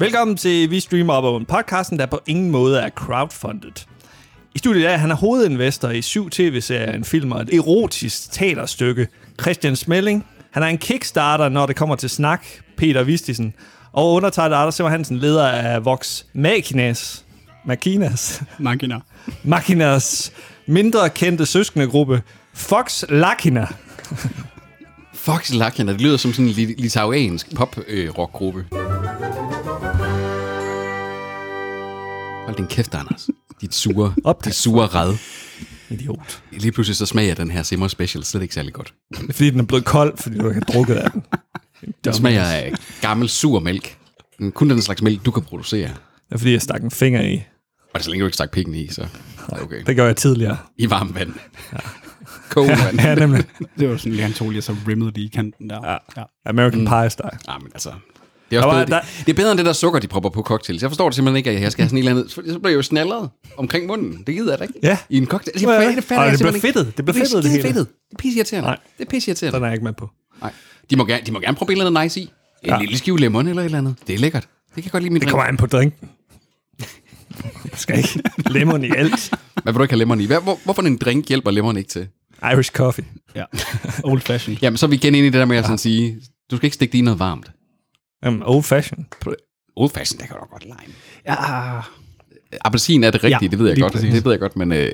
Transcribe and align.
Velkommen 0.00 0.36
til 0.36 0.70
Vi 0.70 0.80
Streamer 0.80 1.14
Op 1.14 1.40
en 1.40 1.46
podcasten, 1.46 1.98
der 1.98 2.06
på 2.06 2.20
ingen 2.26 2.50
måde 2.50 2.80
er 2.80 2.88
crowdfunded. 2.90 3.86
I 4.54 4.58
studiet 4.58 4.90
er 4.90 4.96
han 4.96 5.10
er 5.10 5.14
hovedinvestor 5.14 5.88
i 5.88 6.02
syv 6.02 6.30
tv-serier, 6.30 6.92
en 6.92 7.04
film 7.04 7.32
og 7.32 7.40
et 7.42 7.54
erotisk 7.54 8.32
teaterstykke. 8.32 9.08
Christian 9.40 9.76
Smelling. 9.76 10.26
Han 10.50 10.62
er 10.62 10.66
en 10.66 10.78
kickstarter, 10.78 11.48
når 11.48 11.66
det 11.66 11.76
kommer 11.76 11.96
til 11.96 12.10
snak. 12.10 12.46
Peter 12.76 13.02
Vistisen. 13.02 13.54
Og 13.92 14.12
undertegnet 14.12 14.56
Anders 14.56 14.74
Simmer 14.74 14.90
Hansen, 14.90 15.16
leder 15.18 15.48
af 15.48 15.84
Vox 15.84 16.22
Machinas. 16.34 17.24
Machinas. 17.64 18.42
Machina. 18.58 18.98
Machinas 19.44 20.32
mindre 20.66 21.10
kendte 21.10 21.46
søskendegruppe. 21.46 22.22
Fox 22.54 23.04
Lachina. 23.08 23.66
Fox 25.14 25.50
Lachina, 25.52 25.92
det 25.92 26.00
lyder 26.00 26.16
som 26.16 26.32
sådan 26.32 26.46
en 26.46 26.52
lit- 26.52 26.80
litauiansk 26.82 27.54
pop-rockgruppe. 27.54 28.64
Hold 32.50 32.56
din 32.56 32.66
kæft, 32.66 32.94
Anders. 32.94 33.30
Dit 33.60 33.74
sure, 33.74 34.14
Op. 34.24 34.44
dit 34.44 34.54
sure 34.54 34.86
red. 34.86 35.16
Idiot. 35.90 36.42
Lige 36.52 36.72
pludselig 36.72 36.96
så 36.96 37.06
smager 37.06 37.34
den 37.34 37.50
her 37.50 37.62
Simmer 37.62 37.88
Special 37.88 38.24
slet 38.24 38.42
ikke 38.42 38.54
særlig 38.54 38.72
godt. 38.72 38.94
Det 39.10 39.28
er 39.28 39.32
fordi, 39.32 39.50
den 39.50 39.60
er 39.60 39.64
blevet 39.64 39.84
kold, 39.84 40.16
fordi 40.16 40.38
du 40.38 40.48
ikke 40.48 40.60
har 40.66 40.72
drukket 40.72 40.94
af 40.94 41.10
den. 41.10 41.22
Den 42.04 42.12
smager 42.14 42.44
af 42.44 42.72
gammel 43.00 43.28
sur 43.28 43.60
mælk. 43.60 43.96
Kun 44.54 44.70
den 44.70 44.82
slags 44.82 45.02
mælk, 45.02 45.24
du 45.24 45.30
kan 45.30 45.42
producere. 45.42 45.88
Det 45.88 46.34
er 46.34 46.38
fordi, 46.38 46.52
jeg 46.52 46.62
stak 46.62 46.82
en 46.82 46.90
finger 46.90 47.22
i. 47.22 47.34
Og 47.34 47.42
det 47.94 47.98
er 48.00 48.02
så 48.02 48.10
længe 48.10 48.22
du 48.22 48.26
ikke 48.26 48.34
stak 48.34 48.50
pikken 48.50 48.74
i, 48.74 48.88
så 48.88 49.06
det 49.50 49.62
okay. 49.62 49.82
Det 49.86 49.94
gjorde 49.94 50.08
jeg 50.08 50.16
tidligere. 50.16 50.56
I 50.78 50.90
varmt 50.90 51.14
vand. 51.14 51.34
Kogende 52.48 52.76
vand. 52.84 53.00
Ja, 53.00 53.14
nemlig. 53.14 53.44
Det 53.78 53.88
var 53.90 53.96
sådan 53.96 54.12
lige, 54.12 54.22
han 54.22 54.32
tog 54.32 54.50
lige, 54.50 54.62
så 54.62 54.76
rimmede 54.88 55.10
lige 55.14 55.26
i 55.26 55.30
kanten 55.34 55.70
der. 55.70 55.90
Ja. 55.90 55.96
ja. 56.16 56.22
American 56.46 56.86
Pie 56.86 57.10
style. 57.10 57.30
Ah, 57.48 57.62
men 57.62 57.70
altså... 57.74 57.92
Det 58.50 58.56
er, 58.58 58.62
også 58.62 58.78
Der 58.78 58.84
bedre, 58.86 59.00
det, 59.00 59.26
det 59.26 59.32
er 59.32 59.36
bedre 59.36 59.50
end 59.50 59.58
det 59.58 59.66
der 59.66 59.72
sukker, 59.72 60.00
de 60.00 60.06
propper 60.08 60.30
på 60.30 60.42
cocktails. 60.42 60.82
Jeg 60.82 60.90
forstår 60.90 61.08
det 61.08 61.14
simpelthen 61.16 61.36
ikke, 61.36 61.50
at 61.50 61.62
jeg 61.62 61.72
skal 61.72 61.82
have 61.82 61.88
sådan 61.88 61.98
en 62.02 62.08
eller 62.08 62.20
anden... 62.20 62.30
Så 62.30 62.40
bliver 62.42 62.68
jeg 62.68 62.76
jo 62.76 62.82
snallet 62.82 63.30
omkring 63.56 63.86
munden. 63.86 64.22
Det 64.26 64.34
gider 64.34 64.52
jeg 64.52 64.58
da 64.58 64.64
ikke. 64.64 64.74
Ja. 64.82 64.98
I 65.10 65.16
en 65.16 65.26
cocktail. 65.26 65.54
Det, 65.54 65.62
Ja, 65.62 65.72
ja. 65.72 65.88
det, 65.96 66.10
Og 66.10 66.24
jeg 66.24 66.32
det 66.32 66.38
bliver 66.38 66.60
fedtet. 66.60 66.96
Det 66.96 67.04
bliver 67.04 67.18
fedtet, 67.18 67.42
det 67.42 67.50
hele. 67.50 67.62
fedtet. 67.62 67.86
Det 67.88 68.12
er 68.12 68.16
pisseirriterende. 68.18 68.66
Nej. 68.68 68.78
Det 68.98 69.06
er 69.06 69.10
pisseirriterende. 69.10 69.56
Den 69.56 69.62
er 69.64 69.68
jeg 69.68 69.74
ikke 69.74 69.84
med 69.84 69.92
på. 69.92 70.10
Nej. 70.42 70.52
De 70.90 70.96
må, 70.96 71.04
gerne, 71.04 71.22
de 71.26 71.32
må 71.32 71.40
gerne 71.40 71.56
prøve 71.56 71.74
noget 71.78 72.02
nice 72.04 72.20
i. 72.20 72.22
En 72.22 72.28
Ja. 72.66 72.74
ja. 72.74 72.80
lille 72.80 72.98
skive 72.98 73.18
lemon 73.18 73.46
eller 73.48 73.62
et 73.62 73.64
eller 73.66 73.78
andet. 73.78 73.94
Det 74.06 74.14
er 74.14 74.18
lækkert. 74.18 74.42
Det 74.42 74.74
kan 74.74 74.84
jeg 74.84 74.92
godt 74.92 75.02
lide 75.02 75.12
min 75.12 75.20
Det 75.22 75.28
kommer 75.30 75.44
an 75.44 75.56
på 75.56 75.66
drinken. 75.66 76.08
Jeg 76.78 77.72
skal 77.76 77.98
ikke 77.98 78.22
lemon 78.50 78.84
i 78.84 78.90
alt. 78.96 79.30
Hvad 79.62 79.72
vil 79.72 79.78
du 79.78 79.82
ikke 79.82 79.92
have 79.92 79.98
lemon 79.98 80.20
i? 80.20 80.26
Hvad, 80.26 80.40
hvor, 80.42 80.58
hvorfor 80.64 80.82
en 80.82 80.96
drink 80.96 81.28
hjælper 81.28 81.50
lemon 81.50 81.76
ikke 81.76 81.88
til? 81.88 82.08
Irish 82.52 82.70
coffee. 82.72 83.04
ja. 83.36 83.44
Old 84.04 84.20
fashion. 84.20 84.58
Jamen, 84.62 84.76
så 84.76 84.86
er 84.86 84.90
vi 84.90 84.96
igen 84.96 85.14
inde 85.14 85.26
i 85.26 85.30
det 85.30 85.38
der 85.38 85.44
med 85.44 85.56
at 85.56 85.64
sådan 85.64 85.78
sige, 85.78 86.20
du 86.50 86.56
skal 86.56 86.66
ikke 86.66 86.74
stikke 86.74 86.92
det 86.92 86.98
i 86.98 87.00
noget 87.02 87.18
varmt. 87.18 87.50
Um, 88.26 88.42
old 88.46 88.62
fashion. 88.62 89.06
Old 89.76 89.90
fashion, 89.90 90.20
der 90.20 90.26
kan 90.26 90.36
du 90.36 90.42
godt 90.50 90.64
lime. 90.64 90.94
Ja. 91.26 91.34
Appelsin 92.64 93.04
er 93.04 93.10
det 93.10 93.24
rigtige, 93.24 93.38
Ja, 93.42 93.48
det 93.50 93.58
ved 93.58 93.68
jeg 93.68 93.78
godt. 93.80 93.92
præcis. 93.92 94.14
Det 94.14 94.24
ved 94.24 94.32
jeg 94.32 94.40
godt, 94.40 94.56
men 94.56 94.72
øh, 94.72 94.88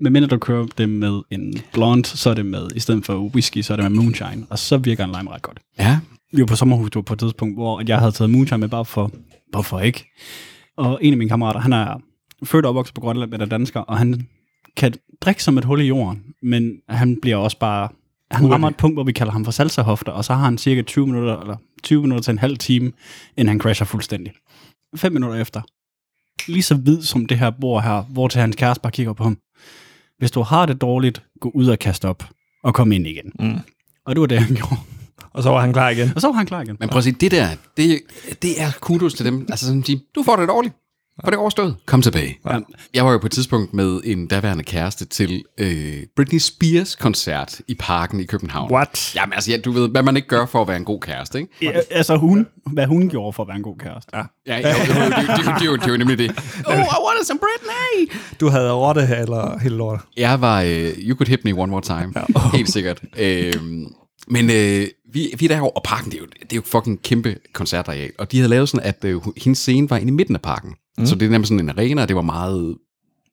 Men 0.00 0.12
mindre 0.12 0.28
du 0.28 0.38
kører 0.38 0.66
det 0.78 0.88
med 0.88 1.22
en 1.30 1.54
blonde, 1.72 2.04
så 2.08 2.30
er 2.30 2.34
det 2.34 2.46
med, 2.46 2.68
i 2.74 2.80
stedet 2.80 3.04
for 3.06 3.18
whisky, 3.18 3.58
så 3.62 3.72
er 3.72 3.76
det 3.76 3.92
med 3.92 4.02
moonshine. 4.02 4.46
Og 4.50 4.58
så 4.58 4.76
virker 4.78 5.04
en 5.04 5.10
lime 5.18 5.30
ret 5.30 5.42
godt. 5.42 5.60
ja, 5.78 5.98
Vi 6.32 6.40
var 6.40 6.46
på 6.46 6.56
sommerhustur 6.56 7.02
på 7.02 7.12
et 7.12 7.18
tidspunkt, 7.18 7.56
hvor 7.56 7.82
jeg 7.88 7.98
havde 7.98 8.12
taget 8.12 8.30
moonshine 8.30 8.58
med 8.58 8.68
bare 8.68 8.84
for, 8.84 9.10
hvorfor 9.50 9.80
ikke? 9.80 10.04
Og 10.76 10.98
en 11.02 11.12
af 11.12 11.18
mine 11.18 11.28
kammerater, 11.28 11.60
han 11.60 11.72
er 11.72 12.00
født 12.44 12.64
og 12.64 12.68
opvokset 12.70 12.94
på 12.94 13.00
Grønland, 13.00 13.30
men 13.30 13.40
er 13.40 13.44
dansker, 13.46 13.80
og 13.80 13.98
han 13.98 14.28
kan 14.76 14.94
drikke 15.20 15.44
som 15.44 15.58
et 15.58 15.64
hul 15.64 15.80
i 15.80 15.84
jorden, 15.84 16.22
men 16.42 16.72
han 16.88 17.18
bliver 17.22 17.36
også 17.36 17.58
bare... 17.58 17.88
Han 18.30 18.40
Hurtig. 18.40 18.52
rammer 18.54 18.68
et 18.68 18.76
punkt, 18.76 18.96
hvor 18.96 19.04
vi 19.04 19.12
kalder 19.12 19.32
ham 19.32 19.44
for 19.44 19.52
salsahofter, 19.52 20.12
og 20.12 20.24
så 20.24 20.34
har 20.34 20.44
han 20.44 20.58
cirka 20.58 20.82
20 20.82 21.06
minutter, 21.06 21.40
eller 21.40 21.56
20 21.84 22.02
minutter 22.02 22.22
til 22.22 22.30
en 22.30 22.38
halv 22.38 22.58
time, 22.58 22.92
inden 23.36 23.48
han 23.48 23.60
crasher 23.60 23.86
fuldstændig. 23.86 24.32
Fem 24.96 25.12
minutter 25.12 25.40
efter. 25.40 25.60
Lige 26.48 26.62
så 26.62 26.74
hvid 26.74 27.02
som 27.02 27.26
det 27.26 27.38
her 27.38 27.50
bord 27.50 27.82
her, 27.82 28.02
hvor 28.02 28.28
til 28.28 28.40
hans 28.40 28.56
kæreste 28.56 28.82
bare 28.82 28.92
kigger 28.92 29.12
på 29.12 29.24
ham. 29.24 29.38
Hvis 30.18 30.30
du 30.30 30.42
har 30.42 30.66
det 30.66 30.80
dårligt, 30.80 31.22
gå 31.40 31.50
ud 31.54 31.66
og 31.66 31.78
kaste 31.78 32.08
op, 32.08 32.24
og 32.64 32.74
kom 32.74 32.92
ind 32.92 33.06
igen. 33.06 33.32
Mm. 33.40 33.58
Og 34.06 34.14
det 34.14 34.20
var 34.20 34.26
det, 34.26 34.38
han 34.38 34.56
gjorde. 34.56 34.76
Og 35.32 35.42
så 35.42 35.50
var 35.50 35.60
han 35.60 35.72
klar 35.72 35.88
igen. 35.88 36.12
Og 36.14 36.20
så 36.20 36.26
var 36.26 36.34
han 36.34 36.46
klar 36.46 36.62
igen. 36.62 36.76
men 36.80 36.88
prøv 36.88 36.98
at 36.98 37.04
se, 37.04 37.12
det 37.12 37.30
der, 37.30 37.48
det, 37.76 38.00
det 38.42 38.62
er 38.62 38.70
kudos 38.80 39.14
til 39.14 39.26
dem. 39.26 39.46
Altså 39.48 39.74
at 39.78 39.86
sige, 39.86 40.00
du 40.14 40.22
får 40.22 40.36
det 40.36 40.48
dårligt. 40.48 40.74
For 41.20 41.30
det 41.30 41.36
er 41.36 41.40
overstået. 41.40 41.76
Kom 41.86 42.02
tilbage. 42.02 42.38
Ja. 42.50 42.58
Jeg 42.94 43.04
var 43.04 43.12
jo 43.12 43.18
på 43.18 43.26
et 43.26 43.32
tidspunkt 43.32 43.74
med 43.74 44.00
en 44.04 44.26
daværende 44.26 44.64
kæreste 44.64 45.04
til 45.04 45.44
øh, 45.58 46.02
Britney 46.16 46.38
Spears 46.38 46.94
koncert 46.96 47.60
i 47.68 47.74
parken 47.74 48.20
i 48.20 48.24
København. 48.24 48.72
What? 48.72 49.14
Jamen 49.16 49.32
altså, 49.32 49.50
ja, 49.50 49.56
du 49.56 49.72
ved, 49.72 49.88
hvad 49.88 50.02
man 50.02 50.16
ikke 50.16 50.28
gør 50.28 50.46
for 50.46 50.62
at 50.62 50.68
være 50.68 50.76
en 50.76 50.84
god 50.84 51.00
kæreste, 51.00 51.38
ikke? 51.38 51.52
Ja, 51.62 51.70
altså 51.90 52.16
hun, 52.16 52.46
hvad 52.72 52.86
hun 52.86 53.08
gjorde 53.08 53.32
for 53.32 53.42
at 53.42 53.48
være 53.48 53.56
en 53.56 53.62
god 53.62 53.78
kæreste. 53.78 54.16
Ja. 54.16 54.22
Ja, 54.46 54.56
ja 54.56 54.68
det, 54.68 54.86
det, 54.86 54.96
det, 54.96 54.96
det, 54.96 55.36
det, 55.36 55.46
det, 55.46 55.80
det 55.80 55.86
er 55.86 55.92
jo 55.92 55.96
nemlig 55.96 56.18
det. 56.18 56.30
Oh, 56.66 56.74
I 56.74 56.98
wanted 57.06 57.24
some 57.26 57.40
Britney! 57.40 58.20
Du 58.40 58.48
havde 58.48 58.72
rotte 58.72 59.08
eller 59.20 59.58
hele 59.58 59.76
lortet. 59.76 60.06
Jeg 60.16 60.40
var, 60.40 60.62
øh, 60.62 60.90
you 60.98 61.16
could 61.16 61.28
hit 61.28 61.44
me 61.44 61.52
one 61.52 61.70
more 61.70 61.82
time. 61.82 62.12
Ja. 62.16 62.56
Helt 62.56 62.70
sikkert. 62.70 63.02
Øh, 63.18 63.54
men 64.28 64.50
øh, 64.50 64.86
vi, 65.12 65.34
vi 65.38 65.44
er 65.44 65.48
derovre, 65.48 65.70
og 65.70 65.82
parken, 65.84 66.10
det 66.10 66.16
er, 66.16 66.20
jo, 66.20 66.26
det 66.42 66.52
er 66.52 66.56
jo 66.56 66.62
fucking 66.64 67.02
kæmpe 67.02 67.36
koncertareal. 67.52 68.10
Og 68.18 68.32
de 68.32 68.38
havde 68.38 68.48
lavet 68.50 68.68
sådan, 68.68 68.86
at 68.86 69.04
øh, 69.04 69.20
hendes 69.36 69.58
scene 69.58 69.90
var 69.90 69.96
inde 69.96 70.08
i 70.08 70.14
midten 70.14 70.34
af 70.34 70.42
parken. 70.42 70.74
Mm. 70.98 71.06
Så 71.06 71.14
det 71.14 71.26
er 71.26 71.30
nemlig 71.30 71.48
sådan 71.48 71.60
en 71.60 71.68
arena, 71.70 72.02
og 72.02 72.08
det 72.08 72.16
var 72.16 72.22
meget 72.22 72.76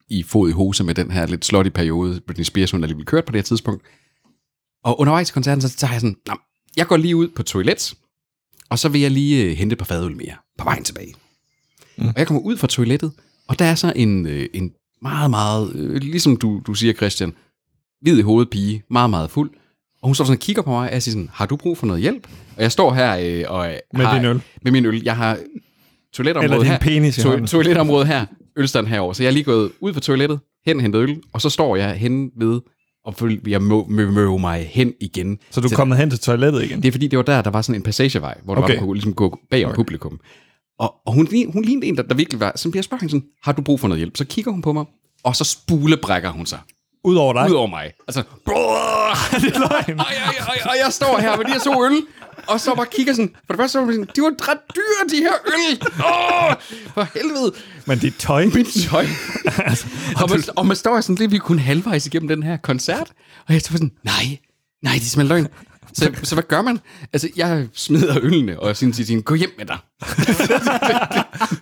i 0.10 0.24
fod 0.24 0.50
i 0.50 0.52
hose 0.52 0.84
med 0.84 0.96
den 0.96 1.12
her 1.12 1.26
lidt 1.26 1.46
slotty 1.46 1.70
periode. 1.70 2.22
Britney 2.28 2.44
Spears, 2.44 2.72
hun 2.72 2.84
er 2.84 2.88
lige 2.88 3.06
kørt 3.06 3.26
på 3.26 3.32
det 3.32 3.38
her 3.38 3.44
tidspunkt. 3.44 3.84
Og 4.84 5.00
undervejs 5.00 5.30
i 5.30 5.34
koncerten, 5.34 5.62
så 5.62 5.76
tager 5.78 5.92
jeg 5.94 6.02
sådan, 6.02 6.16
"Nå, 6.28 6.34
jeg 6.78 6.88
går 6.88 6.98
lige 6.98 7.16
ud 7.16 7.28
på 7.28 7.44
toilet, 7.44 7.94
og 8.70 8.80
så 8.80 8.90
vil 8.90 9.02
jeg 9.02 9.12
lige 9.12 9.46
øh, 9.46 9.52
hente 9.58 9.74
et 9.74 9.78
par 9.78 9.86
fadøl 9.86 10.16
mere 10.18 10.36
på 10.58 10.64
vejen 10.64 10.84
tilbage. 10.84 11.14
Mm. 11.98 12.08
Og 12.08 12.14
jeg 12.18 12.28
kommer 12.28 12.42
ud 12.42 12.58
fra 12.58 12.68
toilettet, 12.68 13.12
og 13.48 13.60
der 13.60 13.66
er 13.66 13.76
så 13.76 13.94
en, 13.96 14.28
øh, 14.28 14.48
en 14.54 14.72
meget, 15.02 15.30
meget, 15.30 15.76
øh, 15.76 15.96
ligesom 15.96 16.38
du, 16.38 16.62
du 16.68 16.74
siger, 16.74 16.94
Christian, 16.94 17.34
hvid 18.02 18.18
i 18.18 18.22
hovedet 18.22 18.50
pige, 18.50 18.84
meget, 18.90 19.10
meget 19.10 19.32
fuld. 19.32 19.52
Og 20.02 20.08
hun 20.08 20.16
står 20.16 20.26
sådan 20.26 20.38
og 20.38 20.42
kigger 20.42 20.62
på 20.62 20.70
mig, 20.70 20.88
og 20.88 20.94
jeg 20.94 21.04
siger 21.04 21.14
sådan, 21.14 21.30
har 21.34 21.46
du 21.46 21.56
brug 21.56 21.78
for 21.78 21.88
noget 21.88 22.02
hjælp? 22.02 22.28
Og 22.58 22.64
jeg 22.64 22.72
står 22.72 22.94
her 22.94 23.18
øh, 23.18 23.44
og 23.48 23.74
Med 23.94 24.06
har, 24.06 24.16
din 24.16 24.26
øl. 24.26 24.42
Med 24.64 24.72
min 24.72 24.86
øl. 24.86 25.04
Jeg 25.04 25.16
har 25.16 25.38
toiletområdet 26.14 26.68
her. 26.68 26.80
penis 26.80 27.24
hånden. 27.24 27.48
toiletområdet 27.48 28.08
her, 28.08 28.26
ølstand 28.58 28.88
herover. 28.88 29.14
Så 29.14 29.24
jeg 29.24 29.30
er 29.30 29.34
lige 29.34 29.44
gået 29.44 29.72
ud 29.80 29.94
fra 29.94 30.00
toilettet, 30.00 30.40
hen 30.66 30.80
hentet 30.80 31.00
øl, 31.00 31.22
og 31.34 31.42
så 31.42 31.50
står 31.50 31.76
jeg 31.76 31.94
hen 31.94 32.30
ved, 32.38 32.60
og 33.06 33.16
jeg 33.48 33.62
må, 33.62 33.88
må, 33.90 34.12
må 34.12 34.38
mig 34.38 34.70
hen 34.72 34.94
igen. 35.02 35.40
Så 35.52 35.62
du 35.62 35.68
er 35.68 35.76
kommet 35.76 35.98
hen 35.98 36.10
til 36.10 36.20
toilettet 36.20 36.64
igen? 36.64 36.82
det 36.82 36.88
er 36.88 36.92
fordi, 36.92 37.08
det 37.08 37.18
var 37.18 37.24
der, 37.24 37.42
der 37.42 37.50
var 37.50 37.62
sådan 37.62 37.76
en 37.80 37.84
passagevej, 37.84 38.38
hvor 38.44 38.56
der 38.56 38.62
Okay. 38.62 38.74
var, 38.74 38.80
man 38.82 38.88
kunne 38.88 38.96
ligesom 38.96 39.14
gå 39.14 39.40
bag 39.50 39.66
om 39.66 39.70
okay. 39.70 39.76
publikum. 39.76 40.20
Og, 40.80 40.94
og 41.06 41.14
hun, 41.14 41.28
hun 41.54 41.64
lignede 41.64 41.88
en, 41.88 41.98
der, 41.98 42.04
der 42.04 42.16
virkelig 42.16 42.40
var... 42.40 42.52
Så 42.56 42.70
bliver 42.70 42.80
jeg 42.80 42.84
spørger 42.84 43.00
hende 43.02 43.12
sådan, 43.12 43.28
har 43.44 43.52
du 43.52 43.62
brug 43.62 43.80
for 43.80 43.88
noget 43.88 44.00
hjælp? 44.00 44.18
Så 44.18 44.26
kigger 44.26 44.52
hun 44.52 44.62
på 44.62 44.74
mig, 44.74 44.86
og 45.24 45.36
så 45.36 45.44
spulebrækker 45.44 46.30
hun 46.30 46.46
sig. 46.46 46.60
Udover 47.04 47.34
dig? 47.34 47.52
Ud 47.52 47.56
over 47.56 47.68
mig. 47.68 47.92
Altså, 48.08 48.24
brrr, 48.46 49.40
det 49.42 49.56
er 49.56 49.60
løgn. 49.60 50.00
og, 50.00 50.06
jeg, 50.12 50.24
og, 50.40 50.46
og, 50.48 50.70
og 50.70 50.76
jeg 50.86 50.94
står 50.94 51.18
her 51.20 51.38
med 51.38 51.46
de 51.46 51.52
her 51.52 51.60
to 51.60 51.86
øl, 51.86 52.02
og 52.48 52.60
så 52.60 52.76
bare 52.76 52.86
kigger 52.92 53.14
sådan... 53.14 53.36
For 53.46 53.54
det 53.54 53.60
første 53.60 53.72
så 53.72 53.80
var 53.80 53.86
jeg 53.88 53.94
sådan, 53.94 54.10
de 54.16 54.22
var 54.22 54.50
ret 54.50 54.60
dyre, 54.76 55.04
de 55.12 55.24
her 55.24 55.34
øl. 55.46 55.82
Åh, 55.84 56.56
for 56.94 57.08
helvede. 57.14 57.54
Men 57.86 58.00
dit 58.00 58.16
tøj? 58.20 58.46
Mit 58.46 58.68
tøj. 58.90 59.06
og, 60.22 60.30
man, 60.30 60.44
og 60.56 60.66
man 60.66 60.76
står 60.76 61.02
sådan 61.02 61.16
lidt, 61.16 61.32
vi 61.32 61.36
er 61.36 61.40
kun 61.40 61.60
halvvejs 61.60 62.06
igennem 62.06 62.28
den 62.28 62.44
her 62.44 62.58
koncert. 62.58 63.12
Og 63.48 63.54
jeg 63.54 63.62
står 63.62 63.72
sådan, 63.74 63.92
nej, 64.04 64.38
nej, 64.84 64.94
det 64.94 65.02
er 65.02 65.06
simpelthen 65.06 65.28
løgn. 65.28 65.48
Så, 65.94 66.12
så 66.24 66.36
hvad 66.36 66.44
gør 66.44 66.62
man? 66.62 66.80
Altså, 67.14 67.30
jeg 67.36 67.68
smider 67.74 68.18
ølene, 68.22 68.60
og 68.60 68.78
siger 68.78 68.94
til 68.94 69.06
hende, 69.06 69.24
gå 69.24 69.36
hjem 69.36 69.52
med 69.58 69.66
dig. 69.66 69.78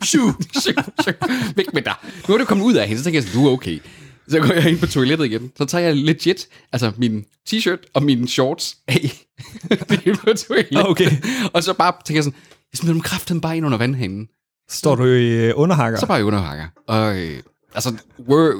shoo, 0.09 0.33
shoo, 0.59 0.83
shoo, 1.01 1.13
væk 1.55 1.73
med 1.73 1.81
dig. 1.81 1.93
Nu 2.27 2.33
er 2.33 2.37
du 2.37 2.45
kommet 2.45 2.65
ud 2.65 2.73
af 2.73 2.87
hende, 2.87 2.99
så 2.99 3.03
tænker 3.03 3.21
jeg 3.21 3.33
du 3.33 3.47
er 3.47 3.51
okay. 3.51 3.79
Så 4.27 4.39
går 4.39 4.53
jeg 4.53 4.69
ind 4.69 4.79
på 4.79 4.87
toilettet 4.87 5.25
igen. 5.25 5.51
Så 5.57 5.65
tager 5.65 5.85
jeg 5.85 5.95
legit, 5.95 6.47
altså 6.73 6.91
min 6.97 7.25
t-shirt 7.49 7.91
og 7.93 8.03
mine 8.03 8.27
shorts 8.27 8.77
af. 8.87 9.25
det 9.89 10.07
er 10.07 10.15
på 10.15 10.33
toilettet. 10.33 10.87
Okay. 10.87 11.11
Og 11.53 11.63
så 11.63 11.73
bare 11.73 11.93
tænker 12.05 12.17
jeg 12.17 12.23
sådan, 12.23 12.39
jeg 12.73 12.77
smider 12.77 12.93
dem 12.93 13.01
kraften 13.01 13.41
bare 13.41 13.57
ind 13.57 13.65
under 13.65 13.77
vandhanen. 13.77 14.27
Står 14.69 14.95
du 14.95 15.03
i 15.05 15.27
øh, 15.47 15.53
underhakker? 15.55 15.99
Så 15.99 16.05
bare 16.05 16.19
i 16.19 16.23
underhakker. 16.23 16.65
Og 16.87 17.17
øh, 17.19 17.39
altså, 17.75 17.93
were, 18.29 18.53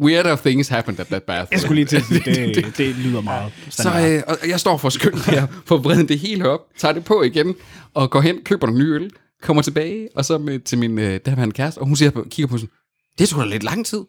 weirder 0.00 0.36
things 0.36 0.68
happened 0.68 1.00
at 1.00 1.06
that 1.06 1.22
bath. 1.22 1.48
Jeg 1.52 1.60
skulle 1.60 1.74
lige 1.74 1.84
til 1.86 1.96
at 1.96 2.04
sige, 2.04 2.20
det, 2.54 2.74
det 2.78 2.94
lyder 2.96 3.20
meget 3.20 3.52
Så 3.70 3.88
øh, 4.28 4.34
og 4.42 4.48
jeg 4.48 4.60
står 4.60 4.76
for 4.76 4.88
skønt 4.88 5.24
her, 5.26 5.46
for 5.66 5.76
at 5.76 6.08
det 6.08 6.18
hele 6.18 6.48
op, 6.48 6.60
tager 6.78 6.92
det 6.92 7.04
på 7.04 7.22
igen, 7.22 7.54
og 7.94 8.10
går 8.10 8.20
hen, 8.20 8.38
køber 8.44 8.66
en 8.68 8.74
ny 8.74 8.94
øl, 8.94 9.10
kommer 9.42 9.62
tilbage, 9.62 10.08
og 10.16 10.24
så 10.24 10.38
med, 10.38 10.58
til 10.60 10.78
min 10.78 10.98
øh, 10.98 11.20
daværende 11.26 11.54
kæreste, 11.54 11.78
og 11.78 11.86
hun 11.86 11.96
siger, 11.96 12.10
på- 12.10 12.26
kigger 12.30 12.48
på 12.48 12.58
sådan, 12.58 12.70
det 13.18 13.28
skulle 13.28 13.44
da 13.48 13.50
lidt 13.52 13.62
lang 13.62 13.86
tid. 13.86 14.00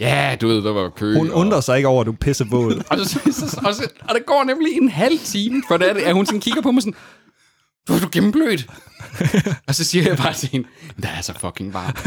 Ja, 0.00 0.36
du 0.40 0.48
ved, 0.48 0.62
der 0.64 0.72
var 0.72 0.88
kø. 0.88 1.14
Hun 1.14 1.30
og- 1.30 1.36
undrer 1.36 1.60
sig 1.60 1.76
ikke 1.76 1.88
over, 1.88 2.00
at 2.00 2.06
du 2.06 2.12
pisser 2.12 2.44
våd. 2.44 2.82
og, 2.90 2.98
så, 2.98 3.18
så, 3.32 3.60
og, 3.64 3.74
så, 3.74 3.88
og 4.08 4.14
det 4.14 4.26
går 4.26 4.44
nemlig 4.44 4.72
en 4.72 4.88
halv 4.88 5.18
time, 5.18 5.62
for 5.68 5.76
det 5.76 5.88
er, 5.90 5.92
det, 5.92 6.00
at 6.00 6.14
hun 6.14 6.26
sådan 6.26 6.40
kigger 6.40 6.62
på 6.62 6.72
mig 6.72 6.82
sådan, 6.82 6.94
du 7.88 7.92
er 7.94 7.98
du 7.98 8.08
gennemblødt. 8.12 8.66
og 9.68 9.74
så 9.74 9.84
siger 9.84 10.04
jeg 10.08 10.16
bare 10.16 10.32
til 10.34 10.48
hende, 10.52 10.68
der 11.02 11.08
er 11.08 11.20
så 11.20 11.32
fucking 11.40 11.74
varmt. 11.74 11.98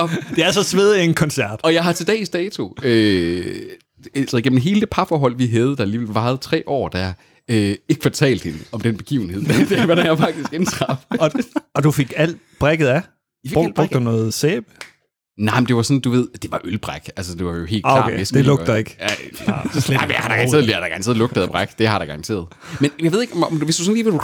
og, 0.00 0.10
Det 0.36 0.44
er 0.44 0.50
så 0.50 0.62
svedigt 0.62 1.04
en 1.04 1.14
koncert. 1.14 1.60
og 1.62 1.74
jeg 1.74 1.84
har 1.84 1.92
til 1.92 2.06
dags 2.06 2.28
dato, 2.28 2.76
øh, 2.82 3.56
altså 4.14 4.36
igennem 4.36 4.60
hele 4.60 4.80
det 4.80 4.90
parforhold, 4.90 5.36
vi 5.36 5.46
havde, 5.46 5.76
der 5.76 5.82
alligevel 5.82 6.08
varede 6.08 6.36
tre 6.36 6.62
år, 6.66 6.88
der 6.88 7.12
øh, 7.50 7.74
ikke 7.88 8.02
fortalte 8.02 8.44
hende 8.44 8.58
om 8.72 8.80
den 8.80 8.96
begivenhed. 8.96 9.66
det 9.68 9.88
var 9.88 9.94
der 9.94 10.04
jeg 10.04 10.18
faktisk 10.18 10.52
indtraf. 10.52 10.96
Og, 11.20 11.30
og 11.74 11.84
du 11.84 11.90
fik 11.90 12.12
alt 12.16 12.36
brækket 12.58 12.86
af? 12.86 13.02
Brug, 13.54 13.72
brugte 13.74 13.94
du 13.94 14.00
noget 14.00 14.34
sæbe? 14.34 14.66
Nej, 15.40 15.60
men 15.60 15.66
det 15.68 15.76
var 15.76 15.82
sådan, 15.82 16.00
du 16.00 16.10
ved, 16.10 16.28
det 16.42 16.50
var 16.50 16.60
ølbræk. 16.64 17.10
Altså, 17.16 17.34
det 17.34 17.46
var 17.46 17.52
jo 17.56 17.64
helt 17.66 17.86
Ah, 17.86 17.96
klart. 18.02 18.12
okay. 18.12 18.24
Det 18.34 18.44
lugter 18.44 18.74
ikke. 18.76 18.96
Ja, 19.00 19.06
ja, 19.48 20.00
men 20.00 20.10
jeg 20.10 20.18
har 20.18 20.28
da 20.28 20.34
garanteret, 20.34 20.66
jeg 20.66 20.74
har 20.76 20.80
da 20.80 20.88
garanteret 20.88 21.16
lugtet 21.16 21.42
af 21.42 21.48
bræk. 21.48 21.78
Det 21.78 21.88
har 21.88 21.98
der 21.98 22.06
garanteret. 22.06 22.46
Men 22.80 22.90
jeg 23.02 23.12
ved 23.12 23.20
ikke, 23.22 23.34
om, 23.34 23.56
hvis 23.56 23.76
du 23.76 23.84
sådan 23.84 23.94
lige 23.94 24.04
vil... 24.04 24.14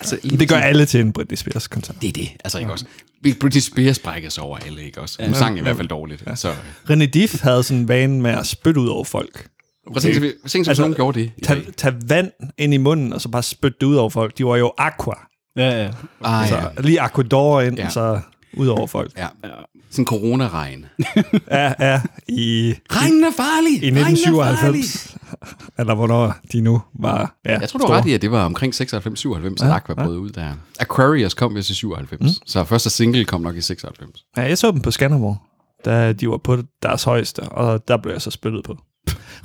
Altså, 0.00 0.18
lige 0.22 0.38
Det 0.38 0.48
gør 0.48 0.56
alle 0.56 0.86
til 0.86 1.00
en 1.00 1.12
Britney 1.12 1.36
Spears 1.36 1.68
koncert. 1.68 1.96
Det 2.02 2.08
er 2.08 2.12
det, 2.12 2.28
altså 2.44 2.58
ikke 2.58 2.72
også. 2.72 2.84
Britney 3.40 3.60
Spears 3.60 3.98
brækker 3.98 4.28
sig 4.30 4.42
over 4.42 4.58
alle, 4.58 4.82
ikke 4.84 5.00
også? 5.00 5.18
Hun 5.24 5.34
sang 5.34 5.58
i 5.58 5.60
hvert 5.62 5.76
fald 5.76 5.88
dårligt. 5.88 6.22
Ja. 6.26 6.34
Så 6.34 6.52
René 6.90 7.04
Diff 7.04 7.40
havde 7.42 7.62
sådan 7.62 7.80
en 7.80 7.88
vane 7.88 8.20
med 8.20 8.30
at 8.30 8.46
spytte 8.46 8.80
ud 8.80 8.88
over 8.88 9.04
folk. 9.04 9.46
tænke, 10.00 10.18
hvis- 10.18 10.32
tænk, 10.52 10.60
hvis 10.60 10.68
Altså, 10.68 10.82
nogen 10.82 10.94
gjorde 10.94 11.20
det. 11.20 11.30
Tag, 11.42 11.62
tag 11.76 11.92
vand 12.08 12.30
ind 12.58 12.74
i 12.74 12.76
munden, 12.76 13.12
og 13.12 13.20
så 13.20 13.28
bare 13.28 13.42
spytte 13.42 13.76
det 13.80 13.86
ud 13.86 13.94
over 13.96 14.10
folk. 14.10 14.38
De 14.38 14.44
var 14.46 14.56
jo 14.56 14.72
aqua. 14.78 15.14
Ja, 15.56 15.82
ja. 15.84 15.90
Ah, 16.24 16.48
Så 16.48 16.56
ja. 16.56 16.62
lige 16.80 17.00
Aquador 17.00 17.60
ind, 17.60 17.76
Ja. 17.76 17.84
ja. 17.84 17.90
så 17.90 18.20
ud 18.56 18.66
over 18.66 18.86
folk. 18.86 19.12
ja. 19.18 19.26
Sådan 19.94 20.06
corona-regn. 20.06 20.86
Ja, 21.50 21.72
ja, 21.78 22.00
i, 22.28 22.74
Regnen 22.92 23.24
er 23.24 23.30
farlig! 23.36 23.72
i 23.82 23.86
1997. 23.86 25.16
Eller 25.78 25.94
hvornår 25.94 26.34
de 26.52 26.60
nu 26.60 26.82
var 26.94 27.36
ja, 27.44 27.58
Jeg 27.60 27.68
tror, 27.68 27.78
du 27.78 27.86
har 27.86 27.98
ret 27.98 28.06
i, 28.06 28.12
at 28.12 28.22
det 28.22 28.30
var 28.30 28.44
omkring 28.44 28.74
96-97, 28.74 29.64
at 29.64 29.70
Aqua 29.70 29.94
brød 29.94 30.18
ud 30.18 30.30
der. 30.30 30.52
Aquarius 30.80 31.34
kom 31.34 31.54
vist 31.54 31.70
i 31.70 31.74
97, 31.74 32.20
mm. 32.20 32.28
så 32.46 32.64
første 32.64 32.90
single 32.90 33.24
kom 33.24 33.40
nok 33.40 33.56
i 33.56 33.60
96. 33.60 34.24
Ja, 34.36 34.42
jeg 34.42 34.58
så 34.58 34.70
dem 34.70 34.80
på 34.80 34.90
Skanderborg, 34.90 35.36
da 35.84 36.12
de 36.12 36.28
var 36.28 36.36
på 36.36 36.58
deres 36.82 37.04
højeste, 37.04 37.40
og 37.40 37.88
der 37.88 37.96
blev 37.96 38.12
jeg 38.12 38.22
så 38.22 38.30
spyttet 38.30 38.64
på. 38.64 38.76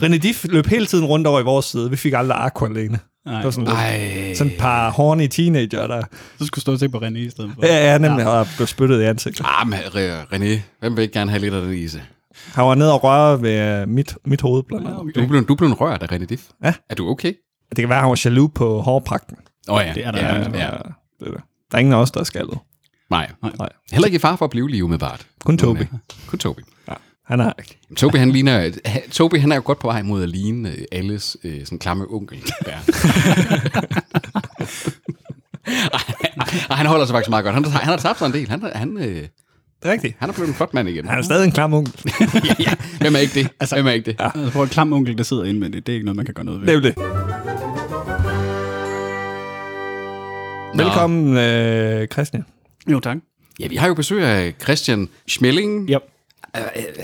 René 0.04 0.18
Diff 0.18 0.46
løb 0.50 0.66
hele 0.66 0.86
tiden 0.86 1.06
rundt 1.06 1.28
over 1.28 1.40
i 1.40 1.44
vores 1.44 1.66
side. 1.66 1.90
Vi 1.90 1.96
fik 1.96 2.14
aldrig 2.14 2.38
aqua 2.46 2.70
alene. 2.70 3.00
Nej. 3.26 3.36
Det 3.36 3.46
var 3.46 3.52
sådan, 3.52 4.18
lidt, 4.28 4.38
sådan 4.38 4.54
et 4.54 4.60
par 4.60 4.90
horny 4.90 5.28
teenager, 5.28 5.88
der 5.88 6.02
Så 6.40 6.46
skulle 6.46 6.56
du 6.56 6.62
stå 6.62 6.72
og 6.72 6.80
se 6.80 6.90
på 6.90 6.98
René 6.98 7.18
i 7.18 7.30
stedet 7.30 7.52
for. 7.56 7.66
ja, 7.66 7.92
ja, 7.92 7.98
nemlig 7.98 8.24
ja. 8.26 8.44
blev 8.58 8.68
spyttet 8.68 9.02
i 9.02 9.04
ansigtet. 9.04 9.46
Ah, 9.48 9.68
men 9.68 9.80
Re- 9.80 10.34
René, 10.36 10.60
hvem 10.80 10.96
vil 10.96 11.02
ikke 11.02 11.14
gerne 11.14 11.32
have 11.32 11.42
lidt 11.42 11.54
af 11.54 11.62
den 11.62 11.74
ise? 11.74 12.02
Han 12.54 12.66
var 12.66 12.76
nede 12.76 12.94
og 12.94 13.04
røre 13.04 13.42
ved 13.42 13.82
øh, 13.82 13.88
mit, 13.88 14.18
mit 14.26 14.42
hoved, 14.42 14.64
blandt 14.64 14.88
andet. 14.88 15.16
Du 15.16 15.22
er 15.22 15.28
blevet, 15.28 15.48
du 15.48 15.54
er 15.54 15.58
blevet 15.58 15.82
rørt 15.82 16.04
af 16.04 16.12
René 16.16 16.26
Diff. 16.26 16.44
Ja. 16.64 16.74
Er 16.90 16.96
du 16.96 17.10
okay? 17.10 17.34
Det 17.70 17.78
kan 17.78 17.90
være, 17.90 17.98
at 17.98 18.02
han 18.04 18.10
var 18.10 18.22
jaloux 18.26 18.52
på 18.56 18.82
hårpragten. 18.82 19.38
Åh 19.70 19.76
oh, 19.76 19.84
ja. 19.88 19.94
Det 19.94 20.06
er 20.06 20.12
der 20.12 20.26
ja, 20.28 20.32
nærmest. 20.34 20.60
ja. 20.60 20.66
det 21.20 21.28
er 21.28 21.32
det. 21.32 21.42
Der 21.72 21.78
er 21.78 21.80
ingen 21.80 21.94
af 21.94 21.98
os, 21.98 22.12
der 22.12 22.20
er 22.20 22.24
skaldet. 22.24 22.58
Nej. 23.10 23.32
Nej. 23.60 23.70
Heller 23.92 24.06
ikke 24.06 24.16
i 24.16 24.20
far 24.20 24.36
for 24.36 24.46
at 24.46 24.52
blive 24.52 24.70
lige 24.70 24.84
umiddelbart. 24.84 25.26
Kun 25.46 25.58
Toby. 25.58 25.82
Kun 26.28 26.40
Toby. 26.40 26.60
Ja, 26.88 26.94
han 27.30 27.40
er. 27.40 27.52
Toby, 27.98 28.16
han 28.16 28.32
ligner... 28.32 28.72
Toby, 29.12 29.36
han 29.40 29.52
er 29.52 29.56
jo 29.56 29.62
godt 29.66 29.80
på 29.80 29.88
vej 29.88 30.02
mod 30.02 30.24
at 30.24 30.30
ligne 30.30 30.70
øh, 30.70 30.78
alles 30.92 31.38
øh, 31.44 31.66
sådan 31.66 31.80
klamme 31.80 32.06
onkel. 32.10 32.44
Ja. 32.68 32.74
Ej, 36.70 36.76
han 36.76 36.86
holder 36.86 37.06
sig 37.06 37.14
faktisk 37.14 37.30
meget 37.30 37.46
godt. 37.46 37.56
Han, 37.56 37.66
han 37.66 37.84
har 37.90 37.98
tabt 37.98 38.20
sig 38.20 38.26
en 38.26 38.34
del. 38.34 38.50
Han, 38.50 38.64
er- 38.64 38.78
han, 38.78 38.98
øh, 38.98 39.04
Det 39.06 39.28
er 39.84 39.92
rigtigt. 39.92 40.16
han 40.20 40.30
er 40.30 40.34
blevet 40.34 40.48
en 40.48 40.54
flot 40.56 40.74
mand 40.74 40.90
igen. 40.90 41.08
Han 41.08 41.18
er 41.20 41.22
stadig 41.24 41.46
en 41.46 41.52
klam 41.52 41.74
onkel. 41.74 41.94
ja, 42.20 42.54
ja. 42.60 42.74
Hvem 43.00 43.16
er 43.16 43.20
ikke 43.20 43.40
det? 43.40 43.48
Altså, 43.60 43.76
Hvem 43.76 43.88
er 43.88 43.92
ikke 43.92 44.06
det? 44.12 44.16
Ja. 44.20 44.40
Jeg 44.40 44.52
tror, 44.52 44.64
en 44.64 44.70
klam 44.70 44.94
onkel, 44.94 45.18
der 45.18 45.24
sidder 45.24 45.44
inde 45.44 45.60
med 45.60 45.70
det, 45.70 45.88
det 45.88 45.92
er 45.94 45.96
ikke 45.96 46.06
noget, 46.06 46.16
man 46.16 46.26
kan 46.26 46.34
gøre 46.34 46.46
noget 46.46 46.62
ved. 46.62 46.68
Det 46.68 46.74
er 46.74 46.78
jo 46.78 46.82
det. 46.82 46.96
Velkommen, 50.86 51.38
øh, 51.38 52.08
Christian. 52.08 52.46
Jo, 52.92 53.00
tak. 53.00 53.18
ja, 53.60 53.68
vi 53.68 53.76
har 53.76 53.88
jo 53.88 53.94
besøg 53.94 54.24
af 54.24 54.54
Christian 54.64 55.10
Schmeling. 55.28 55.90
Ja. 55.90 55.98
Er, 56.54 56.62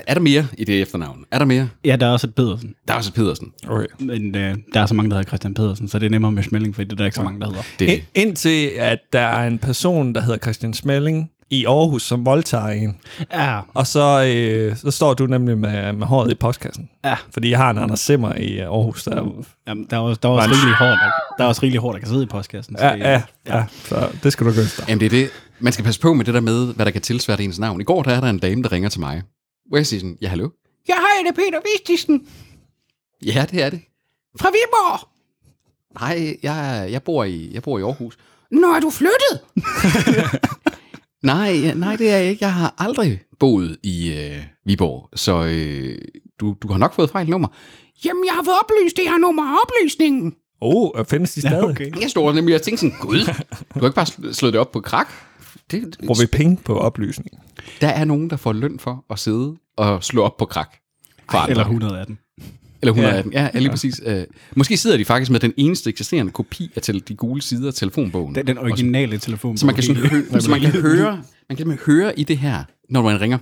er 0.07 0.13
der 0.13 0.21
mere 0.21 0.47
i 0.57 0.63
det 0.63 0.81
efternavn? 0.81 1.23
Er 1.31 1.37
der 1.39 1.45
mere? 1.45 1.69
Ja, 1.85 1.95
der 1.95 2.05
er 2.05 2.11
også 2.11 2.27
et 2.27 2.35
Pedersen. 2.35 2.73
Der 2.87 2.93
er 2.93 2.97
også 2.97 3.09
et 3.09 3.13
Pedersen. 3.13 3.51
Okay. 3.67 3.85
Men 3.99 4.35
øh, 4.35 4.55
der 4.73 4.79
er 4.81 4.85
så 4.85 4.93
mange, 4.93 5.09
der 5.11 5.15
hedder 5.17 5.27
Christian 5.27 5.53
Pedersen, 5.53 5.87
så 5.87 5.99
det 5.99 6.05
er 6.05 6.09
nemmere 6.09 6.31
med 6.31 6.43
Smelling, 6.43 6.75
fordi 6.75 6.85
det 6.85 6.91
er 6.93 6.97
der 6.97 7.05
ikke 7.05 7.15
så 7.15 7.23
mange, 7.23 7.39
der 7.39 7.47
hedder. 7.47 7.61
Det, 7.79 7.89
Ind, 7.89 8.01
indtil 8.15 8.69
at 8.77 8.99
der 9.13 9.19
er 9.19 9.47
en 9.47 9.59
person, 9.59 10.15
der 10.15 10.21
hedder 10.21 10.37
Christian 10.37 10.73
Smelling 10.73 11.31
i 11.49 11.65
Aarhus, 11.65 12.03
som 12.03 12.25
voldtager 12.25 12.67
en. 12.67 12.97
Ja. 13.33 13.59
Og 13.73 13.87
så, 13.87 14.33
øh, 14.35 14.75
så 14.77 14.91
står 14.91 15.13
du 15.13 15.25
nemlig 15.25 15.57
med, 15.57 15.93
med 15.93 16.07
håret 16.07 16.31
i 16.31 16.35
postkassen. 16.35 16.89
Ja. 17.05 17.15
Fordi 17.33 17.49
jeg 17.49 17.57
har 17.59 17.69
en 17.69 17.77
Anders 17.77 17.99
Simmer 17.99 18.35
i 18.35 18.53
øh, 18.59 18.65
Aarhus, 18.65 19.03
der... 19.03 19.43
Jamen, 19.67 19.87
der 19.89 19.97
er 19.97 20.01
også, 20.01 20.19
der 20.23 20.29
er 20.29 20.33
også 20.33 20.49
rigeligt 20.49 20.77
hårdt, 20.77 20.91
der, 20.91 21.11
der 21.37 21.43
er 21.43 21.47
også 21.47 21.61
rigeligt 21.63 21.81
hårdt, 21.81 21.93
der 21.95 21.99
kan 21.99 22.07
sidde 22.09 22.23
i 22.23 22.25
postkassen. 22.25 22.77
så 22.77 22.85
Ja, 22.85 22.93
det- 22.93 22.99
ja, 22.99 23.21
ja, 23.47 23.63
så 23.83 24.07
det 24.23 24.31
skal 24.33 24.47
du 24.47 24.51
gøre. 24.53 24.65
Jamen 24.87 24.99
det 24.99 25.05
er 25.05 25.09
det. 25.09 25.29
Man 25.59 25.73
skal 25.73 25.85
passe 25.85 25.99
på 26.01 26.13
med 26.13 26.25
det 26.25 26.33
der 26.33 26.39
med, 26.39 26.73
hvad 26.73 26.85
der 26.85 26.91
kan 26.91 27.01
tilsvære 27.01 27.41
ens 27.41 27.59
navn. 27.59 27.81
I 27.81 27.83
går 27.83 28.03
der 28.03 28.11
er 28.11 28.19
der 28.21 28.27
en 28.29 28.39
dame, 28.39 28.63
der 28.63 28.71
ringer 28.71 28.89
til 28.89 28.99
mig. 28.99 29.21
Hvor 29.69 29.77
jeg 29.77 29.85
siger 29.87 29.99
sådan, 29.99 30.17
ja 30.21 30.27
hallo? 30.27 30.49
Ja 30.89 30.93
hej, 30.93 31.23
det 31.23 31.29
er 31.29 31.33
Peter 31.33 31.59
Vistisen. 31.73 32.27
Ja, 33.25 33.45
det 33.51 33.63
er 33.63 33.69
det. 33.69 33.81
Fra 34.39 34.49
Viborg? 34.49 35.07
Nej, 36.01 36.37
jeg, 36.43 36.87
jeg, 36.91 37.03
bor 37.03 37.23
i, 37.23 37.49
jeg 37.53 37.63
bor 37.63 37.79
i 37.79 37.81
Aarhus. 37.81 38.17
Nå, 38.51 38.67
er 38.67 38.79
du 38.79 38.89
flyttet? 38.89 39.39
nej, 41.23 41.73
nej, 41.75 41.95
det 41.95 42.09
er 42.11 42.17
jeg 42.17 42.29
ikke. 42.29 42.43
Jeg 42.45 42.53
har 42.53 42.73
aldrig 42.77 43.21
boet 43.39 43.77
i 43.83 44.13
øh, 44.13 44.43
Viborg, 44.65 45.09
så 45.15 45.43
øh, 45.43 45.97
du, 46.39 46.55
du 46.61 46.67
har 46.71 46.77
nok 46.77 46.93
fået 46.93 47.09
fejl 47.09 47.29
nummer. 47.29 47.47
Jamen, 48.05 48.25
jeg 48.25 48.33
har 48.33 48.43
fået 48.43 48.55
oplyst 48.63 48.95
det 48.97 49.03
her 49.09 49.17
nummer 49.17 49.43
af 49.43 49.57
oplysningen. 49.63 50.35
Oh, 50.61 51.05
findes 51.05 51.33
de 51.33 51.41
stadig? 51.41 51.55
Ja, 51.63 51.69
okay. 51.69 52.01
Jeg 52.01 52.09
står 52.09 52.31
nemlig 52.33 52.55
og 52.55 52.61
tænkte 52.61 52.81
sådan, 52.81 52.97
gud, 53.01 53.19
du 53.73 53.79
har 53.79 53.85
ikke 53.85 53.95
bare 53.95 54.05
sl- 54.05 54.33
slået 54.33 54.53
det 54.53 54.61
op 54.61 54.71
på 54.71 54.79
krak. 54.79 55.07
Det, 55.71 55.97
Bruger 55.99 56.21
vi 56.21 56.27
penge 56.27 56.57
på 56.65 56.79
oplysning? 56.79 57.29
der 57.81 57.87
er 57.87 58.05
nogen, 58.05 58.29
der 58.29 58.37
får 58.37 58.53
løn 58.53 58.79
for 58.79 59.05
at 59.09 59.19
sidde 59.19 59.55
og 59.77 60.03
slå 60.03 60.23
op 60.23 60.37
på 60.37 60.45
krak. 60.45 60.75
For 61.31 61.37
andre. 61.37 61.49
Eller 61.51 61.63
118. 61.63 62.19
Eller 62.81 62.91
118. 62.93 63.33
Ja, 63.33 63.49
ja 63.53 63.59
lige 63.59 63.69
præcis. 63.69 64.01
Uh, 64.07 64.13
måske 64.55 64.77
sidder 64.77 64.97
de 64.97 65.05
faktisk 65.05 65.31
med 65.31 65.39
den 65.39 65.53
eneste 65.57 65.89
eksisterende 65.89 66.31
kopi 66.31 66.71
af 66.75 66.81
til 66.81 67.07
de 67.07 67.15
gule 67.15 67.41
sider 67.41 67.67
af 67.67 67.73
telefonbogen. 67.73 68.35
Den, 68.35 68.47
den 68.47 68.57
originale 68.57 69.17
telefon. 69.17 69.57
så 69.57 69.65
man 69.65 69.75
kan, 69.75 69.83
sådan 69.83 70.09
hø- 70.09 70.39
så 70.39 70.49
man 70.49 70.61
kan 70.61 70.71
høre, 70.71 71.23
man 71.49 71.57
kan 71.57 71.79
høre 71.85 72.19
i 72.19 72.23
det 72.23 72.37
her, 72.37 72.63
når 72.89 73.01
man 73.01 73.21
ringer. 73.21 73.37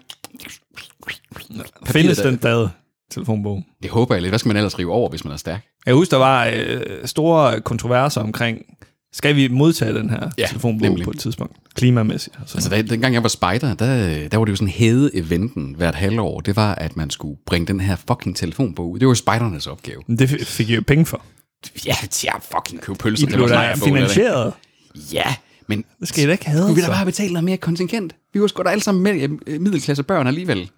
Findes 1.86 2.18
den 2.18 2.38
stadig, 2.38 2.70
telefonbogen? 3.12 3.66
Det 3.84 3.92
håber 3.92 4.16
jeg 4.16 4.22
lidt. 4.22 4.32
Hvad 4.32 4.40
skal 4.40 4.48
man 4.50 4.58
ellers 4.58 4.80
rive 4.80 4.92
over, 4.92 5.10
hvis 5.10 5.24
man 5.24 5.34
er 5.34 5.38
stærk? 5.38 5.66
Jeg 5.86 5.94
husker, 5.94 6.18
der 6.18 6.26
var 6.26 6.52
øh, 6.56 6.82
store 7.06 7.62
kontroverser 7.62 8.22
omkring, 8.22 8.66
skal 9.14 9.36
vi 9.36 9.48
modtage 9.48 9.94
den 9.94 10.10
her 10.10 10.20
Ja, 10.22 10.28
ja, 10.38 10.48
telefonbog 10.48 10.88
nemlig. 10.88 11.04
på 11.06 11.12
et 11.12 11.20
tidspunkt? 11.20 11.56
Klimamæssigt. 11.76 12.36
Altså. 12.40 12.58
Altså, 12.58 12.70
da, 12.70 12.82
dengang 12.82 13.14
jeg 13.14 13.24
var 13.24 13.30
spider, 13.30 13.74
der, 13.74 14.28
der 14.30 14.38
var 14.38 14.46
det 14.46 14.52
jo 14.52 14.56
sådan 14.56 14.68
hede-eventen 14.68 15.74
hvert 15.78 15.96
halvår. 15.96 16.40
Det 16.40 16.56
var, 16.56 16.76
at 16.76 16.96
man 16.98 17.10
skulle 17.10 17.38
bringe 17.46 17.68
den 17.68 17.80
her 17.80 17.96
fucking 18.08 18.36
telefonbog 18.36 18.92
ud. 18.92 19.00
Det 19.00 19.06
var 19.06 19.12
jo 19.12 19.16
spidernes 19.16 19.68
opgave. 19.68 20.02
Det 20.18 20.30
fik 20.48 20.70
I 20.70 20.76
jo 20.76 20.82
penge 20.88 21.06
for. 21.06 21.22
Ja, 21.86 21.96
jeg 22.24 22.34
fucking 22.56 22.82
købe 22.82 22.96
I 22.96 23.02
pølser. 23.02 23.28
blev 23.28 23.50
da 23.50 23.74
finansieret. 23.74 24.54
Ja, 25.14 25.36
men 25.68 25.84
Det 26.00 26.08
skal 26.08 26.24
I 26.24 26.26
da 26.28 26.32
ikke 26.32 26.46
have. 26.46 26.62
skulle 26.62 26.76
vi 26.76 26.82
da 26.82 26.86
så. 26.86 26.92
bare 26.92 27.06
betale 27.06 27.34
noget 27.34 27.44
mere 27.44 27.58
kontingent? 27.58 28.16
Vi 28.34 28.42
var 28.42 28.48
sgu 28.48 28.64
da 28.64 28.70
alle 28.70 28.84
sammen 28.84 29.04
med, 29.04 29.38
øh, 29.48 29.62
middelklasse 29.62 30.04
børn 30.04 30.28
alligevel. 30.28 30.70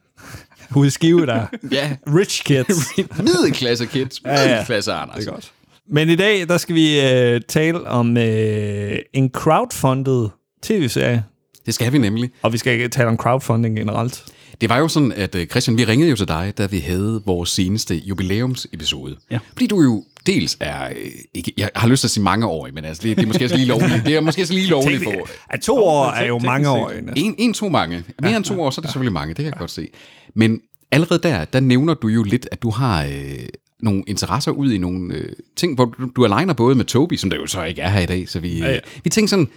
Ude 0.75 0.88
i 0.88 0.89
skive 0.89 1.25
der. 1.25 1.45
Ja, 1.71 1.95
Rich 2.15 2.43
kids. 2.43 2.88
middelklasse 3.27 3.86
kids. 3.86 4.21
Ja, 4.25 4.41
ja. 4.41 4.48
Middelklasse 4.50 4.93
Anders. 4.93 5.17
Det 5.17 5.27
er 5.27 5.31
godt. 5.31 5.51
Men 5.89 6.10
i 6.10 6.15
dag, 6.15 6.48
der 6.48 6.58
skal 6.58 6.75
vi 6.75 7.01
øh, 7.01 7.42
tale 7.48 7.88
om 7.88 8.18
øh, 8.18 8.98
en 9.13 9.30
crowdfunded 9.30 10.30
tv-serie. 10.62 11.24
Det 11.65 11.74
skal 11.74 11.94
vi 11.94 11.98
nemlig. 11.98 12.32
Og 12.42 12.54
vi 12.54 12.58
skal 12.58 12.74
ikke 12.74 12.88
tale 12.88 13.08
om 13.10 13.18
crowdfunding 13.18 13.77
generelt. 13.77 14.24
Det 14.62 14.70
var 14.70 14.77
jo 14.77 14.88
sådan, 14.88 15.12
at 15.12 15.36
øh, 15.36 15.48
Christian, 15.48 15.77
vi 15.77 15.84
ringede 15.84 16.10
jo 16.10 16.15
til 16.15 16.27
dig, 16.27 16.54
da 16.58 16.65
vi 16.65 16.80
havde 16.80 17.22
vores 17.25 17.50
seneste 17.50 17.96
jubilæumsepisode. 17.96 19.15
Ja. 19.32 19.39
Fordi 19.54 19.68
du 19.68 19.82
jo 19.82 20.04
dels 20.25 20.58
er, 20.60 20.89
øh, 20.89 20.96
ikke, 21.34 21.54
jeg 21.58 21.70
har 21.75 21.88
lyst 21.88 22.00
til 22.00 22.08
at 22.08 22.12
sige 22.12 22.24
mange 22.24 22.46
år, 22.48 22.70
men 22.74 22.86
altså, 22.86 23.04
det, 23.04 23.18
det 23.18 23.24
er 23.24 23.27
måske 23.27 23.46
også 23.46 23.56
lige 23.56 23.68
lovligt. 23.68 24.06
Det 24.06 24.15
er 24.15 24.22
måske 24.22 24.42
også 24.42 24.54
lige 24.54 24.68
lovligt 24.68 25.04
for... 25.04 25.27
At 25.50 25.62
to 25.62 25.75
år 25.77 26.06
er 26.12 26.27
jo 26.27 26.39
mange 26.39 26.70
år. 26.70 26.92
En, 27.15 27.36
en, 27.38 27.54
to 27.54 27.70
mange. 27.70 28.04
Mere 28.22 28.36
end 28.36 28.44
to 28.44 28.62
år, 28.62 28.70
så 28.70 28.82
er 28.82 28.82
det 28.82 28.89
selvfølgelig 28.89 29.13
mange. 29.13 29.30
Det 29.30 29.44
kan 29.44 29.46
jeg 29.46 29.60
godt 29.60 29.72
se. 29.72 29.88
Men 30.34 30.62
allerede 30.92 31.20
der, 31.24 31.46
der 31.46 31.60
nævner 31.60 31.94
du 31.94 32.08
jo 32.08 32.24
lidt, 32.24 32.48
at 32.51 32.62
du 32.62 32.70
har 32.70 33.04
øh, 33.04 33.46
nogle 33.82 34.03
interesser 34.08 34.51
ud 34.51 34.72
i 34.72 34.77
nogle 34.77 35.13
øh, 35.13 35.34
ting, 35.55 35.75
hvor 35.75 35.86
du, 35.86 36.10
du 36.15 36.25
aligner 36.25 36.53
både 36.53 36.75
med 36.75 36.86
Toby, 36.86 37.15
som 37.15 37.29
der 37.29 37.38
jo 37.38 37.48
så 37.48 37.63
ikke 37.63 37.82
er 37.82 37.89
her 37.89 38.01
i 38.01 38.05
dag. 38.05 38.29
Så 38.29 38.39
vi, 38.39 38.60
ja, 38.60 38.72
Ja, 38.72 38.79
vi 39.03 39.10
tænker 39.10 39.29
sådan, 39.29 39.48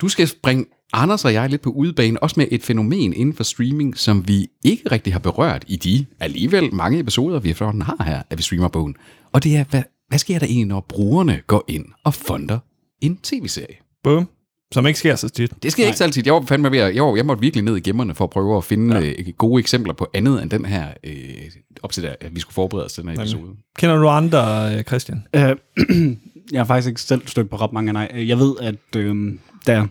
du 0.00 0.08
skal 0.08 0.30
bringe 0.42 0.64
Anders 0.92 1.24
og 1.24 1.32
jeg 1.32 1.50
lidt 1.50 1.62
på 1.62 1.70
udebane, 1.70 2.22
også 2.22 2.40
med 2.40 2.46
et 2.50 2.62
fænomen 2.62 3.12
inden 3.12 3.34
for 3.34 3.44
streaming, 3.44 3.98
som 3.98 4.28
vi 4.28 4.48
ikke 4.64 4.82
rigtig 4.92 5.12
har 5.12 5.20
berørt 5.20 5.64
i 5.68 5.76
de 5.76 6.06
alligevel 6.20 6.74
mange 6.74 6.98
episoder, 6.98 7.40
vi 7.40 7.50
efterhånden 7.50 7.82
har 7.82 8.04
her, 8.04 8.22
af 8.30 8.38
vi 8.38 8.42
streamer 8.42 8.68
bogen. 8.68 8.96
Og 9.32 9.44
det 9.44 9.56
er, 9.56 9.64
hvad, 9.64 9.82
hvad 10.08 10.18
sker 10.18 10.38
der 10.38 10.46
egentlig, 10.46 10.66
når 10.66 10.80
brugerne 10.88 11.40
går 11.46 11.64
ind 11.68 11.84
og 12.04 12.14
fonder 12.14 12.58
en 13.00 13.16
tv-serie? 13.16 13.76
Boom. 14.04 14.28
Som 14.72 14.86
ikke 14.86 14.98
sker 14.98 15.16
så 15.16 15.28
tit. 15.28 15.62
Det 15.62 15.72
skal 15.72 15.82
jeg 15.82 15.88
ikke 15.88 15.98
så 15.98 16.04
altid. 16.04 16.22
Jeg 16.26 16.34
var 16.34 16.42
fandme 16.46 16.70
ved 16.70 16.78
at, 16.78 16.94
jeg, 16.94 17.04
var, 17.04 17.16
jeg 17.16 17.26
måtte 17.26 17.40
virkelig 17.40 17.64
ned 17.64 17.76
i 17.76 17.80
gemmerne 17.80 18.14
for 18.14 18.24
at 18.24 18.30
prøve 18.30 18.56
at 18.56 18.64
finde 18.64 18.98
ja. 18.98 19.12
øh, 19.18 19.32
gode 19.38 19.60
eksempler 19.60 19.94
på 19.94 20.06
andet 20.14 20.42
end 20.42 20.50
den 20.50 20.64
her, 20.64 20.88
øh, 21.04 21.14
op 21.82 21.92
til 21.92 22.02
der, 22.02 22.14
at 22.20 22.34
vi 22.34 22.40
skulle 22.40 22.54
forberede 22.54 22.84
os 22.84 22.92
til 22.92 23.02
den 23.02 23.10
her 23.10 23.20
episode. 23.20 23.50
Kender 23.78 23.96
du 23.96 24.08
andre, 24.08 24.74
øh, 24.76 24.82
Christian? 24.82 25.26
Øh, 25.36 25.42
jeg 26.52 26.60
har 26.60 26.64
faktisk 26.64 26.88
ikke 26.88 27.00
selv 27.00 27.22
stødt 27.26 27.50
på 27.50 27.56
ret 27.56 27.72
mange, 27.72 27.92
nej. 27.92 28.10
Jeg 28.28 28.38
ved, 28.38 28.54
at 28.60 28.96
øh, 28.96 29.32
da 29.66 29.86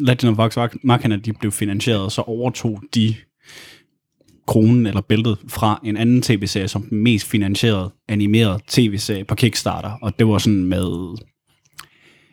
Legend 0.00 0.30
of 0.30 0.38
Vox 0.38 0.72
Machina 0.82 1.16
de 1.16 1.32
blev 1.32 1.52
finansieret, 1.52 2.12
så 2.12 2.22
overtog 2.22 2.82
de 2.94 3.14
kronen 4.46 4.86
eller 4.86 5.00
bæltet 5.00 5.38
fra 5.48 5.80
en 5.84 5.96
anden 5.96 6.22
tv-serie 6.22 6.68
som 6.68 6.82
den 6.82 7.02
mest 7.02 7.26
finansierede 7.26 7.90
animerede 8.08 8.60
tv-serie 8.68 9.24
på 9.24 9.34
Kickstarter, 9.34 9.90
og 10.02 10.18
det 10.18 10.28
var 10.28 10.38
sådan 10.38 10.64
med, 10.64 11.16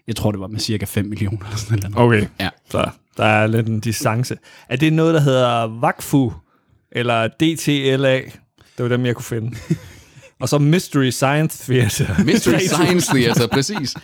jeg 0.07 0.15
tror 0.15 0.31
det 0.31 0.39
var 0.39 0.47
med 0.47 0.59
cirka 0.59 0.85
5 0.85 1.05
millioner 1.05 1.45
eller 1.45 1.57
sådan 1.57 1.91
noget. 1.91 1.97
Okay. 1.97 2.27
Ja. 2.39 2.49
Så 2.69 2.89
der 3.17 3.25
er 3.25 3.47
lidt 3.47 3.67
en 3.67 3.79
distance. 3.79 4.37
Er 4.69 4.75
det 4.75 4.93
noget, 4.93 5.13
der 5.13 5.19
hedder 5.19 5.79
VACFU 5.79 6.31
eller 6.91 7.27
DTLA? 7.27 8.21
Det 8.77 8.83
var 8.83 8.87
dem, 8.87 9.05
jeg 9.05 9.15
kunne 9.15 9.25
finde. 9.25 9.57
Og 10.39 10.49
så 10.49 10.57
Mystery 10.57 11.09
Science 11.09 11.73
Theater. 11.73 12.23
Mystery 12.25 12.59
Science 12.73 13.11
Theater, 13.15 13.47
præcis. 13.47 13.95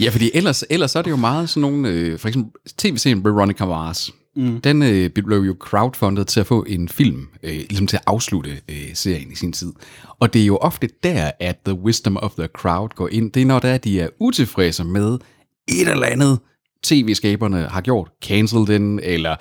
Ja, 0.00 0.10
fordi 0.10 0.30
ellers, 0.34 0.64
ellers 0.70 0.96
er 0.96 1.02
det 1.02 1.10
jo 1.10 1.16
meget 1.16 1.48
sådan 1.48 1.60
nogle, 1.60 1.88
øh, 1.88 2.18
for 2.18 2.28
eksempel 2.28 2.52
tv-serien 2.78 3.24
Veronica 3.24 3.64
Mars. 3.64 4.10
Mm. 4.36 4.60
Den 4.60 4.82
øh, 4.82 5.10
blev 5.10 5.38
jo 5.38 5.56
crowdfundet 5.60 6.26
til 6.26 6.40
at 6.40 6.46
få 6.46 6.64
en 6.68 6.88
film, 6.88 7.28
øh, 7.42 7.50
ligesom 7.52 7.86
til 7.86 7.96
at 7.96 8.02
afslutte 8.06 8.50
øh, 8.68 8.94
serien 8.94 9.32
i 9.32 9.34
sin 9.34 9.52
tid. 9.52 9.72
Og 10.18 10.32
det 10.32 10.42
er 10.42 10.46
jo 10.46 10.56
ofte 10.56 10.88
der, 11.02 11.30
at 11.40 11.58
the 11.64 11.74
wisdom 11.74 12.16
of 12.16 12.32
the 12.38 12.46
crowd 12.46 12.88
går 12.88 13.08
ind. 13.08 13.32
Det 13.32 13.42
er 13.42 13.46
når 13.46 13.58
der, 13.58 13.78
de 13.78 14.00
er 14.00 14.08
utilfredse 14.18 14.84
med 14.84 15.18
et 15.68 15.88
eller 15.88 16.06
andet, 16.06 16.38
tv-skaberne 16.82 17.68
har 17.68 17.80
gjort. 17.80 18.10
Cancel 18.24 18.66
den, 18.66 19.00
eller 19.02 19.36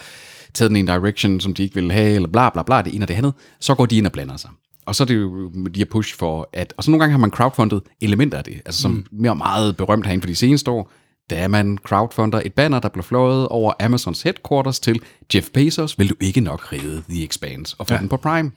taget 0.53 0.69
den 0.69 0.75
i 0.75 0.79
en 0.79 0.87
direction, 0.87 1.39
som 1.39 1.53
de 1.53 1.63
ikke 1.63 1.75
ville 1.75 1.93
have, 1.93 2.15
eller 2.15 2.27
bla 2.27 2.49
bla 2.49 2.63
bla, 2.63 2.81
det 2.81 2.95
ene 2.95 3.03
og 3.03 3.07
det 3.07 3.13
andet. 3.13 3.33
Så 3.59 3.75
går 3.75 3.85
de 3.85 3.97
ind 3.97 4.05
og 4.05 4.11
blander 4.11 4.37
sig. 4.37 4.49
Og 4.85 4.95
så 4.95 5.03
er 5.03 5.05
det 5.05 5.15
jo 5.15 5.49
de 5.49 5.79
her 5.79 5.85
push 5.85 6.17
for, 6.17 6.49
at... 6.53 6.73
Og 6.77 6.83
så 6.83 6.91
nogle 6.91 7.03
gange 7.03 7.11
har 7.11 7.19
man 7.19 7.29
crowdfundet 7.29 7.81
elementer 8.01 8.37
af 8.37 8.43
det, 8.43 8.61
altså 8.65 8.81
som 8.81 8.91
mm. 8.91 9.05
mere 9.11 9.35
meget 9.35 9.77
berømt 9.77 10.05
herinde 10.05 10.21
for 10.21 10.27
de 10.27 10.35
seneste 10.35 10.71
år, 10.71 10.91
da 11.31 11.47
man 11.47 11.77
crowdfunder 11.77 12.41
et 12.45 12.53
banner, 12.53 12.79
der 12.79 12.89
blev 12.89 13.03
fløjet 13.03 13.47
over 13.47 13.73
Amazons 13.79 14.21
headquarters 14.21 14.79
til 14.79 14.99
Jeff 15.35 15.49
Bezos, 15.53 15.99
vil 15.99 16.09
du 16.09 16.15
ikke 16.19 16.41
nok 16.41 16.73
redde 16.73 17.03
The 17.09 17.23
Expanse 17.23 17.75
og 17.79 17.87
få 17.87 17.93
ja. 17.93 17.99
den 17.99 18.09
på 18.09 18.17
Prime. 18.17 18.51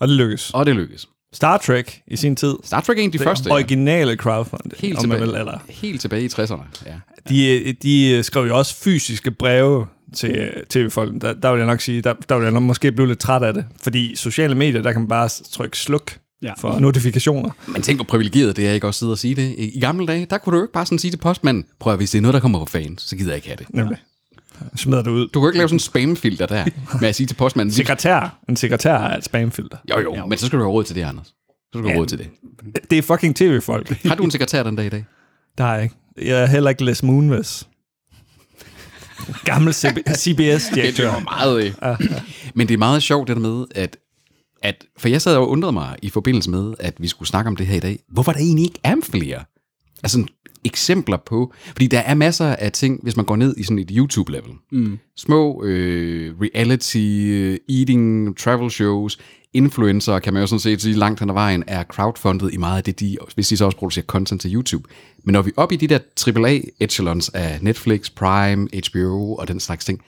Og 0.00 0.08
det 0.08 0.16
lykkes. 0.16 0.50
Og 0.50 0.66
det 0.66 0.76
lykkes. 0.76 1.08
Star 1.32 1.58
Trek 1.58 2.00
i 2.06 2.16
sin 2.16 2.36
tid. 2.36 2.54
Star 2.64 2.80
Trek 2.80 2.98
er 2.98 3.02
en 3.02 3.08
af 3.08 3.12
de 3.12 3.18
Det 3.18 3.24
første. 3.26 3.48
ja. 3.48 3.54
originale 3.54 4.16
crowdfunding, 4.16 4.72
Helt 4.78 5.00
tilbage, 5.00 5.20
vil, 5.20 5.34
eller. 5.34 5.58
helt 5.68 6.00
tilbage 6.00 6.22
i 6.24 6.26
60'erne. 6.26 6.62
Ja. 6.86 6.94
De, 7.28 7.72
de 7.82 8.22
skrev 8.22 8.44
jo 8.46 8.58
også 8.58 8.76
fysiske 8.76 9.30
breve 9.30 9.86
til 10.16 10.50
tv-folk. 10.70 11.22
Der, 11.22 11.32
der 11.32 11.50
vil 11.50 11.58
jeg 11.58 11.66
nok 11.66 11.80
sige, 11.80 12.02
der, 12.02 12.14
der 12.28 12.36
vil 12.36 12.42
jeg 12.44 12.52
nok 12.52 12.62
måske 12.62 12.92
blive 12.92 13.08
lidt 13.08 13.18
træt 13.18 13.42
af 13.42 13.54
det. 13.54 13.64
Fordi 13.82 14.16
sociale 14.16 14.54
medier, 14.54 14.82
der 14.82 14.92
kan 14.92 15.00
man 15.00 15.08
bare 15.08 15.28
trykke 15.52 15.78
sluk 15.78 16.12
Ja. 16.44 16.52
for 16.58 16.78
notifikationer. 16.78 17.50
Men 17.66 17.82
tænk, 17.82 17.98
hvor 17.98 18.04
privilegeret 18.04 18.56
det 18.56 18.68
er, 18.68 18.72
ikke 18.72 18.86
også 18.86 18.98
sidde 18.98 19.12
og 19.12 19.18
sige 19.18 19.34
det. 19.34 19.54
I, 19.58 19.80
gamle 19.80 20.06
dage, 20.06 20.26
der 20.30 20.38
kunne 20.38 20.52
du 20.52 20.56
jo 20.58 20.64
ikke 20.64 20.72
bare 20.72 20.86
sådan 20.86 20.98
sige 20.98 21.10
til 21.10 21.18
postmanden, 21.18 21.64
prøv 21.80 21.92
at 21.92 21.98
hvis 21.98 22.10
det 22.10 22.18
er 22.18 22.22
noget, 22.22 22.34
der 22.34 22.40
kommer 22.40 22.58
på 22.58 22.64
fan, 22.66 22.98
så 22.98 23.16
gider 23.16 23.30
jeg 23.30 23.36
ikke 23.36 23.48
have 23.48 23.56
det. 23.56 23.66
Nemlig. 23.74 23.98
Smider 24.76 25.02
det 25.02 25.10
ud. 25.10 25.28
Du 25.28 25.40
kan 25.40 25.48
ikke 25.48 25.58
lave 25.58 25.68
sådan 25.68 25.76
en 25.76 25.80
spamfilter 25.80 26.46
der, 26.46 26.64
med 27.00 27.08
at 27.08 27.14
sige 27.14 27.26
til 27.26 27.34
postmanden, 27.34 27.72
Sekretær. 27.74 28.38
En 28.48 28.56
sekretær 28.56 28.94
er 28.94 29.16
et 29.18 29.24
spamfilter. 29.24 29.76
jo 29.90 30.00
jo, 30.00 30.26
men 30.26 30.38
så 30.38 30.46
skal 30.46 30.58
du 30.58 30.64
have 30.64 30.72
råd 30.72 30.84
til 30.84 30.96
det, 30.96 31.02
Anders. 31.02 31.26
Så 31.26 31.32
skal 31.72 31.82
du 31.82 31.86
have 31.88 31.94
Ja. 31.94 32.00
råd 32.00 32.06
til 32.06 32.18
det. 32.18 32.28
Det 32.90 32.98
er 32.98 33.02
fucking 33.02 33.36
tv-folk. 33.36 34.02
Har 34.04 34.14
du 34.14 34.24
en 34.24 34.30
sekretær 34.30 34.62
den 34.62 34.76
dag 34.76 34.86
i 34.86 34.88
dag? 34.88 35.04
Der 35.58 35.64
er 35.64 35.80
ikke. 35.82 35.94
Jeg 36.22 36.42
er 36.42 36.46
heller 36.46 36.70
ikke 36.70 36.84
Les 36.84 37.02
Moonves. 37.02 37.68
Gammel 39.44 39.74
CBS-direktør. 39.74 41.04
Det 41.04 41.12
var 41.14 41.20
meget... 41.44 41.64
Øh. 41.82 42.08
Men 42.54 42.68
det 42.68 42.74
er 42.74 42.78
meget 42.78 43.02
sjovt 43.02 43.28
det 43.28 43.36
der 43.36 43.42
med, 43.42 43.64
at, 43.74 43.96
at... 44.64 44.84
For 44.98 45.08
jeg 45.08 45.22
sad 45.22 45.36
og 45.36 45.48
undrede 45.48 45.72
mig 45.72 45.96
i 46.02 46.10
forbindelse 46.10 46.50
med, 46.50 46.74
at 46.78 46.94
vi 46.98 47.08
skulle 47.08 47.28
snakke 47.28 47.48
om 47.48 47.56
det 47.56 47.66
her 47.66 47.76
i 47.76 47.80
dag. 47.80 47.98
Hvorfor 48.08 48.32
der 48.32 48.38
egentlig 48.38 48.64
ikke 48.64 48.80
er 48.82 48.96
flere? 49.02 49.44
Altså 50.02 50.26
eksempler 50.64 51.16
på... 51.26 51.52
Fordi 51.66 51.86
der 51.86 51.98
er 51.98 52.14
masser 52.14 52.46
af 52.46 52.72
ting, 52.72 53.00
hvis 53.02 53.16
man 53.16 53.26
går 53.26 53.36
ned 53.36 53.56
i 53.56 53.62
sådan 53.62 53.78
et 53.78 53.90
YouTube-level. 53.90 54.52
Mm. 54.72 54.98
Små 55.16 55.62
øh, 55.64 56.34
reality, 56.40 57.26
øh, 57.30 57.58
eating, 57.68 58.36
travel 58.38 58.70
shows, 58.70 59.18
influencer, 59.52 60.18
kan 60.18 60.32
man 60.32 60.40
jo 60.40 60.46
sådan 60.46 60.60
set 60.60 60.82
sige, 60.82 60.94
langt 60.94 61.20
hen 61.20 61.30
ad 61.30 61.34
vejen, 61.34 61.64
er 61.66 61.84
crowdfundet 61.84 62.54
i 62.54 62.56
meget 62.56 62.76
af 62.76 62.84
det, 62.84 63.00
de, 63.00 63.16
hvis 63.34 63.48
de 63.48 63.56
så 63.56 63.64
også 63.64 63.78
producerer 63.78 64.06
content 64.06 64.40
til 64.40 64.54
YouTube. 64.54 64.88
Men 65.24 65.32
når 65.32 65.42
vi 65.42 65.50
er 65.50 65.62
oppe 65.62 65.74
i 65.74 65.78
de 65.78 65.88
der 65.88 65.98
AAA-echelons 65.98 67.30
af 67.34 67.58
Netflix, 67.62 68.10
Prime, 68.14 68.68
HBO 68.88 69.34
og 69.34 69.48
den 69.48 69.60
slags 69.60 69.84
ting, 69.84 70.02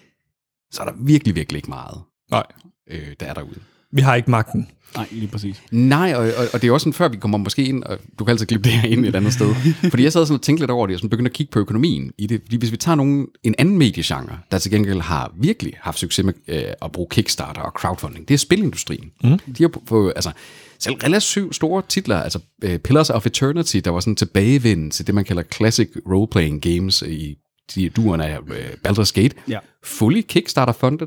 så 0.73 0.83
er 0.83 0.87
der 0.87 0.95
virkelig, 1.01 1.35
virkelig 1.35 1.59
ikke 1.59 1.71
meget, 1.71 2.01
Nej, 2.31 2.47
øh, 2.91 3.15
der 3.21 3.27
er 3.27 3.35
derude. 3.35 3.61
Vi 3.97 4.01
har 4.01 4.15
ikke 4.15 4.31
magten. 4.31 4.69
Nej, 4.97 5.07
lige 5.11 5.29
præcis. 5.29 5.63
Nej, 5.71 6.15
og, 6.15 6.23
og, 6.23 6.47
og 6.53 6.63
det 6.63 6.69
er 6.69 6.73
også 6.73 6.85
sådan, 6.85 6.93
før 6.93 7.09
vi 7.09 7.17
kommer 7.17 7.39
måske 7.39 7.65
ind, 7.65 7.83
og 7.83 7.99
du 8.19 8.25
kan 8.25 8.33
altid 8.33 8.47
klippe 8.47 8.65
det 8.65 8.73
her 8.73 8.89
ind 8.89 9.07
et 9.07 9.17
andet 9.17 9.33
sted. 9.33 9.55
Fordi 9.91 10.03
jeg 10.03 10.13
sad 10.13 10.27
sådan 10.27 10.35
og 10.35 10.43
tænkte 10.43 10.63
lidt 10.63 10.71
over 10.71 10.87
det, 10.87 10.95
og 10.95 10.99
sådan 11.01 11.11
begyndte 11.11 11.29
at 11.29 11.33
kigge 11.33 11.51
på 11.51 11.59
økonomien 11.59 12.13
i 12.19 12.27
det. 12.27 12.41
Fordi 12.45 12.57
hvis 12.57 12.73
vi 12.73 12.77
tager 12.77 12.97
nogen, 12.97 13.27
en 13.45 13.55
anden 13.59 13.79
mediegenre, 13.79 14.39
der 14.51 14.59
til 14.59 14.71
gengæld 14.71 15.01
har 15.01 15.33
virkelig 15.41 15.73
haft 15.81 15.99
succes 15.99 16.25
med 16.25 16.35
øh, 16.49 16.63
at 16.83 16.93
bruge 16.93 17.09
Kickstarter 17.11 17.61
og 17.61 17.73
crowdfunding, 17.73 18.29
det 18.29 18.35
er 18.35 18.39
spilindustrien. 18.39 19.11
Mm. 19.25 19.39
De 19.39 19.63
har 19.63 19.71
fået, 19.87 20.13
altså, 20.17 20.31
selv 20.79 20.95
relativt 20.95 21.55
store 21.55 21.83
titler, 21.89 22.17
altså 22.17 22.39
uh, 22.65 22.77
Pillars 22.77 23.11
of 23.11 23.27
Eternity, 23.27 23.77
der 23.77 23.91
var 23.91 24.01
sådan 24.01 24.17
tilbagevind 24.17 24.93
til 24.93 25.07
det, 25.07 25.15
man 25.15 25.25
kalder 25.25 25.43
classic 25.43 25.89
role-playing 26.07 26.61
games 26.61 27.03
i 27.03 27.37
de 27.75 27.89
duerne 27.89 28.27
af 28.27 28.39
uh, 28.39 28.57
Baldur's 28.89 29.13
Gate. 29.15 29.35
Ja. 29.49 29.59
Fully 29.85 30.21
Kickstarter-funded. 30.21 31.07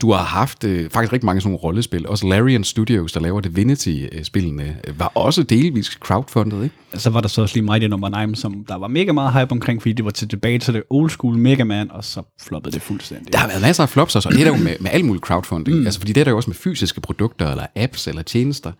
Du 0.00 0.12
har 0.12 0.22
haft 0.22 0.64
øh, 0.64 0.90
faktisk 0.90 1.12
rigtig 1.12 1.26
mange 1.26 1.40
sådan 1.40 1.50
nogle 1.50 1.62
rollespil. 1.62 2.08
Også 2.08 2.26
Larian 2.26 2.64
Studios, 2.64 3.12
der 3.12 3.20
laver 3.20 3.40
Divinity-spillene, 3.40 4.76
øh, 4.88 5.00
var 5.00 5.12
også 5.14 5.42
delvis 5.42 5.86
crowdfundet, 5.86 6.64
ikke? 6.64 6.74
Så 6.94 7.10
var 7.10 7.20
der 7.20 7.28
så 7.28 7.42
også 7.42 7.56
lige 7.56 7.64
Mighty 7.64 7.86
Number 7.86 8.26
9, 8.26 8.34
som 8.34 8.64
der 8.68 8.74
var 8.74 8.88
mega 8.88 9.12
meget 9.12 9.32
hype 9.32 9.52
omkring, 9.52 9.82
fordi 9.82 9.92
det 9.92 10.04
var 10.04 10.10
til 10.10 10.28
tilbage 10.28 10.58
til 10.58 10.74
det 10.74 10.82
old 10.90 11.10
school 11.10 11.38
Mega 11.38 11.64
Man, 11.64 11.90
og 11.90 12.04
så 12.04 12.22
floppede 12.40 12.74
det 12.74 12.82
fuldstændig. 12.82 13.32
Der 13.32 13.38
har 13.38 13.48
været 13.48 13.62
masser 13.62 13.82
af 13.82 13.88
flops 13.88 14.16
også, 14.16 14.28
og 14.28 14.32
det 14.32 14.40
er 14.40 14.44
der 14.44 14.58
jo 14.58 14.64
med, 14.64 14.76
med 14.80 14.90
al 14.90 15.04
mulig 15.04 15.20
crowdfunding. 15.20 15.78
Mm. 15.78 15.86
Altså, 15.86 16.00
fordi 16.00 16.12
det 16.12 16.20
er 16.20 16.24
der 16.24 16.30
jo 16.30 16.36
også 16.36 16.50
med 16.50 16.56
fysiske 16.56 17.00
produkter, 17.00 17.50
eller 17.50 17.66
apps, 17.76 18.08
eller 18.08 18.22
tjenester. 18.22 18.72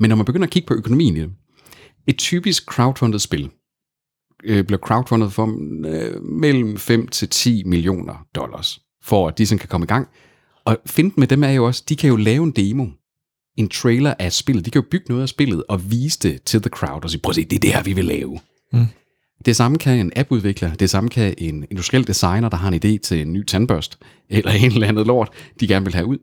Men 0.00 0.08
når 0.08 0.16
man 0.16 0.26
begynder 0.26 0.46
at 0.46 0.50
kigge 0.50 0.66
på 0.66 0.74
økonomien 0.74 1.16
i 1.16 1.20
det, 1.20 1.30
et 2.06 2.18
typisk 2.18 2.64
crowdfundet 2.64 3.20
spil 3.20 3.50
øh, 4.44 4.64
bliver 4.64 4.78
crowdfundet 4.78 5.32
for 5.32 5.46
øh, 5.86 6.22
mellem 6.22 6.76
5 6.76 7.08
til 7.08 7.28
10 7.28 7.62
millioner 7.66 8.26
dollars, 8.34 8.80
for 9.02 9.28
at 9.28 9.38
de 9.38 9.46
sådan 9.46 9.58
kan 9.58 9.68
komme 9.68 9.84
i 9.84 9.86
gang. 9.86 10.08
Og 10.64 10.78
finten 10.86 11.20
med 11.20 11.28
dem 11.28 11.44
er 11.44 11.50
jo 11.50 11.66
også, 11.66 11.84
de 11.88 11.96
kan 11.96 12.10
jo 12.10 12.16
lave 12.16 12.44
en 12.44 12.50
demo, 12.50 12.86
en 13.56 13.68
trailer 13.68 14.14
af 14.18 14.32
spillet. 14.32 14.64
De 14.64 14.70
kan 14.70 14.82
jo 14.82 14.88
bygge 14.90 15.06
noget 15.08 15.22
af 15.22 15.28
spillet 15.28 15.64
og 15.68 15.90
vise 15.90 16.18
det 16.22 16.42
til 16.42 16.62
the 16.62 16.70
crowd 16.70 17.04
og 17.04 17.10
sige, 17.10 17.20
prøv 17.20 17.30
at 17.30 17.34
se, 17.34 17.44
det 17.44 17.56
er 17.56 17.60
det 17.60 17.72
her, 17.72 17.82
vi 17.82 17.92
vil 17.92 18.04
lave. 18.04 18.40
Mm. 18.72 18.86
Det 19.44 19.56
samme 19.56 19.78
kan 19.78 19.98
en 19.98 20.12
appudvikler, 20.16 20.74
det 20.74 20.90
samme 20.90 21.10
kan 21.10 21.34
en 21.38 21.66
industriel 21.70 22.06
designer, 22.06 22.48
der 22.48 22.56
har 22.56 22.68
en 22.68 22.74
idé 22.74 22.98
til 22.98 23.20
en 23.20 23.32
ny 23.32 23.44
tandbørst, 23.44 23.98
eller 24.28 24.50
en 24.64 24.72
eller 24.72 24.88
andet 24.88 25.06
lort, 25.06 25.30
de 25.60 25.66
gerne 25.66 25.84
vil 25.84 25.94
have 25.94 26.06
ud. 26.06 26.18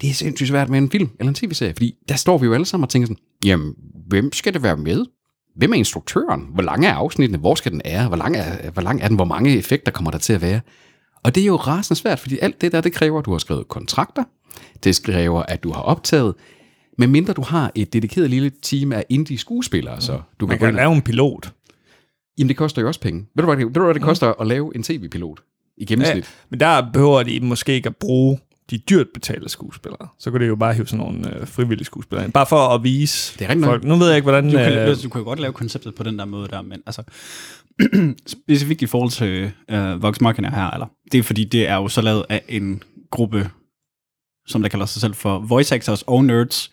Det 0.00 0.10
er 0.10 0.14
sindssygt 0.14 0.48
svært 0.48 0.68
med 0.68 0.78
en 0.78 0.90
film 0.90 1.10
eller 1.20 1.28
en 1.28 1.34
tv-serie, 1.34 1.72
fordi 1.72 1.94
der 2.08 2.16
står 2.16 2.38
vi 2.38 2.46
jo 2.46 2.54
alle 2.54 2.66
sammen 2.66 2.84
og 2.84 2.90
tænker 2.90 3.06
sådan, 3.06 3.22
jamen, 3.44 3.74
hvem 4.08 4.32
skal 4.32 4.54
det 4.54 4.62
være 4.62 4.76
med? 4.76 5.04
Hvem 5.56 5.72
er 5.72 5.76
instruktøren? 5.76 6.46
Hvor 6.54 6.62
lang 6.62 6.86
er 6.86 6.94
afsnittene? 6.94 7.38
Hvor 7.38 7.54
skal 7.54 7.72
den 7.72 7.82
være? 7.84 8.08
Hvor 8.08 8.16
lang 8.16 8.36
er, 8.36 8.70
hvor 8.70 8.82
lang 8.82 9.02
er 9.02 9.08
den? 9.08 9.16
Hvor 9.16 9.24
mange 9.24 9.58
effekter 9.58 9.92
kommer 9.92 10.10
der 10.10 10.18
til 10.18 10.32
at 10.32 10.42
være? 10.42 10.60
Og 11.22 11.34
det 11.34 11.40
er 11.40 11.46
jo 11.46 11.56
rasende 11.56 12.00
svært, 12.00 12.18
fordi 12.18 12.38
alt 12.38 12.60
det 12.60 12.72
der, 12.72 12.80
det 12.80 12.92
kræver, 12.92 13.18
at 13.18 13.24
du 13.24 13.32
har 13.32 13.38
skrevet 13.38 13.68
kontrakter. 13.68 14.24
Det 14.84 15.00
kræver, 15.04 15.42
at 15.42 15.62
du 15.62 15.72
har 15.72 15.80
optaget. 15.80 16.34
Men 16.98 17.10
mindre 17.10 17.32
du 17.32 17.42
har 17.42 17.72
et 17.74 17.92
dedikeret 17.92 18.30
lille 18.30 18.50
team 18.62 18.92
af 18.92 19.04
indie 19.08 19.38
skuespillere, 19.38 20.00
så 20.00 20.20
du 20.40 20.46
Man 20.46 20.58
kan, 20.58 20.66
kan 20.66 20.74
lave 20.74 20.92
en 20.92 21.02
pilot. 21.02 21.52
Jamen, 22.38 22.48
det 22.48 22.56
koster 22.56 22.82
jo 22.82 22.88
også 22.88 23.00
penge. 23.00 23.26
Ved 23.34 23.42
du, 23.42 23.46
hvad 23.46 23.56
det, 23.56 23.66
ved 23.66 23.74
du, 23.74 23.84
hvad 23.84 23.94
det 23.94 24.02
koster 24.02 24.40
at 24.40 24.46
lave 24.46 24.76
en 24.76 24.82
tv-pilot 24.82 25.40
i 25.76 25.84
gennemsnit? 25.84 26.34
Men 26.50 26.60
der 26.60 26.90
behøver 26.92 27.22
de 27.22 27.40
måske 27.40 27.74
ikke 27.74 27.88
at 27.88 27.96
bruge 27.96 28.38
de 28.70 28.78
dyrt 28.78 29.06
betalte 29.14 29.48
skuespillere. 29.48 30.08
Så 30.18 30.30
kunne 30.30 30.40
det 30.44 30.48
jo 30.48 30.56
bare 30.56 30.74
hive 30.74 30.86
sådan 30.86 30.98
nogle 31.06 31.36
øh, 31.40 31.46
frivillige 31.46 31.84
skuespillere 31.84 32.24
ind. 32.24 32.32
Bare 32.32 32.46
for 32.46 32.56
at 32.68 32.84
vise 32.84 33.38
Det 33.38 33.44
er 33.44 33.48
rigtigt 33.48 33.60
nok. 33.60 33.70
folk. 33.70 33.84
Nu 33.84 33.94
ved 33.94 34.06
jeg 34.06 34.16
ikke, 34.16 34.24
hvordan... 34.24 34.44
Du 34.44 34.50
kan, 34.50 34.72
øh, 34.72 34.88
øh, 34.90 34.96
du 35.02 35.08
kan 35.08 35.18
jo 35.20 35.24
godt 35.24 35.40
lave 35.40 35.52
konceptet 35.52 35.94
på 35.94 36.02
den 36.02 36.18
der 36.18 36.24
måde 36.24 36.48
der, 36.48 36.62
men 36.62 36.82
altså, 36.86 37.02
specifikt 38.26 38.82
i 38.82 38.86
forhold 38.86 39.10
til 39.10 39.52
øh, 39.70 40.02
Vox 40.02 40.20
Machina 40.20 40.50
her, 40.50 40.70
eller, 40.70 40.86
det 41.12 41.18
er 41.18 41.22
fordi, 41.22 41.44
det 41.44 41.68
er 41.68 41.74
jo 41.74 41.88
så 41.88 42.00
lavet 42.00 42.24
af 42.28 42.42
en 42.48 42.82
gruppe, 43.10 43.50
som 44.46 44.62
der 44.62 44.68
kalder 44.68 44.86
sig 44.86 45.00
selv 45.00 45.14
for 45.14 45.38
voice 45.38 45.74
actors 45.74 46.02
og 46.02 46.24
nerds, 46.24 46.70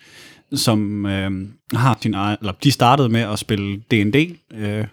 som 0.53 1.05
øh, 1.05 1.31
har 1.73 1.97
sin 2.01 2.13
egen, 2.13 2.37
eller 2.41 2.53
de 2.63 2.71
startede 2.71 3.09
med 3.09 3.21
at 3.21 3.39
spille 3.39 3.77
D&D, 3.91 4.35
øh, 4.53 4.85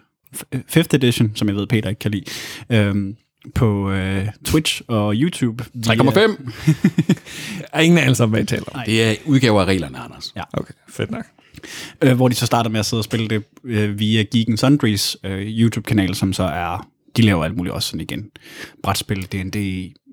5th 0.55 0.87
edition, 0.93 1.31
som 1.35 1.47
jeg 1.47 1.55
ved, 1.55 1.67
Peter 1.67 1.89
ikke 1.89 1.99
kan 1.99 2.11
lide, 2.11 2.25
øh, 2.69 3.13
på 3.55 3.91
øh, 3.91 4.27
Twitch 4.45 4.81
og 4.87 5.13
YouTube. 5.15 5.65
via- 5.73 5.93
3,5. 5.93 6.51
er 7.73 7.79
ingen 7.79 7.97
anelse 7.99 8.23
om, 8.23 8.29
hvad 8.29 8.41
I 8.41 8.45
taler 8.45 8.63
om. 8.73 8.81
Det 8.85 9.03
er 9.03 9.15
udgaver 9.25 9.61
af 9.61 9.65
reglerne, 9.65 9.97
Anders. 9.99 10.33
Ja. 10.35 10.43
Okay, 10.53 10.73
fedt 10.89 11.11
nok. 11.11 11.25
øh, 12.01 12.15
hvor 12.15 12.27
de 12.27 12.35
så 12.35 12.45
starter 12.45 12.69
med 12.69 12.79
at 12.79 12.85
sidde 12.85 12.99
og 13.01 13.03
spille 13.03 13.27
det 13.27 13.43
øh, 13.63 13.99
via 13.99 14.23
Geek 14.23 14.49
and 14.49 14.57
Sundries 14.57 15.17
øh, 15.23 15.41
YouTube-kanal, 15.47 16.15
som 16.15 16.33
så 16.33 16.43
er, 16.43 16.87
de 17.17 17.21
laver 17.21 17.43
alt 17.43 17.57
muligt 17.57 17.73
også 17.75 17.89
sådan 17.89 18.01
igen. 18.01 18.25
Brætspil, 18.83 19.23
D&D, 19.23 19.55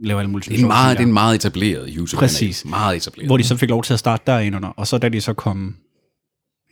laver 0.04 0.20
alt 0.20 0.30
muligt. 0.30 0.48
Det 0.48 0.54
er 0.56 0.60
en 0.60 0.66
meget, 0.66 0.96
det 0.98 1.02
er 1.02 1.06
en 1.06 1.12
meget 1.12 1.34
etableret 1.34 1.90
youtube 1.96 2.20
Præcis. 2.20 2.64
Meget 2.64 2.96
etableret. 2.96 3.28
Hvor 3.28 3.36
de 3.36 3.44
så 3.44 3.56
fik 3.56 3.68
lov 3.70 3.82
til 3.82 3.92
at 3.92 3.98
starte 3.98 4.22
derindunder, 4.26 4.68
og 4.68 4.86
så 4.86 4.98
da 4.98 5.08
de 5.08 5.20
så 5.20 5.32
kom 5.32 5.74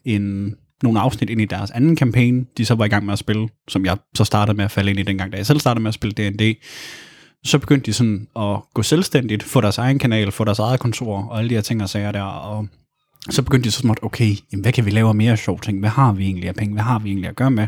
en, 0.05 0.55
nogle 0.83 1.01
afsnit 1.01 1.31
ind 1.31 1.41
i 1.41 1.45
deres 1.45 1.71
anden 1.71 1.97
kampagne, 1.97 2.45
de 2.59 2.65
så 2.65 2.75
var 2.75 2.85
i 2.85 2.89
gang 2.89 3.05
med 3.05 3.13
at 3.13 3.19
spille, 3.19 3.49
som 3.69 3.85
jeg 3.85 3.97
så 4.15 4.25
startede 4.25 4.57
med 4.57 4.65
at 4.65 4.71
falde 4.71 4.91
ind 4.91 5.01
i 5.01 5.03
dengang, 5.03 5.33
da 5.33 5.37
jeg 5.37 5.47
selv 5.47 5.61
startede 5.61 5.83
med 5.83 5.89
at 5.89 5.95
spille 5.95 6.31
D&D, 6.31 6.57
så 7.45 7.59
begyndte 7.59 7.87
de 7.87 7.93
sådan 7.93 8.29
at 8.37 8.57
gå 8.75 8.83
selvstændigt, 8.83 9.43
få 9.43 9.61
deres 9.61 9.79
egen 9.79 9.99
kanal, 9.99 10.33
få 10.33 10.45
deres 10.45 10.59
eget 10.59 10.81
kontor 10.81 11.23
og 11.23 11.39
alle 11.39 11.51
de 11.51 11.55
her 11.55 11.63
ting 11.63 11.83
og 11.83 11.89
sager 11.89 12.13
der, 12.13 12.23
og 12.23 12.67
så 13.31 13.43
begyndte 13.43 13.67
de 13.67 13.71
så 13.71 13.81
småt, 13.81 13.99
okay, 14.03 14.37
jamen, 14.53 14.63
hvad 14.63 14.73
kan 14.73 14.85
vi 14.85 14.91
lave 14.91 15.09
af 15.09 15.15
mere 15.15 15.37
sjov 15.37 15.61
ting? 15.61 15.81
Hvad 15.81 15.91
har 15.91 16.13
vi 16.13 16.25
egentlig 16.25 16.49
af 16.49 16.55
penge? 16.55 16.75
Hvad 16.75 16.83
har 16.83 16.99
vi 16.99 17.09
egentlig 17.09 17.29
at 17.29 17.37
gøre 17.37 17.51
med? 17.51 17.67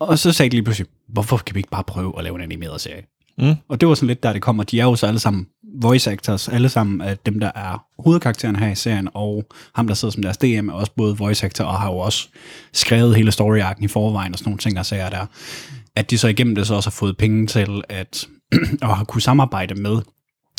Og 0.00 0.18
så 0.18 0.32
sagde 0.32 0.50
de 0.50 0.56
lige 0.56 0.64
pludselig, 0.64 0.88
hvorfor 1.08 1.36
kan 1.36 1.54
vi 1.54 1.58
ikke 1.58 1.70
bare 1.70 1.84
prøve 1.84 2.14
at 2.18 2.24
lave 2.24 2.36
en 2.36 2.42
animeret 2.42 2.80
serie? 2.80 3.02
Mm. 3.38 3.54
Og 3.68 3.80
det 3.80 3.88
var 3.88 3.94
sådan 3.94 4.06
lidt 4.06 4.22
der, 4.22 4.32
det 4.32 4.42
kommer. 4.42 4.62
De 4.62 4.80
er 4.80 4.84
jo 4.84 4.96
så 4.96 5.06
alle 5.06 5.20
sammen 5.20 5.46
voice 5.82 6.10
actors, 6.10 6.48
alle 6.48 6.68
sammen 6.68 7.00
af 7.00 7.18
dem, 7.18 7.40
der 7.40 7.50
er 7.54 7.84
hovedkarakteren 7.98 8.56
her 8.56 8.70
i 8.70 8.74
serien, 8.74 9.08
og 9.14 9.44
ham, 9.74 9.86
der 9.86 9.94
sidder 9.94 10.12
som 10.12 10.22
deres 10.22 10.36
DM, 10.36 10.68
er 10.68 10.72
også 10.72 10.92
både 10.96 11.16
voice 11.16 11.46
actor, 11.46 11.64
og 11.64 11.80
har 11.80 11.90
jo 11.90 11.98
også 11.98 12.28
skrevet 12.72 13.16
hele 13.16 13.32
story 13.32 13.60
i 13.80 13.88
forvejen, 13.88 14.32
og 14.32 14.38
sådan 14.38 14.50
nogle 14.50 14.58
ting, 14.58 14.76
der 14.76 14.82
sager 14.82 15.10
der. 15.10 15.26
At 15.96 16.10
de 16.10 16.18
så 16.18 16.28
igennem 16.28 16.54
det 16.54 16.66
så 16.66 16.74
også 16.74 16.90
har 16.90 16.94
fået 16.94 17.16
penge 17.16 17.46
til 17.46 17.82
at 17.88 18.28
og 18.82 18.96
har 18.96 19.04
kunne 19.04 19.22
samarbejde 19.22 19.74
med 19.74 19.98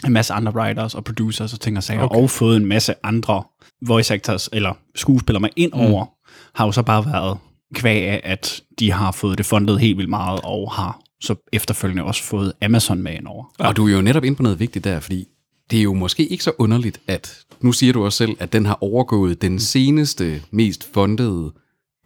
en 0.05 0.13
masse 0.13 0.33
andre 0.33 0.51
writers 0.51 0.95
og 0.95 1.03
producers 1.03 1.53
og 1.53 1.59
ting 1.59 1.77
og 1.77 1.83
sager, 1.83 2.01
okay. 2.01 2.19
og 2.19 2.29
fået 2.29 2.57
en 2.57 2.65
masse 2.65 2.93
andre 3.03 3.43
voice 3.87 4.13
actors 4.13 4.49
eller 4.53 4.73
skuespillere 4.95 5.41
med 5.41 5.49
ind 5.55 5.73
over, 5.73 6.03
mm. 6.03 6.11
har 6.55 6.65
jo 6.65 6.71
så 6.71 6.81
bare 6.81 7.05
været 7.05 7.37
kvæg 7.75 8.07
af, 8.07 8.21
at 8.23 8.61
de 8.79 8.91
har 8.91 9.11
fået 9.11 9.37
det 9.37 9.45
fundet 9.45 9.79
helt 9.79 9.97
vildt 9.97 10.09
meget, 10.09 10.39
og 10.43 10.71
har 10.71 10.99
så 11.21 11.35
efterfølgende 11.53 12.03
også 12.03 12.23
fået 12.23 12.53
Amazon 12.61 13.01
med 13.01 13.13
ind 13.13 13.27
over. 13.27 13.45
Og 13.59 13.75
du 13.75 13.87
er 13.87 13.91
jo 13.91 14.01
netop 14.01 14.23
inde 14.23 14.35
på 14.35 14.43
noget 14.43 14.59
vigtigt 14.59 14.85
der, 14.85 14.99
fordi 14.99 15.27
det 15.71 15.79
er 15.79 15.83
jo 15.83 15.93
måske 15.93 16.27
ikke 16.27 16.43
så 16.43 16.51
underligt, 16.57 17.01
at 17.07 17.39
nu 17.61 17.71
siger 17.71 17.93
du 17.93 18.05
også 18.05 18.17
selv, 18.17 18.37
at 18.39 18.53
den 18.53 18.65
har 18.65 18.77
overgået 18.81 19.41
den 19.41 19.59
seneste, 19.59 20.41
mest 20.51 20.93
fundede, 20.93 21.53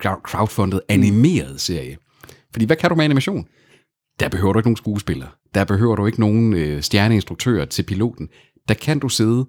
crowdfunded 0.02 0.80
animerede 0.90 1.60
serie. 1.60 1.98
Fordi 2.52 2.66
hvad 2.66 2.76
kan 2.76 2.90
du 2.90 2.96
med 2.96 3.06
animation? 3.06 3.48
Der 4.20 4.30
behøver 4.30 4.54
du 4.54 4.60
ikke 4.60 4.68
nogen 4.68 4.78
skuespiller. 4.78 5.28
Der 5.54 5.64
behøver 5.64 5.96
du 5.96 6.06
ikke 6.06 6.20
nogen 6.20 6.54
øh, 6.54 6.82
stjerneinstruktører 6.82 7.66
til 7.66 7.84
piloten. 7.84 8.30
Der 8.68 8.74
kan 8.74 9.00
du 9.00 9.10
sidde 9.10 9.46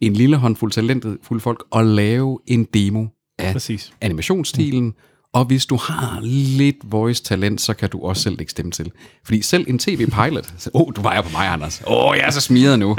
en 0.00 0.12
lille 0.12 0.36
håndfuld 0.36 0.72
talentfulde 0.72 1.40
folk 1.40 1.64
og 1.70 1.84
lave 1.84 2.38
en 2.46 2.64
demo 2.64 3.06
af 3.38 3.52
Præcis. 3.52 3.92
animationsstilen, 4.00 4.84
mm. 4.84 4.94
Og 5.36 5.44
hvis 5.44 5.66
du 5.66 5.76
har 5.76 6.20
lidt 6.22 6.76
voice-talent, 6.84 7.60
så 7.60 7.74
kan 7.74 7.90
du 7.90 8.00
også 8.02 8.22
selv 8.22 8.36
lægge 8.38 8.50
stemme 8.50 8.72
til. 8.72 8.92
Fordi 9.24 9.42
selv 9.42 9.64
en 9.68 9.78
tv-pilot... 9.78 10.54
Åh, 10.74 10.80
oh, 10.80 10.92
du 10.96 11.00
vejer 11.00 11.22
på 11.22 11.28
mig, 11.32 11.48
Anders. 11.48 11.82
Åh, 11.86 12.08
oh, 12.08 12.16
jeg 12.16 12.26
er 12.26 12.30
så 12.30 12.40
smiret 12.40 12.78
nu. 12.78 12.96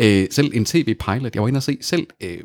øh, 0.00 0.26
selv 0.30 0.50
en 0.54 0.64
tv-pilot, 0.64 1.34
jeg 1.34 1.42
var 1.42 1.48
inde 1.48 1.58
og 1.58 1.62
se 1.62 1.78
selv... 1.80 2.06
Øh, 2.22 2.38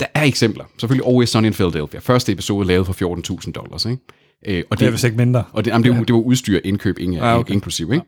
der 0.00 0.06
er 0.14 0.22
eksempler. 0.22 0.64
Selvfølgelig 0.78 1.08
Always 1.08 1.28
Sunny 1.28 1.46
in 1.46 1.52
Philadelphia. 1.52 2.00
Første 2.00 2.32
episode 2.32 2.66
lavet 2.66 2.86
for 2.86 3.16
14.000 3.44 3.52
dollars, 3.52 3.84
ikke? 3.84 4.02
Øh, 4.46 4.62
og 4.70 4.76
det, 4.76 4.80
det 4.80 4.86
er 4.86 4.90
vist 4.90 5.04
ikke 5.04 5.16
mindre. 5.16 5.44
Og 5.52 5.64
det, 5.64 5.70
jamen, 5.70 5.84
det, 5.84 5.96
var, 5.96 6.04
det 6.04 6.14
var 6.14 6.20
udstyr, 6.20 6.60
indkøb, 6.64 6.98
ingen, 6.98 7.20
ah, 7.20 7.38
okay. 7.38 7.54
inklusiv. 7.54 7.92
Ikke? 7.92 8.04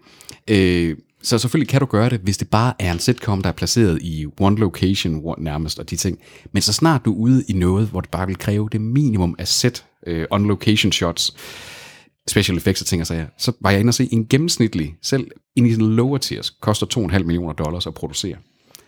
Ja. 0.49 0.91
Øh, 0.91 0.97
så 1.27 1.39
selvfølgelig 1.39 1.69
kan 1.69 1.81
du 1.81 1.87
gøre 1.87 2.11
det, 2.11 2.21
hvis 2.21 2.39
det 2.39 2.51
bare 2.51 2.75
er 2.79 2.93
en 2.93 2.99
sitcom, 2.99 3.43
der 3.43 3.49
er 3.49 3.53
placeret 3.53 4.03
i 4.03 4.27
one 4.41 4.57
location 4.57 5.21
one, 5.25 5.45
nærmest, 5.45 5.79
og 5.79 5.91
de 5.91 5.97
ting. 5.97 6.19
Men 6.53 6.63
så 6.63 6.73
snart 6.73 7.05
du 7.05 7.13
er 7.13 7.17
ude 7.17 7.45
i 7.49 7.53
noget, 7.53 7.89
hvor 7.89 8.01
det 8.01 8.11
bare 8.11 8.27
vil 8.27 8.39
kræve 8.39 8.69
det 8.73 8.81
minimum 8.81 9.35
af 9.39 9.49
set 9.49 9.85
uh, 10.07 10.13
øh, 10.13 10.27
on 10.31 10.47
location 10.47 10.93
shots, 10.93 11.37
special 12.29 12.57
effects 12.57 12.81
og 12.81 12.87
ting 12.87 13.01
og 13.01 13.07
sager, 13.07 13.27
så 13.39 13.53
var 13.61 13.71
jeg 13.71 13.81
inde 13.81 13.91
og 13.91 13.95
se 13.95 14.09
en 14.13 14.27
gennemsnitlig, 14.27 14.95
selv 15.03 15.31
i 15.57 15.61
den 15.61 15.97
lower 15.97 16.19
tiers, 16.19 16.51
koster 16.51 16.87
2,5 17.11 17.23
millioner 17.23 17.53
dollars 17.53 17.87
at 17.87 17.95
producere. 17.95 18.37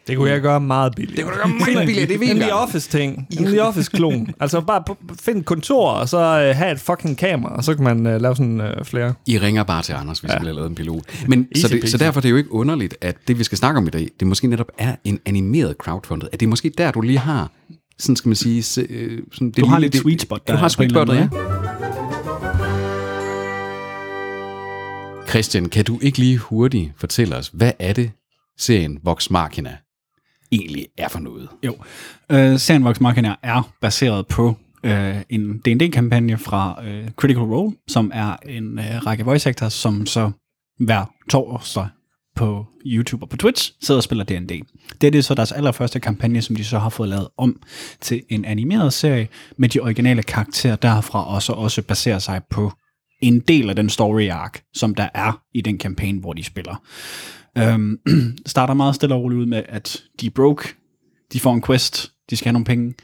Det 0.09 0.17
kunne 0.17 0.31
jeg 0.31 0.41
gøre 0.41 0.61
meget 0.61 0.95
billigt. 0.97 1.17
Det 1.17 1.25
kunne 1.25 1.35
du 1.35 1.39
gøre 1.39 1.75
meget 1.75 1.87
billigt, 1.89 2.09
det 2.09 2.21
ved 2.21 2.29
En 2.29 2.37
The 2.37 2.55
Office-ting. 2.55 3.27
En 3.31 3.45
The 3.45 3.63
Office-klon. 3.63 4.29
altså 4.41 4.61
bare 4.61 4.97
find 5.21 5.39
et 5.39 5.45
kontor, 5.45 5.91
og 5.91 6.09
så 6.09 6.17
uh, 6.19 6.57
have 6.57 6.73
et 6.73 6.81
fucking 6.81 7.19
kamera, 7.19 7.57
og 7.57 7.65
så 7.65 7.75
kan 7.75 7.85
man 7.85 8.15
uh, 8.15 8.23
lave 8.23 8.37
sådan 8.37 8.61
uh, 8.61 8.85
flere. 8.85 9.15
I 9.27 9.39
ringer 9.39 9.63
bare 9.63 9.83
til 9.83 9.93
Anders, 9.93 10.19
hvis 10.19 10.31
ja. 10.31 10.37
I 10.37 10.39
vil 10.39 10.47
have 10.47 10.55
lavet 10.55 10.69
en 10.69 10.75
pilot. 10.75 11.03
Men, 11.29 11.49
så, 11.57 11.69
det, 11.69 11.91
så 11.91 11.99
derfor 11.99 12.21
er 12.21 12.23
det 12.23 12.31
jo 12.31 12.37
ikke 12.37 12.53
underligt, 12.53 12.97
at 13.01 13.17
det, 13.29 13.39
vi 13.39 13.45
skal 13.45 13.59
snakke 13.59 13.79
om 13.79 13.87
i 13.87 13.91
dag, 13.91 14.09
det 14.21 14.29
måske 14.29 14.47
netop 14.47 14.69
er 14.79 14.95
en 15.05 15.21
animeret 15.27 15.77
crowdfunded. 15.79 16.29
At 16.33 16.41
det 16.41 16.47
er 16.47 16.51
måske 16.51 16.73
der, 16.79 16.91
du 16.91 17.01
lige 17.01 17.19
har, 17.19 17.51
sådan 17.99 18.17
skal 18.17 18.29
man 18.29 18.37
sige... 18.37 18.63
Se, 18.63 18.87
sådan, 19.33 19.51
det 19.51 19.57
du 19.57 19.67
har 19.67 19.79
lidt 19.79 19.97
sweet 19.97 20.23
spot 20.23 20.47
der. 20.47 20.53
Du 20.53 20.59
har 20.59 20.69
sweet 20.69 20.91
spot, 20.91 21.09
ja. 21.09 21.29
Christian, 25.29 25.69
kan 25.69 25.85
du 25.85 25.99
ikke 26.03 26.19
lige 26.19 26.39
hurtigt 26.39 26.93
fortælle 26.97 27.37
os, 27.37 27.51
hvad 27.55 27.73
er 27.79 27.93
det, 27.93 28.11
serien 28.59 28.99
Vox 29.05 29.31
Machina 29.31 29.77
egentlig 30.53 30.87
er 30.99 31.09
for 31.09 31.19
noget. 31.19 31.49
Jo, 31.67 31.77
uh, 32.33 32.57
Sandbox 32.59 33.01
Machina 33.01 33.35
er 33.43 33.73
baseret 33.81 34.27
på 34.27 34.49
uh, 34.85 35.21
en 35.31 35.59
D&D-kampagne 35.59 36.39
fra 36.39 36.81
uh, 36.83 37.11
Critical 37.17 37.43
Role, 37.43 37.77
som 37.89 38.11
er 38.15 38.37
en 38.49 38.79
uh, 38.79 38.85
række 38.85 39.25
voice 39.25 39.49
actors, 39.49 39.73
som 39.73 40.07
så 40.07 40.31
hver 40.79 41.05
torsdag 41.31 41.89
på 42.37 42.67
YouTube 42.87 43.25
og 43.25 43.29
på 43.29 43.37
Twitch 43.37 43.73
sidder 43.81 43.99
og 43.99 44.03
spiller 44.03 44.25
D&D. 44.25 44.63
Det 45.01 45.07
er 45.07 45.11
det 45.11 45.25
så 45.25 45.35
deres 45.35 45.53
allerførste 45.53 46.01
kampagne, 46.01 46.43
som 46.43 46.57
de 46.57 46.65
så 46.65 46.79
har 46.79 46.89
fået 46.89 47.09
lavet 47.09 47.29
om 47.37 47.63
til 48.01 48.23
en 48.29 48.45
animeret 48.45 48.93
serie 48.93 49.29
med 49.57 49.69
de 49.69 49.81
originale 49.81 50.23
karakterer 50.23 50.77
derfra, 50.77 51.35
og 51.35 51.43
så 51.43 51.53
også 51.53 51.83
baserer 51.83 52.19
sig 52.19 52.41
på 52.51 52.73
en 53.21 53.41
del 53.41 53.69
af 53.71 53.77
den 53.77 53.89
story 53.89 54.29
arc, 54.29 54.61
som 54.75 54.95
der 54.95 55.09
er 55.15 55.43
i 55.55 55.61
den 55.61 55.79
kampagne, 55.79 56.21
hvor 56.21 56.33
de 56.33 56.45
spiller. 56.45 56.83
Øhm, 57.59 57.99
starter 58.47 58.75
meget 58.75 58.95
stille 58.95 59.15
og 59.15 59.23
roligt 59.23 59.41
ud 59.41 59.47
med, 59.47 59.63
at 59.69 60.03
de 60.21 60.27
er 60.27 60.31
broke, 60.31 60.69
de 61.33 61.41
får 61.41 61.55
en 61.55 61.63
quest, 61.63 62.13
de 62.31 62.37
skal 62.37 62.47
have 62.47 62.53
nogle 62.53 62.65
penge, 62.65 62.95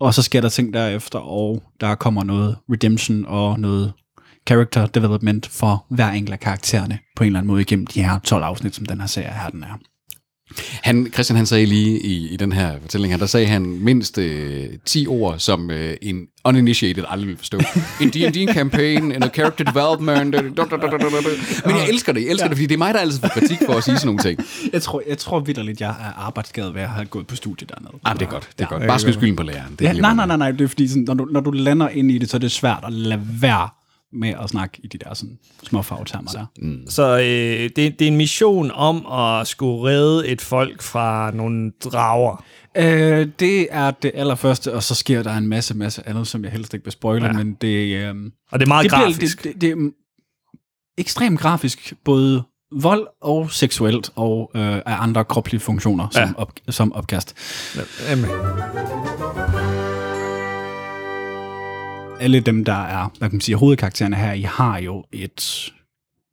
og 0.00 0.14
så 0.14 0.22
sker 0.22 0.40
der 0.40 0.48
ting 0.48 0.74
derefter, 0.74 1.18
og 1.18 1.62
der 1.80 1.94
kommer 1.94 2.24
noget 2.24 2.56
redemption 2.70 3.24
og 3.24 3.60
noget 3.60 3.92
character 4.48 4.86
development 4.86 5.46
for 5.46 5.86
hver 5.90 6.08
enkelt 6.08 6.32
af 6.32 6.40
karaktererne 6.40 6.98
på 7.16 7.24
en 7.24 7.26
eller 7.26 7.38
anden 7.38 7.48
måde 7.48 7.60
igennem 7.60 7.86
de 7.86 8.02
her 8.02 8.18
12 8.18 8.44
afsnit, 8.44 8.74
som 8.74 8.86
den 8.86 9.00
her 9.00 9.06
serie 9.06 9.40
her 9.42 9.50
den 9.50 9.62
er. 9.62 9.78
Han, 10.82 11.06
Christian 11.12 11.36
han 11.36 11.46
sagde 11.46 11.66
lige 11.66 12.00
i, 12.00 12.28
i 12.28 12.36
den 12.36 12.52
her 12.52 12.72
fortælling 12.80 13.12
her, 13.12 13.18
der 13.18 13.26
sagde 13.26 13.46
han 13.46 13.62
mindst 13.62 14.18
øh, 14.18 14.66
10 14.84 15.06
ord, 15.06 15.38
som 15.38 15.70
øh, 15.70 15.96
en 16.02 16.26
uninitiated 16.44 17.04
aldrig 17.08 17.28
vil 17.28 17.36
forstå. 17.36 17.58
En 18.02 18.10
D&D 18.10 18.52
campaign, 18.54 19.12
en 19.12 19.22
character 19.34 19.64
development. 19.64 20.30
Men 21.66 21.76
jeg 21.76 21.88
elsker 21.88 22.12
det, 22.12 22.22
jeg 22.22 22.30
elsker 22.30 22.46
ja. 22.46 22.48
det, 22.48 22.56
fordi 22.56 22.66
det 22.66 22.74
er 22.74 22.78
mig, 22.78 22.94
der 22.94 23.00
altid 23.00 23.20
får 23.20 23.28
kritik 23.28 23.58
for 23.66 23.72
at 23.72 23.84
sige 23.84 23.96
sådan 23.96 24.06
nogle 24.06 24.22
ting. 24.22 24.40
Jeg 24.72 24.82
tror, 24.82 25.02
jeg 25.08 25.18
tror 25.18 25.40
vidderligt, 25.40 25.80
jeg 25.80 25.88
er 25.88 26.26
arbejdsskadet 26.26 26.74
ved 26.74 26.82
at 26.82 26.88
have 26.88 27.06
gået 27.06 27.26
på 27.26 27.36
studiet 27.36 27.70
dernede. 27.70 27.92
Ah, 28.04 28.14
det 28.18 28.22
er 28.22 28.30
godt, 28.30 28.48
det 28.58 28.64
er 28.64 28.68
ja. 28.70 28.76
godt. 28.76 28.88
Bare 28.88 28.98
skyld 28.98 29.14
skylden 29.14 29.36
på 29.36 29.42
læreren. 29.42 29.76
Det 29.78 29.84
ja, 29.84 29.92
nej, 29.92 30.14
nej, 30.14 30.26
nej, 30.26 30.36
nej, 30.36 30.50
det 30.50 30.60
er 30.60 30.68
fordi, 30.68 30.88
sådan, 30.88 31.04
når, 31.06 31.14
du, 31.14 31.24
når 31.24 31.40
du 31.40 31.50
lander 31.50 31.88
ind 31.88 32.10
i 32.10 32.18
det, 32.18 32.30
så 32.30 32.36
er 32.36 32.38
det 32.38 32.52
svært 32.52 32.84
at 32.86 32.92
lade 32.92 33.20
være 33.40 33.68
med 34.12 34.34
at 34.42 34.50
snakke 34.50 34.80
i 34.84 34.86
de 34.86 34.98
der 34.98 35.14
sådan, 35.14 35.38
små 35.62 35.82
fagtermer 35.82 36.30
der. 36.30 36.46
Mm. 36.58 36.82
Så 36.88 37.18
øh, 37.18 37.24
det, 37.24 37.76
det 37.76 38.02
er 38.02 38.08
en 38.08 38.16
mission 38.16 38.70
om 38.70 39.06
at 39.06 39.46
skulle 39.46 39.90
redde 39.90 40.28
et 40.28 40.40
folk 40.40 40.82
fra 40.82 41.30
nogle 41.30 41.72
drager. 41.84 42.44
Øh, 42.76 43.28
det 43.40 43.66
er 43.70 43.90
det 43.90 44.10
allerførste, 44.14 44.74
og 44.74 44.82
så 44.82 44.94
sker 44.94 45.22
der 45.22 45.34
en 45.34 45.46
masse, 45.46 45.74
masse 45.74 46.08
andet, 46.08 46.26
som 46.26 46.44
jeg 46.44 46.52
helst 46.52 46.74
ikke 46.74 46.84
vil 46.84 46.92
spoile, 46.92 47.26
ja. 47.26 47.32
men 47.32 47.54
det... 47.54 47.96
Øh, 47.96 48.14
og 48.50 48.60
det 48.60 48.66
er 48.66 48.68
meget 48.68 48.84
det 48.84 48.92
grafisk. 48.92 49.40
Bliver, 49.40 49.52
det, 49.52 49.62
det, 49.62 49.76
det 49.76 49.84
er 49.86 49.90
ekstremt 50.98 51.40
grafisk, 51.40 51.92
både 52.04 52.42
vold 52.72 53.06
og 53.22 53.50
seksuelt, 53.50 54.10
og 54.14 54.50
øh, 54.54 54.62
af 54.62 54.82
andre 54.86 55.24
kroplige 55.24 55.60
funktioner 55.60 56.08
som, 56.10 56.22
ja. 56.22 56.32
op, 56.36 56.52
som 56.68 56.92
opkast. 56.92 57.34
Ja, 57.76 57.82
jamen 58.10 58.28
alle 62.20 62.40
dem, 62.40 62.64
der 62.64 62.86
er, 62.86 63.12
hvad 63.18 63.28
kan 63.28 63.36
man 63.36 63.40
sige, 63.40 63.56
hovedkaraktererne 63.56 64.16
her, 64.16 64.32
I 64.32 64.42
har 64.42 64.78
jo 64.78 65.04
et, 65.12 65.72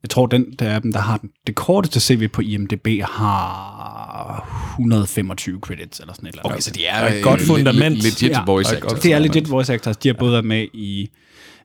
jeg 0.03 0.09
tror, 0.09 0.25
den 0.25 0.53
der 0.59 0.69
er 0.69 0.79
dem, 0.79 0.93
der 0.93 0.99
har 0.99 1.19
det 1.47 1.55
korteste 1.55 1.99
CV 1.99 2.27
på 2.27 2.41
IMDb, 2.41 2.87
har 3.03 4.71
125 4.71 5.59
credits 5.59 5.99
eller 5.99 6.13
sådan 6.13 6.27
et 6.27 6.31
eller 6.31 6.45
andet. 6.45 6.55
Okay, 6.55 6.61
så 6.61 6.71
de 6.71 6.85
er 6.85 7.15
et 7.15 7.23
godt 7.23 7.41
fundament. 7.41 8.03
Legit 8.03 8.37
voice 8.45 8.75
actors. 8.75 8.99
Det 8.99 9.13
er 9.13 9.19
legit 9.19 9.51
voice 9.51 9.73
actors. 9.73 9.97
De 9.97 10.09
har 10.09 10.13
både 10.13 10.31
været 10.31 10.45
med 10.45 10.67
i 10.73 11.09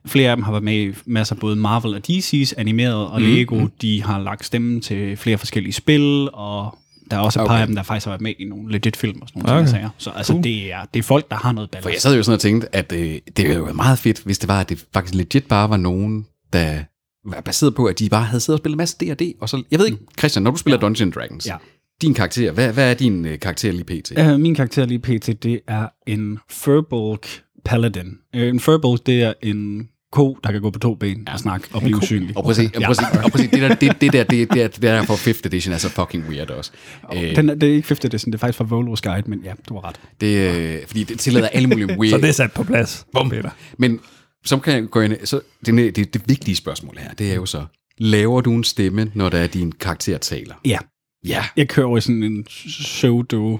Flere 0.05 0.29
af 0.29 0.37
dem 0.37 0.43
har 0.43 0.51
været 0.51 0.63
med 0.63 0.73
i 0.73 0.93
masser 1.05 1.35
af 1.35 1.39
både 1.39 1.55
Marvel 1.55 1.93
og 1.93 2.01
DC's 2.09 2.53
animeret, 2.57 3.07
og 3.07 3.21
mm. 3.21 3.27
Lego, 3.27 3.67
de 3.81 4.03
har 4.03 4.19
lagt 4.19 4.45
stemmen 4.45 4.81
til 4.81 5.17
flere 5.17 5.37
forskellige 5.37 5.73
spil, 5.73 6.29
og 6.33 6.77
der 7.11 7.17
er 7.17 7.21
også 7.21 7.41
et 7.41 7.47
par 7.47 7.53
okay. 7.53 7.61
af 7.61 7.67
dem, 7.67 7.75
der 7.75 7.83
faktisk 7.83 8.05
har 8.05 8.11
været 8.11 8.21
med 8.21 8.33
i 8.39 8.45
nogle 8.45 8.71
legit 8.71 8.97
film 8.97 9.21
og 9.21 9.27
sådan 9.27 9.43
nogle 9.43 9.61
okay. 9.61 9.71
ting. 9.71 9.89
Så 9.97 10.09
altså, 10.09 10.33
cool. 10.33 10.43
det, 10.43 10.73
er, 10.73 10.85
det 10.93 10.99
er 10.99 11.03
folk, 11.03 11.31
der 11.31 11.35
har 11.35 11.51
noget 11.51 11.71
ballast. 11.71 11.83
For 11.83 11.89
jeg 11.89 12.01
sad 12.01 12.15
jo 12.15 12.23
sådan 12.23 12.33
og 12.33 12.39
tænkte, 12.39 12.75
at 12.75 12.91
øh, 12.91 12.99
det 13.37 13.47
ville 13.47 13.53
jo 13.53 13.73
meget 13.73 13.99
fedt, 13.99 14.19
hvis 14.23 14.39
det 14.39 14.47
var, 14.47 14.59
at 14.59 14.69
det 14.69 14.85
faktisk 14.93 15.15
legit 15.15 15.45
bare 15.45 15.69
var 15.69 15.77
nogen, 15.77 16.25
der 16.53 16.83
var 17.25 17.41
baseret 17.41 17.75
på, 17.75 17.85
at 17.85 17.99
de 17.99 18.09
bare 18.09 18.23
havde 18.23 18.39
siddet 18.39 18.59
og 18.59 18.61
spillet 18.61 18.75
en 18.75 18.77
masse 18.77 18.97
D&D. 18.97 19.33
Og 19.41 19.49
så, 19.49 19.63
jeg 19.71 19.79
ved 19.79 19.85
ikke, 19.85 19.97
mm. 20.01 20.07
Christian, 20.19 20.43
når 20.43 20.51
du 20.51 20.57
spiller 20.57 20.77
ja. 20.77 20.81
Dungeons 20.81 21.15
Dragons, 21.15 21.47
ja. 21.47 21.55
din 22.01 22.13
karakter, 22.13 22.51
hvad, 22.51 22.73
hvad 22.73 22.89
er 22.89 22.93
din 22.93 23.25
øh, 23.25 23.39
karakter 23.39 23.71
lige 23.71 23.83
pt? 23.83 24.11
Uh, 24.19 24.39
min 24.39 24.55
karakter 24.55 24.85
lige 24.85 24.99
pt, 24.99 25.43
det 25.43 25.59
er 25.67 25.87
en 26.07 26.39
Furbolg 26.49 27.21
Paladin. 27.65 28.17
Uh, 28.35 28.41
en 28.41 28.59
Furbolg, 28.59 29.05
det 29.05 29.23
er 29.23 29.33
en 29.43 29.89
ko, 30.11 30.37
der 30.43 30.51
kan 30.51 30.61
gå 30.61 30.69
på 30.69 30.79
to 30.79 30.95
ben 30.95 31.27
og 31.29 31.39
snakke 31.39 31.67
og 31.73 31.81
blive 31.81 31.97
usynlig. 31.97 32.37
Og 32.37 32.43
præcis, 32.43 32.71
ja. 32.73 32.79
og 32.79 32.83
præcis, 32.95 33.05
og 33.23 33.31
præcis 33.31 33.49
det, 33.49 33.61
der, 33.61 33.75
det, 33.75 34.01
det 34.01 34.13
der, 34.13 34.23
det, 34.23 34.53
det, 34.53 34.75
det 34.75 34.81
der 34.81 35.03
for 35.03 35.13
5th 35.13 35.41
edition 35.45 35.73
er 35.73 35.77
så 35.77 35.89
fucking 35.89 36.29
weird 36.29 36.49
også. 36.49 36.71
Øh, 37.13 37.35
Den, 37.35 37.47
det 37.47 37.63
er 37.63 37.73
ikke 37.73 37.87
5th 37.93 38.05
edition, 38.05 38.31
det 38.31 38.37
er 38.37 38.39
faktisk 38.39 38.57
fra 38.57 38.65
Volos 38.65 39.01
Guide, 39.01 39.29
men 39.29 39.39
ja, 39.43 39.53
du 39.69 39.73
har 39.73 39.87
ret. 39.89 39.99
Det, 40.21 40.55
øh, 40.55 40.87
fordi 40.87 41.03
det 41.03 41.19
tillader 41.19 41.47
alle 41.47 41.67
mulige 41.67 41.87
weird... 41.99 42.11
så 42.11 42.17
det 42.17 42.29
er 42.29 42.33
sat 42.33 42.51
på 42.51 42.63
plads. 42.63 43.05
Bum. 43.13 43.33
Men 43.77 43.99
som 44.45 44.59
kan 44.59 44.87
gå 44.87 45.01
ind, 45.01 45.25
så 45.25 45.39
det, 45.65 45.95
det, 45.95 46.13
det 46.13 46.21
vigtige 46.27 46.55
spørgsmål 46.55 46.97
her, 46.99 47.13
det 47.13 47.31
er 47.31 47.35
jo 47.35 47.45
så, 47.45 47.65
laver 47.97 48.41
du 48.41 48.53
en 48.53 48.63
stemme, 48.63 49.11
når 49.15 49.29
der 49.29 49.37
er 49.37 49.47
din 49.47 49.71
karakter 49.71 50.17
taler? 50.17 50.55
Ja, 50.65 50.77
Ja. 51.25 51.45
jeg 51.57 51.67
kører 51.69 51.97
i 51.97 52.01
sådan 52.01 52.23
en 52.23 52.43
pseudo 52.43 53.59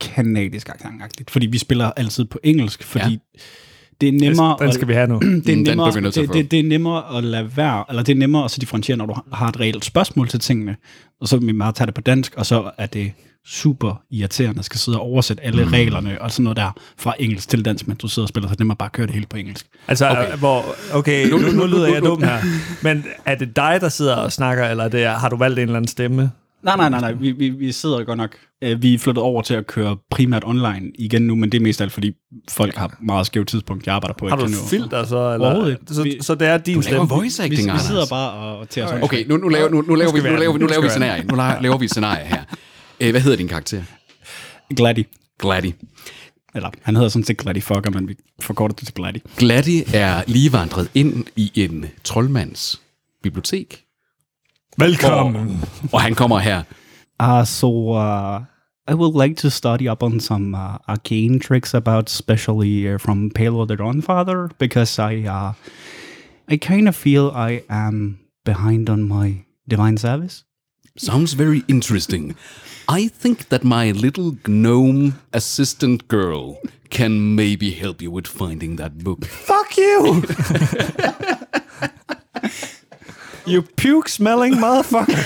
kanadisk 0.00 0.68
accent 0.68 1.30
fordi 1.30 1.46
vi 1.46 1.58
spiller 1.58 1.90
altid 1.90 2.24
på 2.24 2.38
engelsk, 2.42 2.82
fordi 2.82 3.10
Ja. 3.10 3.40
Det 4.00 4.08
er 4.08 4.12
nemmere 4.12 4.56
Den 4.60 4.72
skal 4.72 4.88
vi 4.88 4.92
have 4.92 5.06
nu. 5.06 5.18
det 5.20 5.26
er 5.26 5.30
Mm, 5.30 5.42
den 5.42 5.62
nemmere, 5.62 5.88
at 5.88 6.14
det, 6.14 6.32
det, 6.32 6.50
det, 6.50 6.58
er 6.58 6.64
nemmere 6.64 7.16
at 7.16 7.24
lade 7.24 7.56
være, 7.56 7.84
eller 7.88 8.02
det 8.02 8.12
er 8.12 8.18
nemmere 8.18 8.44
at 8.44 8.50
så 8.50 8.60
differentiere, 8.60 8.98
når 8.98 9.06
du 9.06 9.14
har 9.32 9.48
et 9.48 9.60
reelt 9.60 9.84
spørgsmål 9.84 10.28
til 10.28 10.40
tingene, 10.40 10.76
og 11.20 11.28
så 11.28 11.36
vil 11.36 11.46
vi 11.46 11.52
bare 11.52 11.72
tage 11.72 11.86
det 11.86 11.94
på 11.94 12.00
dansk, 12.00 12.34
og 12.36 12.46
så 12.46 12.70
er 12.78 12.86
det 12.86 13.12
super 13.46 14.02
irriterende 14.10 14.58
at 14.58 14.64
skal 14.64 14.80
sidde 14.80 14.98
og 14.98 15.04
oversætte 15.04 15.44
alle 15.44 15.64
mm. 15.64 15.70
reglerne 15.70 16.22
og 16.22 16.30
sådan 16.30 16.44
noget 16.44 16.56
der 16.56 16.70
fra 16.98 17.14
engelsk 17.18 17.48
til 17.48 17.64
dansk, 17.64 17.88
men 17.88 17.96
du 17.96 18.08
sidder 18.08 18.24
og 18.24 18.28
spiller, 18.28 18.48
så 18.48 18.54
det 18.54 18.60
er 18.60 18.62
nemmere 18.62 18.76
bare 18.76 18.86
at 18.86 18.92
køre 18.92 19.06
det 19.06 19.14
hele 19.14 19.26
på 19.30 19.36
engelsk. 19.36 19.66
Altså, 19.88 20.10
okay. 20.10 20.36
hvor, 20.36 20.64
okay, 20.92 21.30
nu, 21.30 21.38
nu 21.38 21.66
lyder 21.66 21.86
jeg 21.86 22.02
dum 22.02 22.22
her. 22.22 22.38
Men 22.82 23.04
er 23.26 23.34
det 23.34 23.56
dig, 23.56 23.78
der 23.80 23.88
sidder 23.88 24.14
og 24.14 24.32
snakker, 24.32 24.64
eller 24.64 24.84
er 24.84 24.88
det, 24.88 25.06
har 25.06 25.28
du 25.28 25.36
valgt 25.36 25.58
en 25.58 25.62
eller 25.62 25.76
anden 25.76 25.88
stemme? 25.88 26.30
Nej, 26.62 26.76
nej, 26.76 26.88
nej, 26.88 27.00
nej. 27.00 27.12
Vi, 27.12 27.30
vi, 27.32 27.48
vi 27.48 27.72
sidder 27.72 28.04
godt 28.04 28.16
nok. 28.18 28.36
Øh, 28.62 28.82
Vi 28.82 28.94
er 28.94 28.98
flyttet 28.98 29.22
over 29.24 29.42
til 29.42 29.54
at 29.54 29.66
køre 29.66 29.96
primært 30.10 30.42
online 30.46 30.90
igen 30.98 31.22
nu, 31.22 31.34
men 31.34 31.52
det 31.52 31.58
er 31.58 31.62
mest 31.62 31.80
alt, 31.80 31.92
fordi 31.92 32.12
folk 32.50 32.74
har 32.74 32.96
meget 33.02 33.26
skævt 33.26 33.48
tidspunkt, 33.48 33.86
jeg 33.86 33.94
arbejder 33.94 34.14
på. 34.14 34.28
Har 34.28 34.36
du 34.36 34.42
nå- 34.42 34.48
filter 34.70 35.04
så? 35.04 35.16
Overhovedet 35.16 35.56
Eller? 35.62 35.70
ikke. 35.80 35.94
Så, 35.94 36.02
Vi- 36.02 36.18
så 36.20 36.34
det 36.34 36.48
er 36.48 36.58
din 36.58 36.74
Du 36.74 36.80
laver 36.80 37.04
stemme? 37.06 37.08
voice 37.08 37.42
Vi, 37.42 37.46
acting, 37.48 37.64
vi 37.66 37.70
Anders. 37.70 37.86
sidder 37.86 38.06
bare 38.10 38.32
og 38.32 38.68
til 38.68 38.82
os. 38.82 38.90
Okay, 39.02 39.24
nu, 39.28 39.36
nu, 39.36 39.48
laver, 39.48 39.68
nu, 39.68 39.82
nu, 39.82 39.94
laver, 39.94 40.12
vi, 40.12 40.20
vi 40.20 40.28
nu, 40.30 40.36
laver, 40.36 40.58
nu 40.58 40.66
laver 40.66 40.80
vi 40.80 40.86
et 40.86 40.90
vi 40.90 40.90
scenarie. 40.90 41.24
Nu 41.24 41.34
la- 41.36 41.62
laver 41.62 41.78
vi 41.78 41.84
et 41.84 41.90
scenarie 41.90 42.24
her. 42.24 42.42
Øh, 43.00 43.10
Hvad 43.10 43.20
hedder 43.20 43.36
din 43.36 43.48
karakter? 43.48 43.82
Gladdy. 44.76 45.04
Gladdy. 45.38 45.72
Eller, 46.54 46.70
han 46.82 46.96
hedder 46.96 47.08
sådan 47.08 47.24
set 47.24 47.36
Gladdy 47.38 47.62
Fucker, 47.62 47.90
men 47.90 48.08
vi 48.08 48.16
forkorter 48.40 48.74
det 48.74 48.84
til 48.86 48.94
Gladdy. 48.94 49.16
Gladdy 49.38 49.82
er 49.94 50.22
lige 50.26 50.52
vandret 50.52 50.90
ind 50.94 51.24
i 51.36 51.52
en 51.54 51.84
troldmands 52.04 52.80
bibliotek, 53.22 53.82
Velkommen. 54.78 55.60
og 55.92 56.00
han 56.00 56.14
kommer 56.14 56.38
her. 56.38 56.62
Uh, 57.22 57.44
so, 57.44 57.92
uh, 57.92 58.40
I 58.88 58.94
would 58.94 59.14
like 59.14 59.36
to 59.36 59.50
study 59.50 59.88
up 59.88 60.02
on 60.02 60.20
some 60.20 60.54
uh, 60.54 60.78
arcane 60.88 61.38
tricks 61.38 61.74
about, 61.74 62.08
especially 62.08 62.88
uh, 62.88 62.98
from 62.98 63.30
Palo 63.30 63.66
the 63.66 63.76
Dawnfather, 63.76 64.50
because 64.58 64.98
I, 64.98 65.24
uh, 65.28 65.52
I 66.48 66.56
kind 66.56 66.88
of 66.88 66.96
feel 66.96 67.30
I 67.30 67.62
am 67.68 68.18
behind 68.44 68.88
on 68.90 69.06
my 69.08 69.44
divine 69.68 69.96
service. 69.96 70.44
Sounds 70.96 71.34
very 71.34 71.62
interesting. 71.68 72.34
I 72.88 73.06
think 73.08 73.48
that 73.50 73.62
my 73.62 73.92
little 73.92 74.36
gnome 74.46 75.14
assistant 75.32 76.08
girl 76.08 76.58
can 76.90 77.36
maybe 77.36 77.70
help 77.70 78.02
you 78.02 78.10
with 78.10 78.26
finding 78.26 78.76
that 78.76 78.98
book. 79.04 79.24
Fuck 79.26 79.76
you! 79.76 80.22
you 83.52 83.62
puke-smelling 83.76 84.60
motherfucker. 84.60 85.16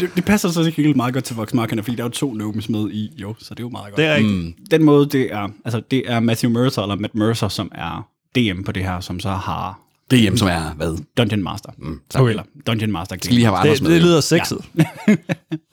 Det, 0.00 0.10
det 0.16 0.24
passer 0.24 0.48
så 0.48 0.62
ikke 0.62 0.82
helt 0.82 0.96
meget 0.96 1.14
godt 1.14 1.24
til 1.24 1.36
Vox 1.36 1.52
Machina, 1.52 1.82
fordi 1.82 1.96
der 1.96 2.02
er 2.02 2.06
jo 2.06 2.10
to 2.10 2.30
gnomes 2.30 2.68
med 2.68 2.90
i, 2.90 3.10
jo, 3.16 3.34
så 3.38 3.54
det 3.54 3.60
er 3.60 3.64
jo 3.64 3.68
meget 3.68 3.84
godt. 3.84 3.96
Det 3.96 4.04
er 4.04 4.14
rigtigt. 4.14 4.34
Mm. 4.44 4.52
Den 4.70 4.84
måde, 4.84 5.06
det 5.08 5.32
er, 5.32 5.48
altså 5.64 5.82
det 5.90 6.02
er 6.06 6.20
Matthew 6.20 6.52
Mercer, 6.52 6.82
eller 6.82 6.96
Matt 6.96 7.14
Mercer, 7.14 7.48
som 7.48 7.72
er 7.74 8.08
DM 8.36 8.62
på 8.62 8.72
det 8.72 8.82
her, 8.84 9.00
som 9.00 9.20
så 9.20 9.28
har 9.30 9.80
hjemme, 10.12 10.38
som 10.38 10.48
er 10.48 10.74
hvad? 10.76 10.98
Dungeon 11.16 11.42
Master. 11.42 11.70
Mm, 11.78 12.00
Okay. 12.14 12.30
Eller 12.30 12.42
Dungeon 12.66 12.92
Master 12.92 13.16
Skal 13.22 13.34
lige 13.34 13.44
have 13.44 13.56
Anders 13.58 13.78
Det, 13.78 13.88
med. 13.88 13.94
det 13.94 14.02
lyder 14.02 14.20
sexet. 14.20 14.58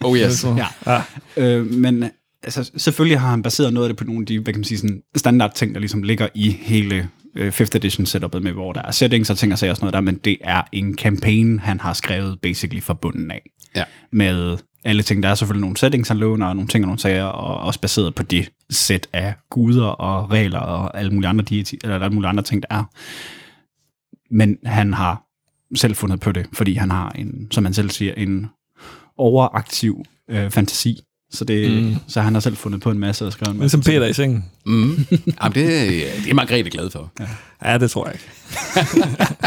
Oh 0.04 0.18
yes. 0.18 0.46
Ja. 0.58 0.68
Ja. 0.88 1.02
Øh, 1.38 1.66
men 1.74 2.10
altså, 2.44 2.72
selvfølgelig 2.78 3.20
har 3.20 3.30
han 3.30 3.44
baseret 3.44 3.74
noget 3.74 3.88
af 3.88 3.90
det 3.90 3.98
på 3.98 4.04
nogle 4.04 4.22
af 4.22 4.26
de, 4.26 4.40
hvad 4.40 4.54
kan 4.54 4.60
man 4.60 4.64
sige, 4.64 4.78
sådan 4.78 5.02
standard 5.16 5.54
ting, 5.56 5.74
der 5.74 5.80
ligesom 5.80 6.04
ligger 6.04 6.28
i 6.36 6.50
hele 6.50 7.10
5th 7.38 7.76
edition 7.76 8.06
setupet 8.06 8.44
med, 8.44 8.52
hvor 8.52 8.74
der 8.74 8.82
er 8.82 8.92
settings 8.92 9.30
og 9.30 9.38
ting 9.38 9.54
og 9.54 9.60
sager 9.60 9.72
og 9.72 9.78
sådan 9.78 9.86
noget 9.86 9.94
der, 9.94 10.12
men 10.12 10.16
det 10.16 10.38
er 10.42 10.62
en 10.72 10.98
campaign, 10.98 11.60
han 11.60 11.80
har 11.80 11.94
skrevet 11.94 12.42
basically 12.42 12.82
fra 12.82 12.94
bunden 12.94 13.32
af. 13.32 13.42
Ja. 13.76 13.84
Med 14.12 14.58
alle 14.84 15.04
ting. 15.04 15.24
Der 15.24 15.30
er 15.30 15.36
selvfølgelig 15.36 15.62
nogle 15.62 15.78
settings, 15.78 16.08
han 16.08 16.18
låner, 16.18 16.48
og 16.48 16.56
nogle 16.56 16.68
ting 16.68 16.84
og 16.84 16.88
nogle 16.88 17.00
sager, 17.00 17.24
og 17.24 17.60
også 17.60 17.82
baseret 17.82 18.16
på 18.16 18.24
det 18.24 18.50
sæt 18.70 19.08
af 19.14 19.34
guder 19.50 19.86
og 19.86 20.32
regler 20.32 20.60
og 20.60 20.98
alle 20.98 21.12
mulige 21.12 21.30
andre, 21.30 21.44
deity, 21.44 21.76
eller 21.84 22.00
alle 22.00 22.14
mulige 22.14 22.30
andre 22.30 22.44
ting, 22.44 22.62
der 22.62 22.76
er. 22.76 22.84
Men 24.34 24.58
han 24.66 24.94
har 24.94 25.24
selv 25.76 25.96
fundet 25.96 26.20
på 26.20 26.32
det, 26.32 26.46
fordi 26.54 26.74
han 26.74 26.92
har 26.92 27.10
en, 27.10 27.52
som 27.52 27.66
han 27.66 27.74
selv 27.74 27.90
siger, 27.90 28.14
en 28.14 28.48
overaktiv 29.18 30.04
øh, 30.30 30.52
fantasi. 30.52 31.00
Så, 31.32 31.46
det, 31.46 31.84
mm. 31.84 31.96
så 32.08 32.22
han 32.22 32.34
har 32.34 32.40
selv 32.42 32.56
fundet 32.56 32.82
på 32.82 32.92
en 32.92 33.00
masse 33.00 33.26
og 33.26 33.32
skrevet 33.34 33.54
en 33.54 33.60
masse. 33.60 33.78
Ligesom 33.78 33.94
Peter 33.94 34.06
i 34.08 34.14
sengen. 34.14 34.46
Mm. 34.66 34.82
Jamen, 35.44 35.54
det, 35.56 35.68
det 36.24 36.30
er 36.30 36.34
Margrethe 36.34 36.70
glad 36.70 36.90
for. 36.90 37.12
Ja. 37.20 37.72
Ja, 37.72 37.78
det 37.78 37.92
tror 37.92 38.06
jeg 38.06 38.14
ikke. 38.16 38.26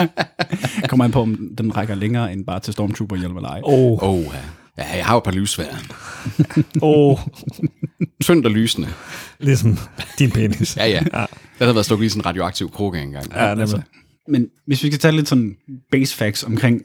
Kommer 0.89 1.05
an 1.05 1.11
på, 1.11 1.23
om 1.23 1.49
den 1.59 1.77
rækker 1.77 1.95
længere 1.95 2.33
end 2.33 2.45
bare 2.45 2.61
til 2.61 2.73
Stormtrooper 2.73 3.17
hjelm 3.17 3.37
eller 3.37 3.49
ej. 3.49 3.61
Åh, 3.65 3.99
Oh, 4.03 4.23
ja. 4.23 4.83
ja, 4.85 4.97
jeg 4.97 5.07
har 5.07 5.15
jo 5.15 5.19
et 5.19 5.25
par 5.25 5.33
lysvær. 5.33 5.67
oh, 6.83 7.19
Tyndt 8.25 8.47
og 8.47 8.53
lysende. 8.53 8.89
ligesom 9.41 9.79
din 10.19 10.31
penis. 10.31 10.77
Ja, 10.77 10.87
ja. 10.89 11.01
Der 11.13 11.27
havde 11.65 11.75
været 11.75 11.87
stukket 11.87 12.07
i 12.07 12.09
sådan 12.09 12.21
en 12.21 12.27
radioaktiv 12.27 12.71
krukke 12.71 13.01
engang. 13.01 13.27
Ja, 13.35 13.55
nemlig. 13.55 13.83
Men 14.29 14.47
hvis 14.67 14.83
vi 14.83 14.89
skal 14.89 14.99
tage 14.99 15.17
lidt 15.17 15.29
sådan 15.29 15.57
base 15.93 16.17
facts 16.17 16.45
omkring 16.45 16.83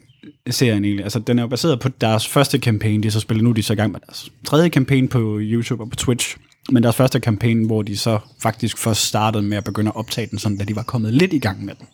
serien 0.50 0.84
egentlig, 0.84 1.04
altså 1.04 1.18
den 1.18 1.38
er 1.38 1.42
jo 1.42 1.48
baseret 1.48 1.80
på 1.80 1.88
deres 1.88 2.28
første 2.28 2.58
campaign, 2.58 3.02
de 3.02 3.10
så 3.10 3.20
spillet 3.20 3.44
nu, 3.44 3.50
er 3.50 3.54
de 3.54 3.62
så 3.62 3.72
i 3.72 3.76
gang 3.76 3.92
med 3.92 4.00
deres 4.06 4.32
tredje 4.44 4.68
campaign 4.68 5.08
på 5.08 5.38
YouTube 5.40 5.82
og 5.82 5.90
på 5.90 5.96
Twitch, 5.96 6.36
men 6.72 6.82
deres 6.82 6.96
første 6.96 7.18
campaign, 7.18 7.66
hvor 7.66 7.82
de 7.82 7.96
så 7.96 8.18
faktisk 8.42 8.78
først 8.78 9.00
startede 9.00 9.42
med 9.42 9.56
at 9.56 9.64
begynde 9.64 9.88
at 9.88 9.96
optage 9.96 10.26
den, 10.30 10.38
sådan 10.38 10.58
da 10.58 10.64
de 10.64 10.76
var 10.76 10.82
kommet 10.82 11.14
lidt 11.14 11.32
i 11.32 11.38
gang 11.38 11.64
med 11.64 11.74
den. 11.74 11.86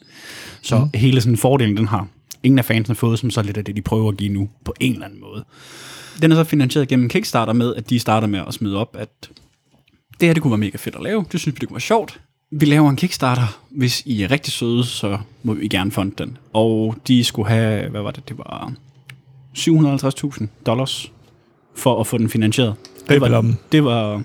Så 0.62 0.78
mm. 0.78 0.90
hele 0.94 1.20
sådan 1.20 1.36
fordelen, 1.36 1.76
den 1.76 1.88
har 1.88 2.08
ingen 2.42 2.58
af 2.58 2.64
fansene 2.64 2.94
fået, 2.94 3.18
som 3.18 3.30
så 3.30 3.42
lidt 3.42 3.56
af 3.56 3.64
det, 3.64 3.76
de 3.76 3.82
prøver 3.82 4.08
at 4.08 4.16
give 4.16 4.32
nu, 4.32 4.48
på 4.64 4.74
en 4.80 4.92
eller 4.92 5.04
anden 5.04 5.20
måde. 5.20 5.44
Den 6.22 6.32
er 6.32 6.36
så 6.36 6.44
finansieret 6.44 6.88
gennem 6.88 7.08
Kickstarter 7.08 7.52
med, 7.52 7.74
at 7.74 7.90
de 7.90 7.98
starter 7.98 8.26
med 8.26 8.40
at 8.48 8.54
smide 8.54 8.76
op, 8.76 8.96
at 8.98 9.30
det 10.20 10.28
her 10.28 10.34
det 10.34 10.42
kunne 10.42 10.50
være 10.50 10.58
mega 10.58 10.76
fedt 10.76 10.96
at 10.96 11.02
lave. 11.02 11.24
Det 11.32 11.40
synes 11.40 11.54
vi, 11.54 11.58
det 11.60 11.68
kunne 11.68 11.74
være 11.74 11.80
sjovt. 11.80 12.20
Vi 12.54 12.66
laver 12.66 12.90
en 12.90 12.96
Kickstarter. 12.96 13.60
Hvis 13.70 14.02
I 14.06 14.22
er 14.22 14.30
rigtig 14.30 14.52
søde, 14.52 14.84
så 14.84 15.18
må 15.42 15.54
vi 15.54 15.68
gerne 15.68 15.90
fonde 15.90 16.14
den. 16.18 16.38
Og 16.52 16.96
de 17.08 17.24
skulle 17.24 17.48
have, 17.48 17.90
hvad 17.90 18.02
var 18.02 18.10
det, 18.10 18.28
det 18.28 18.38
var 18.38 18.72
750.000 19.58 20.46
dollars 20.66 21.12
for 21.74 22.00
at 22.00 22.06
få 22.06 22.18
den 22.18 22.28
finansieret. 22.28 22.74
Det 23.08 23.20
var, 23.20 23.54
det 23.72 23.84
var, 23.84 24.22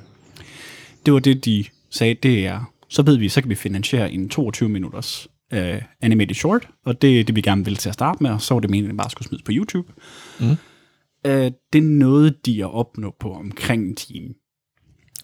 det 1.05 1.13
var 1.13 1.19
det, 1.19 1.45
de 1.45 1.65
sagde, 1.89 2.13
det 2.13 2.45
er, 2.45 2.71
så 2.89 3.01
ved 3.01 3.17
vi, 3.17 3.29
så 3.29 3.41
kan 3.41 3.49
vi 3.49 3.55
finansiere 3.55 4.11
en 4.11 4.29
22 4.29 4.69
minutters 4.69 5.27
uh, 5.53 5.81
animated 6.01 6.35
short, 6.35 6.67
og 6.85 7.01
det 7.01 7.19
er 7.19 7.23
det, 7.23 7.35
vi 7.35 7.41
gerne 7.41 7.65
vil 7.65 7.75
til 7.75 7.89
at 7.89 7.93
starte 7.93 8.23
med, 8.23 8.31
og 8.31 8.41
så 8.41 8.53
var 8.53 8.61
det 8.61 8.69
meningen, 8.69 8.91
at 8.91 8.97
bare 8.97 9.09
skulle 9.09 9.27
smides 9.27 9.43
på 9.43 9.51
YouTube. 9.55 9.93
Mm. 10.39 10.45
Uh, 10.47 11.31
det 11.73 11.75
er 11.75 11.81
noget, 11.81 12.45
de 12.45 12.61
er 12.61 12.65
opnået 12.65 13.13
på 13.19 13.33
omkring 13.33 13.87
en 13.87 13.95
time. 13.95 14.27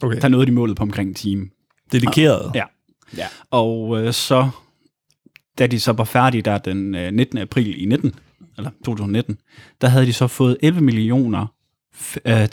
Okay. 0.02 0.18
Der 0.18 0.24
er 0.24 0.30
noget, 0.30 0.48
de 0.48 0.54
målede 0.54 0.76
på 0.76 0.84
omkring 0.84 1.10
en 1.10 1.16
time. 1.16 1.50
Dedikeret. 1.92 2.52
Ja. 2.56 2.63
Ja. 3.17 3.28
Og 3.52 4.02
øh, 4.02 4.13
så, 4.13 4.49
da 5.60 5.67
de 5.67 5.80
så 5.80 5.91
var 5.91 6.04
færdige 6.04 6.41
der 6.41 6.58
den 6.58 6.95
øh, 6.95 7.12
19. 7.13 7.38
april 7.38 7.82
i 7.82 7.86
19, 7.86 8.15
eller 8.58 8.71
2019, 8.86 9.38
der 9.82 9.88
havde 9.88 10.06
de 10.06 10.13
så 10.13 10.28
fået 10.28 10.58
11 10.62 10.82
millioner 10.82 11.47
f- 11.95 12.17
øh, 12.26 12.43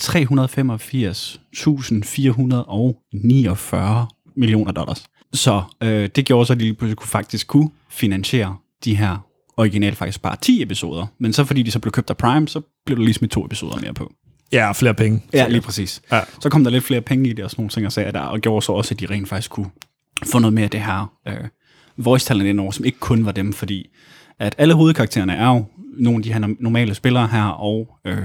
385.449 2.70 4.32
millioner 4.36 4.72
dollars. 4.72 5.04
Så 5.32 5.62
øh, 5.82 6.08
det 6.16 6.24
gjorde 6.24 6.46
så, 6.46 6.52
at 6.52 6.58
de 6.58 6.64
lige 6.64 6.74
pludselig 6.74 6.96
kunne 6.96 7.08
faktisk 7.08 7.46
kunne 7.46 7.70
finansiere 7.90 8.56
de 8.84 8.96
her 8.96 9.16
originalt 9.56 9.96
faktisk 9.96 10.22
bare 10.22 10.36
10 10.40 10.62
episoder. 10.62 11.06
Men 11.18 11.32
så 11.32 11.44
fordi 11.44 11.62
de 11.62 11.70
så 11.70 11.78
blev 11.78 11.92
købt 11.92 12.10
af 12.10 12.16
Prime, 12.16 12.48
så 12.48 12.60
blev 12.86 12.98
der 12.98 13.04
lige 13.04 13.14
smidt 13.14 13.32
to 13.32 13.44
episoder 13.44 13.80
mere 13.80 13.94
på. 13.94 14.12
Ja, 14.52 14.72
flere 14.72 14.94
penge. 14.94 15.22
Ja, 15.32 15.48
lige 15.48 15.60
præcis. 15.60 16.02
Ja. 16.12 16.20
Så 16.40 16.48
kom 16.48 16.64
der 16.64 16.70
lidt 16.70 16.84
flere 16.84 17.00
penge 17.00 17.30
i 17.30 17.32
det 17.32 17.44
og 17.44 17.50
sådan 17.50 17.60
nogle 17.62 17.70
ting 17.70 17.86
og 17.86 17.92
sager 17.92 18.10
der, 18.10 18.20
og 18.20 18.40
gjorde 18.40 18.62
så 18.66 18.72
også, 18.72 18.94
at 18.94 19.00
de 19.00 19.06
rent 19.06 19.28
faktisk 19.28 19.50
kunne 19.50 19.70
få 20.24 20.38
noget 20.38 20.54
mere 20.54 20.64
af 20.64 20.70
det 20.70 20.80
her 20.80 21.12
øh, 21.28 21.34
voice 21.96 22.26
talent 22.26 22.48
indover, 22.48 22.70
som 22.70 22.84
ikke 22.84 22.98
kun 22.98 23.24
var 23.26 23.32
dem, 23.32 23.52
fordi 23.52 23.88
at 24.38 24.54
alle 24.58 24.74
hovedkaraktererne 24.74 25.34
er 25.34 25.46
jo 25.46 25.64
nogle 25.98 26.16
af 26.16 26.22
de 26.22 26.32
her 26.32 26.40
no- 26.40 26.56
normale 26.60 26.94
spillere 26.94 27.26
her, 27.26 27.44
og 27.44 27.88
øh, 28.06 28.18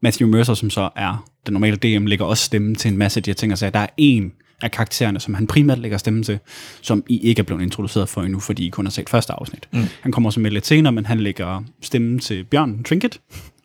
Matthew 0.00 0.28
Mercer, 0.28 0.54
som 0.54 0.70
så 0.70 0.90
er 0.96 1.24
den 1.46 1.52
normale 1.52 1.76
DM, 1.76 2.06
lægger 2.06 2.24
også 2.24 2.44
stemme 2.44 2.74
til 2.74 2.90
en 2.90 2.98
masse 2.98 3.18
af 3.18 3.22
de 3.24 3.30
her 3.30 3.34
ting 3.34 3.52
og 3.52 3.58
sager. 3.58 3.70
Der 3.70 3.78
er 3.78 3.86
en 3.96 4.32
af 4.62 4.70
karaktererne, 4.70 5.20
som 5.20 5.34
han 5.34 5.46
primært 5.46 5.78
lægger 5.78 5.98
stemme 5.98 6.22
til, 6.22 6.38
som 6.82 7.04
I 7.08 7.18
ikke 7.18 7.40
er 7.40 7.44
blevet 7.44 7.62
introduceret 7.62 8.08
for 8.08 8.22
endnu, 8.22 8.40
fordi 8.40 8.66
I 8.66 8.68
kun 8.68 8.86
har 8.86 8.90
set 8.90 9.08
første 9.08 9.32
afsnit. 9.32 9.68
Mm. 9.72 9.84
Han 10.02 10.12
kommer 10.12 10.28
også 10.28 10.40
med 10.40 10.50
lidt 10.50 10.66
senere, 10.66 10.92
men 10.92 11.06
han 11.06 11.20
lægger 11.20 11.62
stemme 11.82 12.18
til 12.18 12.44
Bjørn 12.44 12.84
Trinket, 12.84 13.20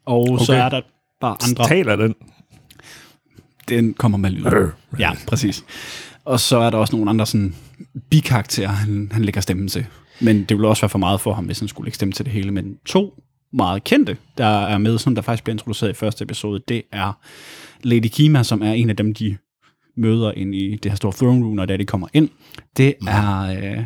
og 0.05 0.21
okay. 0.31 0.45
så 0.45 0.53
er 0.53 0.69
der 0.69 0.81
bare 1.21 1.37
andre 1.49 1.67
Taler 1.67 1.95
den. 1.95 2.15
den 3.69 3.93
kommer 3.93 4.17
med 4.17 4.29
lyd. 4.29 4.45
Ja, 4.99 5.11
præcis. 5.27 5.63
Og 6.27 6.39
så 6.39 6.57
er 6.57 6.69
der 6.69 6.77
også 6.77 6.95
nogle 6.95 7.09
andre 7.09 7.25
sådan 7.25 7.55
bikarakterer, 8.09 8.69
han, 8.69 9.09
han 9.11 9.25
lægger 9.25 9.41
stemmen 9.41 9.67
til. 9.67 9.85
Men 10.21 10.43
det 10.43 10.57
ville 10.57 10.67
også 10.67 10.81
være 10.81 10.89
for 10.89 10.99
meget 10.99 11.21
for 11.21 11.33
ham, 11.33 11.45
hvis 11.45 11.59
han 11.59 11.67
skulle 11.67 11.85
lægge 11.85 11.95
stemme 11.95 12.11
til 12.11 12.25
det 12.25 12.33
hele. 12.33 12.51
Men 12.51 12.77
to 12.85 13.23
meget 13.53 13.83
kendte, 13.83 14.17
der 14.37 14.45
er 14.45 14.77
med, 14.77 14.97
som 14.97 15.15
der 15.15 15.21
faktisk 15.21 15.43
bliver 15.43 15.53
introduceret 15.53 15.89
i 15.89 15.93
første 15.93 16.23
episode, 16.23 16.61
det 16.67 16.81
er 16.91 17.19
Lady 17.83 18.07
Kima, 18.07 18.43
som 18.43 18.61
er 18.61 18.71
en 18.71 18.89
af 18.89 18.95
dem, 18.95 19.13
de 19.13 19.37
møder 19.97 20.31
ind 20.31 20.55
i 20.55 20.75
det 20.75 20.91
her 20.91 20.95
store 20.95 21.13
throne 21.13 21.45
room, 21.45 21.59
og 21.59 21.67
da 21.67 21.77
de 21.77 21.85
kommer 21.85 22.07
ind. 22.13 22.29
Det 22.77 22.93
er 23.07 23.41
øh, 23.41 23.83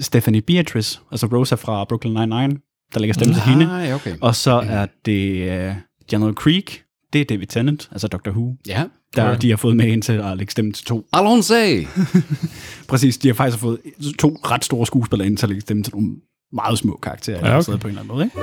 Stephanie 0.00 0.42
Beatrice, 0.42 1.00
altså 1.10 1.26
Rosa 1.26 1.54
fra 1.54 1.84
Brooklyn 1.84 2.16
Nine-Nine, 2.16 2.88
der 2.94 3.00
lægger 3.00 3.14
stemme 3.14 3.34
til 3.34 3.42
hende. 3.42 3.64
Nej, 3.64 3.92
okay. 3.92 4.16
Og 4.20 4.34
så 4.34 4.52
er 4.52 4.86
det 5.04 5.42
uh, 5.68 5.76
General 6.10 6.34
Creek, 6.34 6.82
det 7.16 7.22
er 7.22 7.34
David 7.34 7.46
Tennant, 7.46 7.88
altså 7.92 8.08
Doctor 8.08 8.30
Who, 8.30 8.54
Ja. 8.66 8.84
der 9.16 9.36
de 9.38 9.50
har 9.50 9.56
fået 9.56 9.76
med 9.76 9.86
ind 9.86 10.02
til 10.02 10.12
at 10.12 10.36
lægge 10.36 10.50
stemme 10.50 10.72
til 10.72 10.84
to. 10.84 11.06
Alonso! 11.12 11.54
Præcis, 12.88 13.18
de 13.18 13.28
har 13.28 13.34
faktisk 13.34 13.60
fået 13.60 13.78
to 14.18 14.38
ret 14.44 14.64
store 14.64 14.86
skuespillere 14.86 15.26
ind 15.26 15.36
til 15.36 15.46
at 15.46 15.50
lægge 15.50 15.60
stemme 15.60 15.82
til 15.82 15.94
nogle 15.94 16.10
meget 16.52 16.78
små 16.78 16.98
karakterer, 17.02 17.38
Ja, 17.38 17.52
ja, 17.52 17.58
okay. 17.58 17.68
okay. 17.72 17.80
på 17.80 17.88
en 17.88 17.98
eller 17.98 18.02
anden 18.02 18.14
måde. 18.16 18.24
Ikke? 18.24 18.36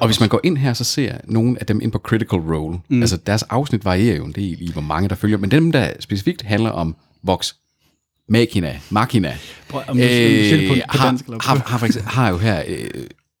Og 0.00 0.08
hvis 0.08 0.20
man 0.20 0.28
går 0.28 0.40
ind 0.44 0.58
her, 0.58 0.72
så 0.72 0.84
ser 0.84 1.16
nogle 1.24 1.56
af 1.60 1.66
dem 1.66 1.80
ind 1.80 1.92
på 1.92 1.98
Critical 1.98 2.38
Role. 2.38 2.78
Mm. 2.88 3.00
Altså 3.00 3.16
deres 3.16 3.42
afsnit 3.42 3.84
varierer 3.84 4.16
jo 4.16 4.24
en 4.24 4.32
del 4.32 4.56
i, 4.60 4.72
hvor 4.72 4.82
mange 4.82 5.08
der 5.08 5.14
følger. 5.14 5.38
Men 5.38 5.50
dem, 5.50 5.72
der 5.72 5.92
specifikt 6.00 6.42
handler 6.42 6.70
om 6.70 6.96
Vox 7.22 7.52
Machina, 8.28 8.80
Machina, 8.90 9.36
Prøv, 9.68 9.82
om 9.88 9.98
øh, 9.98 10.68
på, 10.68 10.74
på 10.74 10.80
har, 10.88 11.06
dansk 11.06 11.26
på 11.26 11.32
har, 11.42 11.62
har, 11.66 11.78
for 11.78 11.86
eksempel, 11.86 12.10
har 12.12 12.30
jo 12.30 12.38
her, 12.38 12.62
øh, 12.68 12.86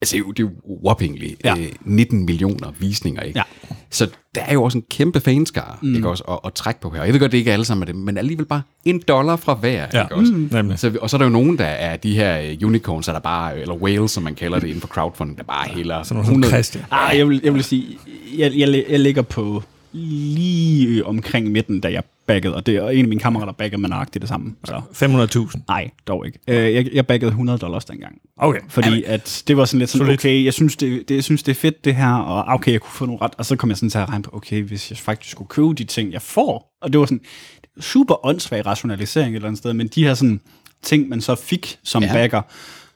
altså 0.02 0.16
det 0.16 0.22
er 0.22 0.26
jo, 0.26 0.32
det 0.32 0.50
whoppingly, 0.84 1.30
ja. 1.44 1.54
Ja. 1.56 1.62
øh, 1.62 1.68
19 1.84 2.24
millioner 2.26 2.72
visninger, 2.78 3.22
ikke? 3.22 3.38
Ja. 3.38 3.42
Så 3.90 4.08
der 4.34 4.40
er 4.40 4.52
jo 4.52 4.62
også 4.62 4.78
en 4.78 4.84
kæmpe 4.90 5.20
fanskare, 5.20 5.76
mm. 5.82 5.94
ikke 5.94 6.08
også, 6.08 6.24
at, 6.28 6.38
at 6.44 6.54
trække 6.54 6.80
på 6.80 6.90
her. 6.90 7.04
Jeg 7.04 7.12
ved 7.12 7.20
godt, 7.20 7.32
det 7.32 7.38
ikke 7.38 7.48
er 7.50 7.52
alle 7.52 7.64
sammen 7.64 7.88
af 7.88 7.94
dem, 7.94 8.02
men 8.02 8.18
alligevel 8.18 8.46
bare 8.46 8.62
en 8.84 9.02
dollar 9.08 9.36
fra 9.36 9.54
hver, 9.54 9.86
Ja. 9.94 10.02
ikke 10.02 10.14
også? 10.14 10.32
Mm. 10.32 10.48
Nemlig. 10.52 10.78
Så, 10.78 10.92
og 11.00 11.10
så 11.10 11.16
er 11.16 11.18
der 11.18 11.24
jo 11.26 11.30
nogen, 11.30 11.58
der 11.58 11.64
er 11.64 11.96
de 11.96 12.14
her 12.14 12.40
øh, 12.40 12.68
unicorns, 12.68 13.06
der 13.06 13.18
bare, 13.18 13.60
eller 13.60 13.74
whales, 13.74 14.10
som 14.10 14.22
man 14.22 14.34
kalder 14.34 14.58
det 14.58 14.66
inden 14.66 14.80
for 14.80 14.88
crowdfunding, 14.88 15.38
der 15.38 15.44
bare 15.44 15.68
hælder 15.68 16.02
Sådan 16.02 16.24
noget 16.24 16.42
som 16.42 16.50
Christian. 16.50 16.84
Ah, 16.90 17.18
jeg 17.18 17.28
vil, 17.28 17.40
jeg 17.44 17.54
vil 17.54 17.64
sige, 17.64 17.86
jeg, 18.38 18.52
jeg, 18.56 18.84
jeg 18.88 19.00
ligger 19.00 19.22
på 19.22 19.62
lige 19.92 21.06
omkring 21.06 21.50
midten, 21.50 21.80
da 21.80 21.92
jeg 21.92 22.02
baggede, 22.26 22.54
og 22.54 22.66
det 22.66 22.76
er 22.76 22.88
en 22.88 23.04
af 23.04 23.08
mine 23.08 23.20
kammerater 23.20 23.52
baggede 23.52 23.80
med 23.80 23.88
nøjagtigt 23.88 24.22
det 24.22 24.28
samme. 24.28 24.54
Så. 24.64 24.80
500.000. 25.54 25.60
Nej, 25.68 25.90
dog 26.06 26.26
ikke. 26.26 26.38
Øh, 26.48 26.74
jeg, 26.74 26.88
jeg 26.92 27.06
baggede 27.06 27.28
100 27.28 27.58
dollars 27.58 27.84
dengang. 27.84 28.18
Okay. 28.36 28.60
Fordi 28.68 29.02
at 29.02 29.42
det 29.46 29.56
var 29.56 29.64
sådan 29.64 29.78
lidt 29.78 29.90
sådan, 29.90 30.12
okay, 30.12 30.44
jeg 30.44 30.54
synes, 30.54 30.76
det, 30.76 31.08
det, 31.08 31.14
jeg 31.14 31.24
synes, 31.24 31.42
det 31.42 31.52
er 31.52 31.60
fedt 31.60 31.84
det 31.84 31.94
her, 31.94 32.14
og 32.14 32.54
okay, 32.54 32.72
jeg 32.72 32.80
kunne 32.80 32.92
få 32.92 33.06
nogle 33.06 33.22
ret, 33.22 33.32
og 33.38 33.46
så 33.46 33.56
kom 33.56 33.68
jeg 33.68 33.76
sådan 33.76 33.90
til 33.90 33.98
at 33.98 34.08
regne 34.08 34.22
på, 34.22 34.30
okay, 34.36 34.62
hvis 34.62 34.90
jeg 34.90 34.98
faktisk 34.98 35.30
skulle 35.30 35.48
købe 35.48 35.74
de 35.74 35.84
ting, 35.84 36.12
jeg 36.12 36.22
får, 36.22 36.78
og 36.82 36.92
det 36.92 37.00
var 37.00 37.06
sådan 37.06 37.20
super 37.80 38.26
åndssvag 38.26 38.66
rationalisering 38.66 39.30
et 39.30 39.36
eller 39.36 39.48
andet 39.48 39.58
sted, 39.58 39.72
men 39.72 39.88
de 39.88 40.04
her 40.04 40.14
sådan 40.14 40.40
ting, 40.82 41.08
man 41.08 41.20
så 41.20 41.34
fik 41.34 41.78
som 41.84 42.02
ja. 42.02 42.12
bagger, 42.12 42.42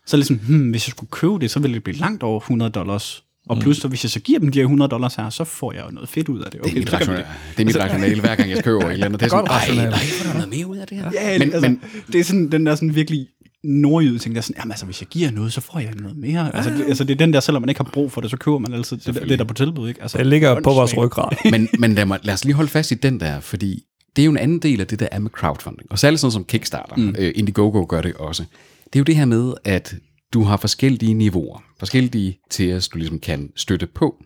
så 0.07 0.17
ligesom, 0.17 0.37
hmm, 0.37 0.71
hvis 0.71 0.89
jeg 0.89 0.91
skulle 0.91 1.11
købe 1.11 1.39
det, 1.39 1.51
så 1.51 1.61
ville 1.61 1.75
det 1.75 1.85
blive 1.85 1.97
langt 1.97 2.23
over 2.23 2.41
100 2.41 2.71
dollars. 2.71 3.25
Og 3.47 3.59
plus, 3.59 3.77
så 3.77 3.89
hvis 3.89 4.05
jeg 4.05 4.11
så 4.11 4.21
giver 4.21 4.39
dem 4.39 4.51
de 4.51 4.59
her 4.59 4.65
100 4.65 4.89
dollars 4.91 5.15
her, 5.15 5.31
så 5.31 5.45
får 5.45 5.73
jeg 5.73 5.85
jo 5.87 5.91
noget 5.91 6.09
fedt 6.09 6.29
ud 6.29 6.41
af 6.41 6.51
det. 6.51 6.61
Det 6.65 6.71
er 6.73 6.75
mit, 6.79 6.91
så 6.91 6.99
kan 6.99 7.07
man 7.07 7.17
rationale, 7.17 7.27
det 7.57 7.61
er 7.63 7.65
mit 7.65 7.77
rationale, 7.77 8.21
hver 8.21 8.35
gang 8.35 8.51
jeg 8.51 8.65
køber 8.65 8.81
et 8.87 8.93
eller 8.93 9.07
andet. 9.07 9.21
Det 9.21 9.27
er 9.27 9.31
sådan, 9.31 9.41
Godt 9.45 9.51
ej, 9.51 9.59
rationale. 9.59 9.91
nej, 9.91 9.99
får 9.99 10.29
du 10.33 10.35
noget 10.39 10.49
mere 10.57 10.67
ud 10.67 10.77
af 10.77 10.87
det 10.87 10.99
her? 10.99 11.11
Ja, 11.15 11.39
men, 11.39 11.53
altså, 11.53 11.61
men, 11.69 11.81
det 12.13 12.21
er 12.21 12.25
sådan 12.25 12.53
den 12.53 12.67
der 12.67 12.75
sådan 12.75 12.95
virkelig 12.95 13.27
nordjyde 13.65 14.19
ting, 14.19 14.35
der 14.35 14.39
er 14.41 14.43
sådan, 14.43 14.57
jamen 14.59 14.73
altså, 14.73 14.85
hvis 14.87 15.01
jeg 15.01 15.09
giver 15.09 15.31
noget, 15.31 15.53
så 15.53 15.61
får 15.61 15.79
jeg 15.79 15.93
noget 16.01 16.17
mere. 16.17 16.57
Altså, 16.57 16.71
det, 16.71 16.85
altså, 16.89 17.05
det 17.05 17.13
er 17.13 17.19
den 17.19 17.33
der, 17.33 17.41
selvom 17.41 17.63
man 17.63 17.69
ikke 17.69 17.79
har 17.79 17.91
brug 17.93 18.13
for 18.13 18.21
det, 18.21 18.31
så 18.31 18.37
køber 18.37 18.59
man 18.59 18.73
altid 18.75 18.97
det, 18.97 19.15
der- 19.15 19.21
det 19.21 19.39
der 19.39 19.45
er 19.45 19.49
på 19.49 19.55
tilbud, 19.55 19.89
ikke? 19.89 20.03
Altså, 20.03 20.19
Det 20.19 20.27
ligger 20.27 20.61
på 20.61 20.71
vores 20.73 20.97
ryggrad. 20.97 21.29
men, 21.53 21.69
men 21.79 21.95
lad, 21.95 22.05
mig, 22.07 22.19
lad 22.23 22.35
os 22.35 22.45
lige 22.45 22.55
holde 22.55 22.71
fast 22.71 22.91
i 22.91 22.95
den 22.95 23.21
der, 23.21 23.41
fordi 23.41 23.83
det 24.17 24.23
er 24.23 24.27
jo 24.27 24.31
en 24.33 24.39
anden 24.39 24.59
del 24.59 24.81
af 24.81 24.87
det, 24.87 25.01
der 25.01 25.09
er 25.13 25.19
med 25.19 25.31
crowdfunding. 25.31 25.93
Og 25.93 25.99
særligt 25.99 26.21
sådan 26.21 26.33
som 26.33 26.45
Kickstarter, 26.45 26.97
mm. 26.97 27.09
uh, 27.09 27.15
Indiegogo 27.35 27.87
gør 27.89 28.01
det 28.03 28.15
også. 28.15 28.43
Det 28.85 28.97
er 28.97 29.01
jo 29.01 29.05
det 29.05 29.17
her 29.17 29.25
med, 29.25 29.55
at 29.65 29.95
du 30.35 30.43
har 30.43 30.57
forskellige 30.57 31.15
niveauer, 31.15 31.65
forskellige 31.79 32.39
tiers, 32.51 32.89
du 32.89 32.99
ligesom 32.99 33.19
kan 33.19 33.53
støtte 33.57 33.87
på, 33.87 34.25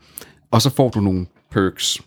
og 0.50 0.62
så 0.62 0.70
får 0.70 0.88
du 0.88 1.00
nogle 1.00 1.26
perks. 1.50 2.00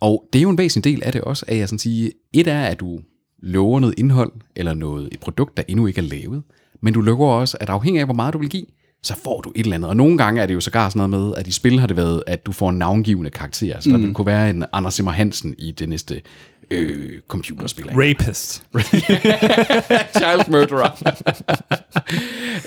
Og 0.00 0.24
det 0.32 0.38
er 0.38 0.42
jo 0.42 0.50
en 0.50 0.58
væsentlig 0.58 0.94
del 0.94 1.04
af 1.04 1.12
det 1.12 1.20
også, 1.20 1.44
at 1.48 1.58
jeg 1.58 1.68
sådan 1.68 1.78
sige, 1.78 2.12
et 2.32 2.46
er, 2.46 2.64
at 2.64 2.80
du 2.80 3.00
lover 3.42 3.80
noget 3.80 3.94
indhold, 3.98 4.32
eller 4.56 4.74
noget, 4.74 5.08
et 5.12 5.20
produkt, 5.20 5.56
der 5.56 5.62
endnu 5.68 5.86
ikke 5.86 5.98
er 5.98 6.02
lavet, 6.02 6.42
men 6.82 6.94
du 6.94 7.00
lover 7.00 7.32
også, 7.32 7.56
at 7.60 7.68
afhængig 7.68 8.00
af, 8.00 8.06
hvor 8.06 8.14
meget 8.14 8.34
du 8.34 8.38
vil 8.38 8.48
give, 8.48 8.66
så 9.02 9.16
får 9.24 9.40
du 9.40 9.52
et 9.54 9.64
eller 9.64 9.74
andet. 9.74 9.90
Og 9.90 9.96
nogle 9.96 10.18
gange 10.18 10.42
er 10.42 10.46
det 10.46 10.54
jo 10.54 10.60
sågar 10.60 10.88
sådan 10.88 11.10
noget 11.10 11.26
med, 11.26 11.34
at 11.36 11.46
i 11.46 11.50
spil 11.50 11.80
har 11.80 11.86
det 11.86 11.96
været, 11.96 12.22
at 12.26 12.46
du 12.46 12.52
får 12.52 12.70
en 12.70 12.78
navngivende 12.78 13.30
karakter. 13.30 13.80
Så 13.80 13.88
mm. 13.88 13.92
der 13.92 14.06
vil 14.06 14.14
kunne 14.14 14.26
være 14.26 14.50
en 14.50 14.64
Anders 14.72 14.94
Simmer 14.94 15.12
Hansen 15.12 15.54
i 15.58 15.70
det 15.70 15.88
næste 15.88 16.22
øh, 16.70 17.12
computerspil. 17.28 17.86
Rapist. 17.90 18.62
Child 20.18 20.50
murderer. 20.50 21.12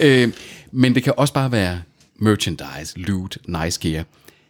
øh, 0.02 0.30
men 0.72 0.96
det 0.96 1.04
kan 1.04 1.14
også 1.18 1.34
bare 1.34 1.52
være 1.52 1.82
merchandise, 2.20 3.00
loot, 3.00 3.38
nice 3.48 3.80
gear. 3.82 4.04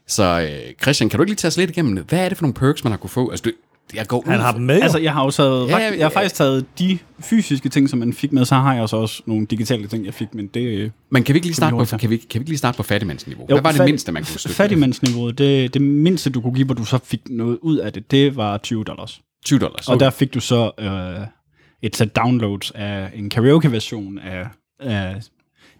Så 0.08 0.24
øh, 0.42 0.74
Christian, 0.82 1.10
kan 1.10 1.18
du 1.18 1.24
ikke 1.24 1.32
lige 1.32 1.36
tage 1.38 1.50
os 1.50 1.58
lidt 1.58 1.70
igennem, 1.70 2.04
hvad 2.10 2.20
er 2.20 2.30
det 2.30 2.38
for 2.38 2.44
nogle 2.44 2.54
perks, 2.54 2.84
man 2.84 2.92
har 2.92 2.98
kunne 2.98 3.10
få? 3.10 3.30
Altså, 3.30 3.44
du, 3.44 3.52
jeg 3.96 4.08
går 4.08 4.18
ud 4.18 4.24
Han 4.32 4.40
har 4.40 4.52
dem 4.52 4.62
med, 4.62 4.76
jo. 4.78 4.84
Altså, 4.84 4.98
jeg 4.98 5.14
har 5.14 5.24
jo 5.24 5.32
taget, 5.32 5.68
Ja, 5.70 5.78
ja, 5.78 5.84
ja, 5.86 5.98
jeg 5.98 6.06
har 6.06 6.10
faktisk 6.10 6.36
taget 6.36 6.66
de 6.80 6.98
fysiske 7.20 7.70
ting, 7.70 7.90
som 7.90 8.00
man 8.00 8.14
fik 8.14 8.32
med, 8.34 8.46
så 8.46 8.56
har 8.56 8.74
jeg 8.74 8.82
også, 8.82 8.96
også 8.98 9.22
nogle 9.26 9.46
digitale 9.46 9.88
ting, 9.88 10.06
jeg 10.06 10.14
fik, 10.14 10.28
men 10.34 10.48
det... 10.48 10.62
øh, 10.62 10.90
Men 11.12 11.24
kan 11.24 11.34
vi 11.34 11.38
ikke 11.38 11.48
lige 11.48 11.56
starte 11.56 11.76
på, 11.76 11.86
kan 11.98 12.10
vi, 12.10 12.18
kan 12.18 12.40
vi 12.40 12.42
ikke 12.42 12.50
lige 12.50 12.58
starte 12.58 12.78
på 12.78 12.84
fattigmandsniveau? 12.84 13.46
Hvad 13.46 13.62
var 13.62 13.70
det 13.72 13.78
fat- 13.78 13.86
mindste, 13.86 14.12
man 14.12 14.24
kunne 14.24 14.40
støtte? 14.40 14.56
Fattigmandsniveauet, 14.56 15.38
det, 15.38 15.74
det 15.74 15.82
mindste, 15.82 16.30
du 16.30 16.42
kunne 16.42 16.54
give, 16.54 16.66
hvor 16.66 16.76
du 16.76 16.86
så 16.86 17.00
fik 17.04 17.22
noget 17.30 17.58
ud 17.62 17.78
af 17.78 17.94
det, 17.94 18.12
det 18.12 18.36
var 18.36 18.58
20 18.58 18.84
dollars. 18.84 19.22
20 19.48 19.60
dollars. 19.60 19.90
Og 19.90 20.00
der 20.00 20.10
fik 20.10 20.34
du 20.34 20.40
så 20.40 20.72
øh, 20.80 21.28
et 21.82 21.96
sæt 21.96 22.16
downloads 22.16 22.72
af 22.72 23.12
en 23.16 23.30
karaoke-version 23.30 24.20
af, 24.20 24.48
af 24.80 25.22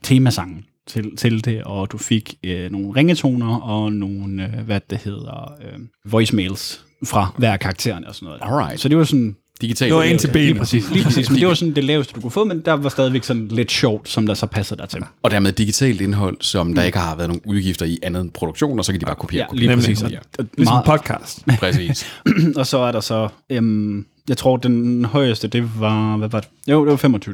temasangen 0.04 0.66
til, 0.88 1.16
til 1.16 1.46
det, 1.46 1.64
og 1.64 1.92
du 1.92 1.98
fik 1.98 2.36
øh, 2.44 2.72
nogle 2.72 2.96
ringetoner 2.96 3.56
og 3.56 3.94
nogle, 3.94 4.44
øh, 4.44 4.66
hvad 4.66 4.82
det 4.90 4.98
hedder, 4.98 5.58
øh, 5.62 5.80
voicemails 6.06 6.86
fra 7.06 7.34
hver 7.38 7.52
af 7.52 7.60
karaktererne 7.60 8.08
og 8.08 8.16
sådan 8.16 8.26
noget. 8.26 8.42
Alright. 8.42 8.80
Så 8.80 8.90
det 8.90 8.98
var 8.98 9.04
sådan... 9.04 9.36
Digitalt. 9.62 9.90
Det 9.90 9.96
var 9.98 10.04
en 10.04 10.18
til 10.18 10.30
Lige 10.34 10.48
benet. 10.48 10.60
præcis, 10.60 10.90
lige 10.92 11.04
præcis. 11.08 11.30
Men 11.30 11.40
det 11.40 11.48
var 11.48 11.54
sådan 11.54 11.76
det 11.76 11.84
laveste, 11.84 12.14
du 12.14 12.22
kunne 12.22 12.32
få, 12.32 12.44
men 12.44 12.62
der 12.62 12.74
var 12.74 12.90
stadigvæk 12.90 13.24
sådan 13.24 13.48
lidt 13.48 13.72
sjovt, 13.72 14.10
som 14.10 14.28
der 14.28 14.34
så 14.34 14.46
passede 14.46 14.80
der 14.82 14.86
til. 14.88 15.02
Og 15.24 15.32
dermed 15.32 15.52
digitalt 15.52 16.02
indhold, 16.02 16.38
som 16.42 16.74
der 16.76 16.84
ikke 16.84 16.98
har 16.98 17.16
været 17.16 17.30
nogen 17.30 17.42
udgifter 17.46 17.86
i 17.86 18.00
andet 18.04 18.22
end 18.22 18.32
produktion, 18.32 18.80
og 18.80 18.86
så 18.86 18.92
kan 18.92 19.02
de 19.02 19.06
bare 19.06 19.16
kopiere. 19.16 19.42
Ja, 19.44 19.48
kopiere, 19.50 19.76
lige 19.76 19.76
præcis. 19.78 20.02
og 20.04 20.10
Ligesom 20.58 20.74
meget, 20.86 20.86
podcast. 20.86 21.46
Præcis. 21.60 22.08
og 22.56 22.68
så 22.68 22.78
er 22.78 22.92
der 22.92 23.00
så, 23.00 23.28
øhm, 23.50 24.06
jeg 24.30 24.38
tror, 24.38 24.58
den 24.58 25.06
højeste, 25.06 25.48
det 25.48 25.80
var, 25.80 26.18
hvad 26.18 26.30
var 26.30 26.40
det? 26.40 26.50
Jo, 26.68 26.86
det 26.86 27.04
var 27.04 27.18
25.000. 27.18 27.34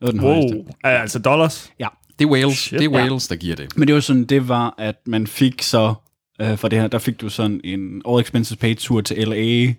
Det 0.00 0.06
var 0.06 0.10
den 0.10 0.20
højeste. 0.20 0.56
Wow. 0.56 0.66
Altså 0.84 1.18
dollars. 1.18 1.70
Ja, 1.80 1.86
Det 2.18 2.24
er 2.24 2.28
Wales, 2.28 2.58
Shit. 2.58 2.78
det 2.78 2.84
er 2.84 2.90
Wales 2.90 3.28
der 3.28 3.36
giver 3.36 3.56
det. 3.56 3.66
men 3.76 3.88
det 3.88 3.94
var 3.94 4.00
sådan, 4.00 4.24
det 4.24 4.48
var, 4.48 4.74
at 4.78 4.94
man 5.06 5.26
fik 5.26 5.62
så, 5.62 5.94
øh, 6.40 6.58
for 6.58 6.68
det 6.68 6.80
her, 6.80 6.88
der 6.88 6.98
fik 6.98 7.20
du 7.20 7.28
sådan 7.28 7.60
en 7.64 8.02
all 8.08 8.20
expenses 8.20 8.56
paid 8.56 8.76
tur 8.76 9.00
til 9.00 9.28
LA, 9.28 9.36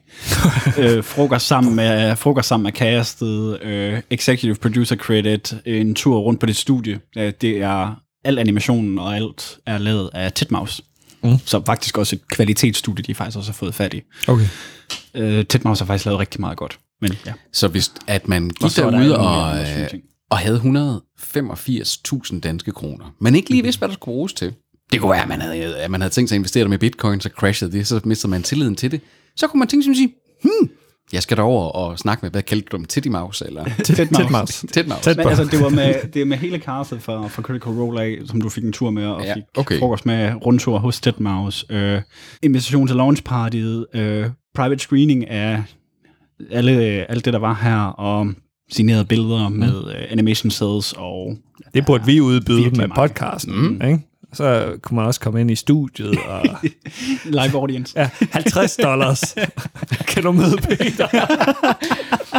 øh, 0.84 1.04
frokost 1.04 1.48
sammen 1.48 1.76
med, 1.76 2.16
frokost 2.16 2.48
sammen 2.48 2.64
med 2.64 2.72
castet, 2.72 3.64
øh, 3.64 4.02
executive 4.10 4.56
producer 4.56 4.96
credit, 4.96 5.56
en 5.66 5.96
tur 5.96 6.20
rundt 6.20 6.40
på 6.40 6.46
dit 6.46 6.58
studie. 6.58 7.00
Øh, 7.18 7.34
det 7.42 7.62
er, 7.62 7.96
al 8.24 8.40
animationen 8.40 9.00
og 9.00 9.16
alt 9.16 9.58
er 9.66 9.78
lavet 9.78 10.10
af 10.14 10.34
Titmouse. 10.34 10.84
Mm. 11.24 11.38
Så 11.46 11.62
faktisk 11.66 11.98
også 11.98 12.16
et 12.16 12.28
kvalitetsstudie, 12.28 13.04
de 13.04 13.16
faktisk 13.16 13.38
også 13.38 13.52
har 13.52 13.56
fået 13.56 13.76
fat 13.76 13.94
i. 13.94 14.02
Okay. 14.28 14.46
Øh, 15.14 15.46
Titmouse 15.46 15.84
har 15.84 15.88
faktisk 15.88 16.06
lavet 16.06 16.20
rigtig 16.20 16.42
meget 16.42 16.58
godt. 16.58 16.80
Men 17.02 17.14
ja. 17.26 17.34
Så 17.54 17.68
hvis 17.68 17.92
at 18.08 18.28
man 18.28 18.50
gik 18.50 18.64
Og 18.64 18.86
er 18.86 18.90
derude 18.90 19.18
og, 19.18 19.68
sådan 19.68 19.84
øh, 19.84 20.00
og 20.30 20.38
havde 20.38 20.58
185.000 20.58 22.40
danske 22.40 22.72
kroner, 22.72 23.16
men 23.22 23.36
ikke 23.36 23.50
lige 23.50 23.64
vidste, 23.64 23.80
hvad 23.80 23.88
der 23.88 23.94
skulle 23.94 24.14
bruges 24.14 24.34
til. 24.34 24.54
Det 24.92 25.02
kunne 25.02 25.12
være, 25.12 25.22
at 25.22 25.28
man 25.28 25.42
havde, 25.42 25.78
at 25.78 25.92
man 25.92 26.02
havde 26.02 26.14
tænkt 26.14 26.30
sig 26.30 26.36
at 26.36 26.40
investere 26.40 26.68
med 26.68 26.78
bitcoin, 26.78 27.22
så 27.22 27.30
crashede 27.30 27.72
det, 27.72 27.88
så 27.88 28.02
mistede 28.04 28.32
man 28.32 28.44
tilliden 28.44 28.76
til 28.76 28.92
det. 28.92 29.02
Så 29.36 29.48
kunne 29.48 29.60
man 29.60 29.68
tænke 29.68 29.84
sig 29.84 29.92
at 29.92 29.98
sige, 29.98 30.14
hmm, 30.44 30.70
jeg 31.14 31.24
skal 31.24 31.38
derover 31.38 31.70
og 31.70 32.00
snakke 32.00 32.22
med, 32.22 32.32
hvad 32.32 32.42
kaldte 32.42 32.68
du 32.72 32.78
dem, 32.78 32.86
Titty 32.86 33.10
Mouse, 33.10 33.46
eller 33.48 33.66
Titmouse. 33.84 34.68
Titmouse. 34.68 35.04
Tæt 35.04 35.18
Men 35.18 35.28
altså, 35.28 35.44
det 35.44 35.62
var 35.62 35.70
med, 35.70 35.96
det 36.14 36.22
er 36.22 36.26
med 36.26 36.38
hele 36.38 36.60
castet 36.60 37.02
fra, 37.02 37.28
fra 37.28 37.42
Critical 37.42 37.72
Role 37.72 38.02
af, 38.02 38.18
som 38.26 38.42
du 38.42 38.50
fik 38.50 38.64
en 38.64 38.74
tur 38.74 38.90
med, 38.90 39.06
og 39.06 39.22
Ja, 39.22 39.28
ja, 39.28 39.36
fik 39.36 39.44
okay. 39.58 39.80
frokost 39.80 40.06
med 40.06 40.46
rundtur 40.46 40.78
hos 40.78 41.08
Deadmau5, 41.08 41.76
øh, 41.76 42.02
invitation 42.44 42.88
til 42.88 42.96
launchpartiet, 42.96 43.86
øh, 43.94 44.26
private 44.56 44.80
screening 44.80 45.30
af 45.30 45.64
alle, 46.52 46.72
alt 47.12 47.26
det, 47.26 47.34
der 47.34 47.40
var 47.40 47.54
her, 47.54 47.80
og 47.80 48.28
signerede 48.72 49.06
billeder 49.06 49.50
mm. 49.50 49.56
med 49.56 49.88
øh, 49.88 50.06
animation 50.10 50.52
cells 50.52 50.94
og... 50.98 51.38
Det 51.74 51.86
burde 51.86 52.06
vi 52.06 52.22
udbyde 52.22 52.70
med 52.78 52.90
podcasten. 52.96 53.56
Mm. 53.56 53.82
Ikke? 53.88 54.09
Så 54.34 54.78
kunne 54.82 54.96
man 54.96 55.06
også 55.06 55.20
komme 55.20 55.42
ind 55.42 55.52
i 55.52 55.56
studiet 55.56 56.18
og... 56.28 56.44
Live 57.26 57.56
audience. 57.56 58.00
Ja, 58.00 58.10
50 58.32 58.76
dollars. 58.76 59.36
kan 60.10 60.24
du 60.24 60.32
møde 60.32 60.58
Peter? 60.58 61.08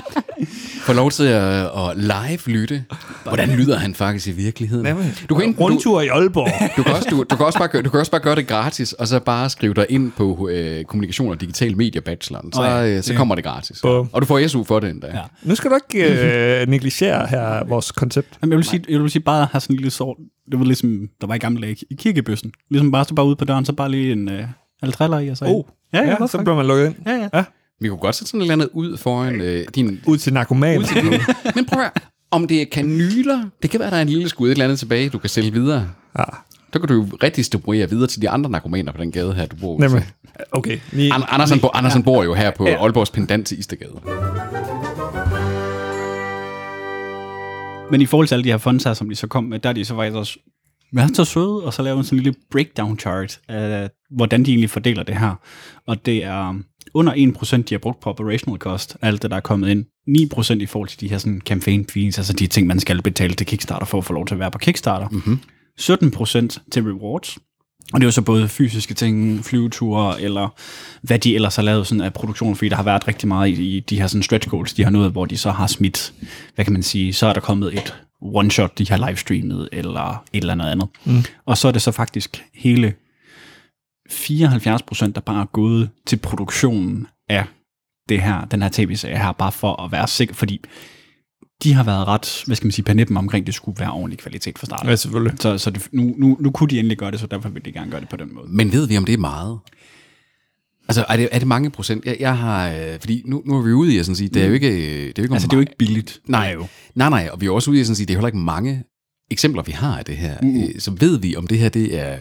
Få 0.80 0.92
lov 0.92 1.10
til 1.10 1.24
at, 1.24 1.42
at 1.64 1.96
live 1.96 2.38
lytte. 2.46 2.84
Hvordan 3.24 3.48
lyder 3.48 3.78
han 3.78 3.94
faktisk 3.94 4.26
i 4.28 4.30
virkeligheden? 4.30 4.86
Du 5.28 5.34
kan, 5.34 5.44
ind, 5.46 5.60
Rundtur 5.60 6.00
i 6.00 6.08
Aalborg. 6.08 6.48
du, 6.76 6.82
kan 6.82 6.92
også, 6.94 7.06
du, 7.10 7.24
du, 7.30 7.36
kan 7.36 7.46
også 7.46 7.58
bare, 7.58 7.68
gøre- 7.68 7.82
du 7.82 7.90
kan 7.90 8.00
også 8.00 8.10
bare 8.12 8.20
gøre 8.20 8.34
det 8.36 8.46
gratis, 8.46 8.92
og 8.92 9.08
så 9.08 9.20
bare 9.20 9.50
skrive 9.50 9.74
dig 9.74 9.86
ind 9.88 10.12
på 10.12 10.48
øh, 10.52 10.84
kommunikation 10.84 11.30
og 11.30 11.40
digital 11.40 11.76
media 11.76 12.00
bacheloren. 12.00 12.52
Så, 12.52 12.62
ja, 12.62 12.88
øh, 12.96 13.02
så 13.02 13.14
kommer 13.14 13.34
det 13.34 13.44
gratis. 13.44 13.80
Bum. 13.82 14.08
Og 14.12 14.22
du 14.22 14.26
får 14.26 14.46
SU 14.46 14.64
for 14.64 14.80
det 14.80 14.90
endda. 14.90 15.06
Ja. 15.06 15.20
Nu 15.42 15.54
skal 15.54 15.70
du 15.70 15.76
ikke 15.92 16.60
øh, 16.60 16.68
negligere 16.68 17.26
her 17.26 17.64
vores 17.64 17.92
koncept. 17.92 18.28
Jamen, 18.42 18.52
jeg 18.52 18.56
vil, 18.56 18.64
sige, 18.64 18.84
jeg 18.88 19.00
vil 19.02 19.10
sige 19.10 19.22
bare 19.22 19.48
have 19.52 19.60
sådan 19.60 19.74
en 19.74 19.78
lille 19.78 19.90
sort, 19.90 20.16
det 20.50 20.58
var 20.58 20.64
ligesom, 20.64 21.08
der 21.20 21.26
var 21.26 21.34
i 21.34 21.38
gamle 21.38 21.62
dage 21.62 21.76
i 21.90 21.94
kirkebøssen. 21.94 22.52
Ligesom 22.70 22.92
bare 22.92 23.04
så 23.04 23.14
bare 23.14 23.26
ud 23.26 23.36
på 23.36 23.44
døren, 23.44 23.64
så 23.64 23.72
bare 23.72 23.90
lige 23.90 24.12
en 24.12 24.28
øh, 24.30 24.44
altriller 24.82 25.18
i 25.18 25.28
og 25.28 25.36
så. 25.36 25.44
Oh, 25.44 25.64
ja, 25.92 26.02
ja, 26.02 26.16
ja, 26.20 26.26
så 26.26 26.38
bliver 26.38 26.56
man 26.56 26.66
lukket 26.66 26.86
ind. 26.86 26.94
ja, 27.06 27.28
ja. 27.34 27.44
Vi 27.80 27.88
kunne 27.88 27.98
godt 27.98 28.14
sætte 28.14 28.30
sådan 28.30 28.40
et 28.40 28.44
eller 28.44 28.52
andet 28.52 28.68
ud 28.72 28.96
foran 28.96 29.40
øh, 29.40 29.66
din... 29.74 30.00
Ud 30.06 30.18
til 30.18 30.32
narkomaner. 30.32 30.86
Men 31.56 31.64
prøv 31.66 31.78
at 31.80 31.84
høre. 31.84 31.90
Om 32.30 32.46
det 32.46 32.60
er 32.62 32.66
kanyler, 32.72 33.44
det 33.62 33.70
kan 33.70 33.80
være, 33.80 33.90
der 33.90 33.96
er 33.96 34.02
en 34.02 34.08
lille 34.08 34.28
skud 34.28 34.48
et 34.48 34.52
eller 34.52 34.64
andet 34.64 34.78
tilbage, 34.78 35.08
du 35.08 35.18
kan 35.18 35.30
sælge 35.30 35.52
videre. 35.52 35.88
Ja, 36.18 36.24
Så 36.72 36.78
kan 36.78 36.88
du 36.88 36.94
jo 36.94 37.06
redistribuere 37.22 37.90
videre 37.90 38.06
til 38.06 38.22
de 38.22 38.30
andre 38.30 38.50
narkomaner 38.50 38.92
på 38.92 38.98
den 39.02 39.12
gade 39.12 39.34
her, 39.34 39.46
du 39.46 39.56
bor 39.56 39.78
nemlig. 39.80 40.06
Okay, 40.52 40.78
lige, 40.92 41.12
An- 41.14 41.22
Andersen, 41.28 41.60
bo- 41.60 41.70
Andersen 41.74 42.02
bor 42.02 42.24
jo 42.24 42.34
her 42.34 42.50
på 42.50 42.66
Aalborgs 42.66 43.10
pendant 43.10 43.46
til 43.46 43.58
Istergade. 43.58 44.00
Men 47.90 48.00
i 48.00 48.06
forhold 48.06 48.26
til 48.28 48.34
alle 48.34 48.44
de 48.44 48.48
her 48.50 48.58
funds 48.58 48.84
her, 48.84 48.94
som 48.94 49.08
de 49.08 49.14
så 49.14 49.26
kom 49.26 49.44
med, 49.44 49.58
der 49.58 49.68
er 49.68 49.72
de 49.72 49.84
så 49.84 49.94
faktisk 49.94 50.16
også 50.16 50.38
været 50.92 51.16
så 51.16 51.24
søde, 51.24 51.62
og 51.64 51.74
så 51.74 51.82
lavet 51.82 52.06
sådan 52.06 52.18
en 52.18 52.22
lille 52.24 52.38
breakdown 52.50 52.98
chart 52.98 53.40
af, 53.48 53.90
hvordan 54.10 54.44
de 54.44 54.50
egentlig 54.50 54.70
fordeler 54.70 55.02
det 55.02 55.18
her. 55.18 55.34
Og 55.86 56.06
det 56.06 56.24
er 56.24 56.58
under 56.94 57.12
1%, 57.12 57.56
de 57.56 57.74
har 57.74 57.78
brugt 57.78 58.00
på 58.00 58.10
operational 58.10 58.58
cost, 58.58 58.96
alt 59.02 59.22
det, 59.22 59.30
der 59.30 59.36
er 59.36 59.40
kommet 59.40 59.68
ind. 59.68 59.84
9% 60.54 60.54
i 60.54 60.66
forhold 60.66 60.88
til 60.88 61.00
de 61.00 61.08
her 61.08 61.18
sådan 61.18 61.40
campaign 61.44 61.86
fees, 61.92 62.18
altså 62.18 62.32
de 62.32 62.46
ting, 62.46 62.66
man 62.66 62.80
skal 62.80 63.02
betale 63.02 63.34
til 63.34 63.46
Kickstarter 63.46 63.86
for 63.86 63.98
at 63.98 64.04
få 64.04 64.12
lov 64.12 64.26
til 64.26 64.34
at 64.34 64.38
være 64.40 64.50
på 64.50 64.58
Kickstarter. 64.58 65.08
Mm-hmm. 65.08 65.38
17% 65.80 66.70
til 66.72 66.82
rewards. 66.82 67.38
Og 67.92 68.00
det 68.00 68.04
er 68.04 68.06
jo 68.06 68.10
så 68.10 68.22
både 68.22 68.48
fysiske 68.48 68.94
ting, 68.94 69.44
flyveture, 69.44 70.20
eller 70.20 70.48
hvad 71.02 71.18
de 71.18 71.34
ellers 71.34 71.56
har 71.56 71.62
lavet 71.62 71.86
sådan 71.86 72.00
af 72.00 72.12
produktion, 72.12 72.56
fordi 72.56 72.68
der 72.68 72.76
har 72.76 72.82
været 72.82 73.08
rigtig 73.08 73.28
meget 73.28 73.48
i, 73.48 73.76
i 73.76 73.80
de 73.80 74.00
her 74.00 74.06
sådan 74.06 74.22
stretch 74.22 74.48
goals, 74.48 74.72
de 74.72 74.84
har 74.84 74.90
nået, 74.90 75.12
hvor 75.12 75.24
de 75.24 75.36
så 75.36 75.50
har 75.50 75.66
smidt, 75.66 76.12
hvad 76.54 76.64
kan 76.64 76.72
man 76.72 76.82
sige, 76.82 77.12
så 77.12 77.26
er 77.26 77.32
der 77.32 77.40
kommet 77.40 77.74
et 77.74 77.94
one-shot, 78.22 78.78
de 78.78 78.88
har 78.88 79.06
livestreamet, 79.06 79.68
eller 79.72 80.24
et 80.32 80.40
eller 80.40 80.52
andet 80.52 80.66
andet. 80.66 80.88
Mm. 81.04 81.24
Og 81.46 81.58
så 81.58 81.68
er 81.68 81.72
det 81.72 81.82
så 81.82 81.92
faktisk 81.92 82.42
hele 82.54 82.94
74 84.10 84.82
procent, 84.82 85.14
der 85.14 85.20
bare 85.20 85.40
er 85.40 85.46
gået 85.46 85.90
til 86.06 86.16
produktionen 86.16 87.06
af 87.28 87.44
det 88.08 88.22
her, 88.22 88.44
den 88.44 88.62
her 88.62 88.68
tv-serie 88.72 89.18
her, 89.18 89.32
bare 89.32 89.52
for 89.52 89.82
at 89.82 89.92
være 89.92 90.08
sikker, 90.08 90.34
fordi 90.34 90.60
de 91.62 91.72
har 91.72 91.84
været 91.84 92.06
ret, 92.06 92.42
hvad 92.46 92.56
skal 92.56 92.66
man 92.66 92.72
sige, 92.72 92.84
på 92.84 92.92
nippen 92.92 93.16
omkring, 93.16 93.46
det 93.46 93.54
skulle 93.54 93.80
være 93.80 93.92
ordentlig 93.92 94.18
kvalitet 94.18 94.58
fra 94.58 94.66
starten. 94.66 94.88
Ja, 94.88 94.96
selvfølgelig. 94.96 95.38
Så, 95.40 95.58
så 95.58 95.70
det, 95.70 95.88
nu, 95.92 96.14
nu, 96.18 96.36
nu 96.40 96.50
kunne 96.50 96.68
de 96.68 96.78
endelig 96.78 96.98
gøre 96.98 97.10
det, 97.10 97.20
så 97.20 97.26
derfor 97.26 97.48
vil 97.48 97.64
de 97.64 97.72
gerne 97.72 97.90
gøre 97.90 98.00
det 98.00 98.08
på 98.08 98.16
den 98.16 98.34
måde. 98.34 98.46
Men 98.48 98.72
ved 98.72 98.88
vi, 98.88 98.96
om 98.96 99.04
det 99.04 99.12
er 99.12 99.18
meget? 99.18 99.58
Altså, 100.88 101.04
er 101.08 101.16
det, 101.16 101.28
er 101.32 101.38
det 101.38 101.48
mange 101.48 101.70
procent? 101.70 102.04
Jeg, 102.04 102.16
jeg 102.20 102.38
har, 102.38 102.70
øh, 102.70 103.00
fordi 103.00 103.22
nu, 103.24 103.42
nu 103.46 103.58
er 103.58 103.62
vi 103.62 103.72
ude 103.72 103.94
i 103.94 103.98
at 103.98 104.06
sådan 104.06 104.16
sige, 104.16 104.28
det 104.28 104.42
er 104.42 104.46
jo 104.46 104.52
ikke... 104.52 104.70
Det 104.70 105.08
er 105.08 105.12
jo 105.18 105.22
ikke 105.22 105.34
Altså, 105.34 105.48
det 105.48 105.52
er 105.52 105.56
jo 105.56 105.60
ikke 105.60 105.76
billigt. 105.78 106.20
Nej, 106.26 106.50
jo. 106.54 106.66
nej, 106.94 107.10
nej, 107.10 107.28
og 107.32 107.40
vi 107.40 107.46
er 107.46 107.50
også 107.50 107.70
ude 107.70 107.78
i 107.78 107.80
at 107.80 107.86
sådan 107.86 107.96
sige, 107.96 108.06
det 108.06 108.12
er 108.14 108.18
heller 108.18 108.28
ikke 108.28 108.38
mange 108.38 108.84
eksempler, 109.30 109.62
vi 109.62 109.72
har 109.72 109.98
af 109.98 110.04
det 110.04 110.16
her. 110.16 110.36
Mm. 110.42 110.80
Så 110.80 110.90
ved 110.90 111.18
vi, 111.18 111.36
om 111.36 111.46
det 111.46 111.58
her 111.58 111.68
det 111.68 111.98
er 111.98 112.18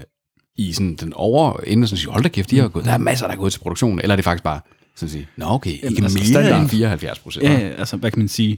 i 0.59 0.73
sådan 0.73 0.95
den 0.95 1.13
over 1.13 1.59
ende, 1.67 1.87
sådan 1.87 1.97
sige, 1.97 2.11
hold 2.11 2.23
da 2.23 2.29
kæft, 2.29 2.51
de 2.51 2.59
har 2.59 2.67
gået, 2.67 2.85
der 2.85 2.91
er 2.91 2.97
masser, 2.97 3.25
der 3.27 3.33
er 3.33 3.37
gået 3.37 3.53
til 3.53 3.59
produktion, 3.59 3.99
eller 3.99 4.13
er 4.13 4.15
det 4.15 4.25
faktisk 4.25 4.43
bare 4.43 4.59
sådan 4.95 5.07
at 5.07 5.11
sige, 5.11 5.27
nå 5.37 5.45
okay, 5.45 5.71
ikke 5.71 5.85
Jamen, 5.85 6.03
altså, 6.03 6.39
mere 6.39 6.59
end 6.59 6.69
74 6.69 7.19
procent. 7.19 7.45
Ja, 7.45 7.57
altså, 7.59 7.97
hvad 7.97 8.11
kan 8.11 8.19
man 8.19 8.27
sige? 8.27 8.57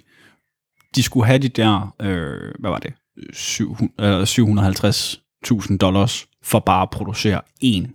De 0.95 1.03
skulle 1.03 1.27
have 1.27 1.39
de 1.39 1.49
der, 1.49 1.95
øh, 2.01 2.53
hvad 2.59 2.69
var 2.69 2.79
det, 2.79 2.93
700 3.33 4.17
øh, 4.17 4.23
750.000 5.71 5.77
dollars 5.77 6.25
for 6.43 6.59
bare 6.59 6.81
at 6.81 6.89
producere 6.89 7.41
én 7.65 7.87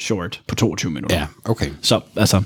short 0.00 0.42
på 0.48 0.54
22 0.54 0.92
minutter. 0.92 1.16
ja 1.16 1.26
okay. 1.44 1.70
Så 1.82 2.00
altså, 2.16 2.42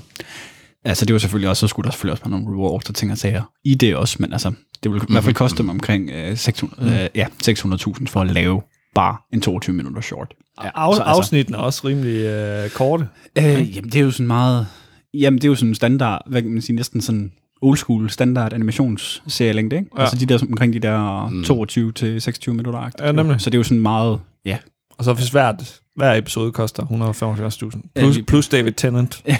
altså 0.83 1.05
det 1.05 1.13
var 1.13 1.19
selvfølgelig 1.19 1.49
også, 1.49 1.59
så 1.59 1.67
skulle 1.67 1.85
der 1.85 1.91
selvfølgelig 1.91 2.11
også 2.11 2.23
være 2.23 2.39
nogle 2.39 2.57
rewards 2.57 2.89
og 2.89 2.95
ting 2.95 3.11
og 3.11 3.17
sager 3.17 3.43
i 3.63 3.75
det 3.75 3.95
også, 3.95 4.17
men 4.19 4.33
altså, 4.33 4.51
det 4.83 4.91
ville 4.91 5.05
i 5.09 5.11
hvert 5.11 5.23
fald 5.23 5.35
koste 5.35 5.57
dem 5.57 5.69
omkring 5.69 6.09
øh, 6.09 6.37
600, 6.37 7.03
øh, 7.03 7.09
ja, 7.15 7.27
600.000 7.43 8.05
for 8.07 8.21
at 8.21 8.31
lave 8.31 8.61
bare 8.93 9.17
en 9.33 9.41
22 9.41 9.75
minutter 9.75 10.01
short. 10.01 10.33
Ja, 10.63 10.69
Af, 10.75 10.95
så 10.95 11.01
afsnittene 11.01 11.57
er 11.57 11.61
også 11.61 11.87
rimelig 11.87 12.25
øh, 12.25 12.69
korte. 12.69 13.07
Øh, 13.37 13.75
jamen, 13.75 13.89
det 13.89 13.95
er 13.95 14.01
jo 14.03 14.11
sådan 14.11 14.27
meget... 14.27 14.67
Jamen, 15.13 15.37
det 15.37 15.43
er 15.43 15.49
jo 15.49 15.55
sådan 15.55 15.75
standard, 15.75 16.21
hvad 16.27 16.41
kan 16.41 16.51
man 16.51 16.61
sige, 16.61 16.75
næsten 16.75 17.01
sådan 17.01 17.31
old 17.61 17.77
school 17.77 18.09
standard 18.09 18.53
animationsserielængde, 18.53 19.75
ikke? 19.75 19.89
Ja. 19.97 20.01
Altså 20.01 20.17
de 20.17 20.25
der 20.25 20.37
sådan 20.37 20.53
omkring 20.53 20.73
de 20.73 20.79
der 20.79 21.29
22 21.45 21.91
til 21.91 22.21
26 22.21 22.55
minutter. 22.55 22.89
Ja, 22.99 23.11
nemlig. 23.11 23.41
Så 23.41 23.49
det 23.49 23.55
er 23.55 23.59
jo 23.59 23.63
sådan 23.63 23.81
meget, 23.81 24.19
ja. 24.45 24.57
Og 24.97 25.03
så 25.03 25.13
hvis 25.13 25.29
hvert, 25.29 25.79
hver 25.95 26.13
episode 26.15 26.51
koster 26.51 26.83
175.000. 26.83 27.81
Ja, 27.95 28.01
Plus, 28.01 28.19
plus 28.27 28.47
David 28.47 28.71
Tennant. 28.71 29.23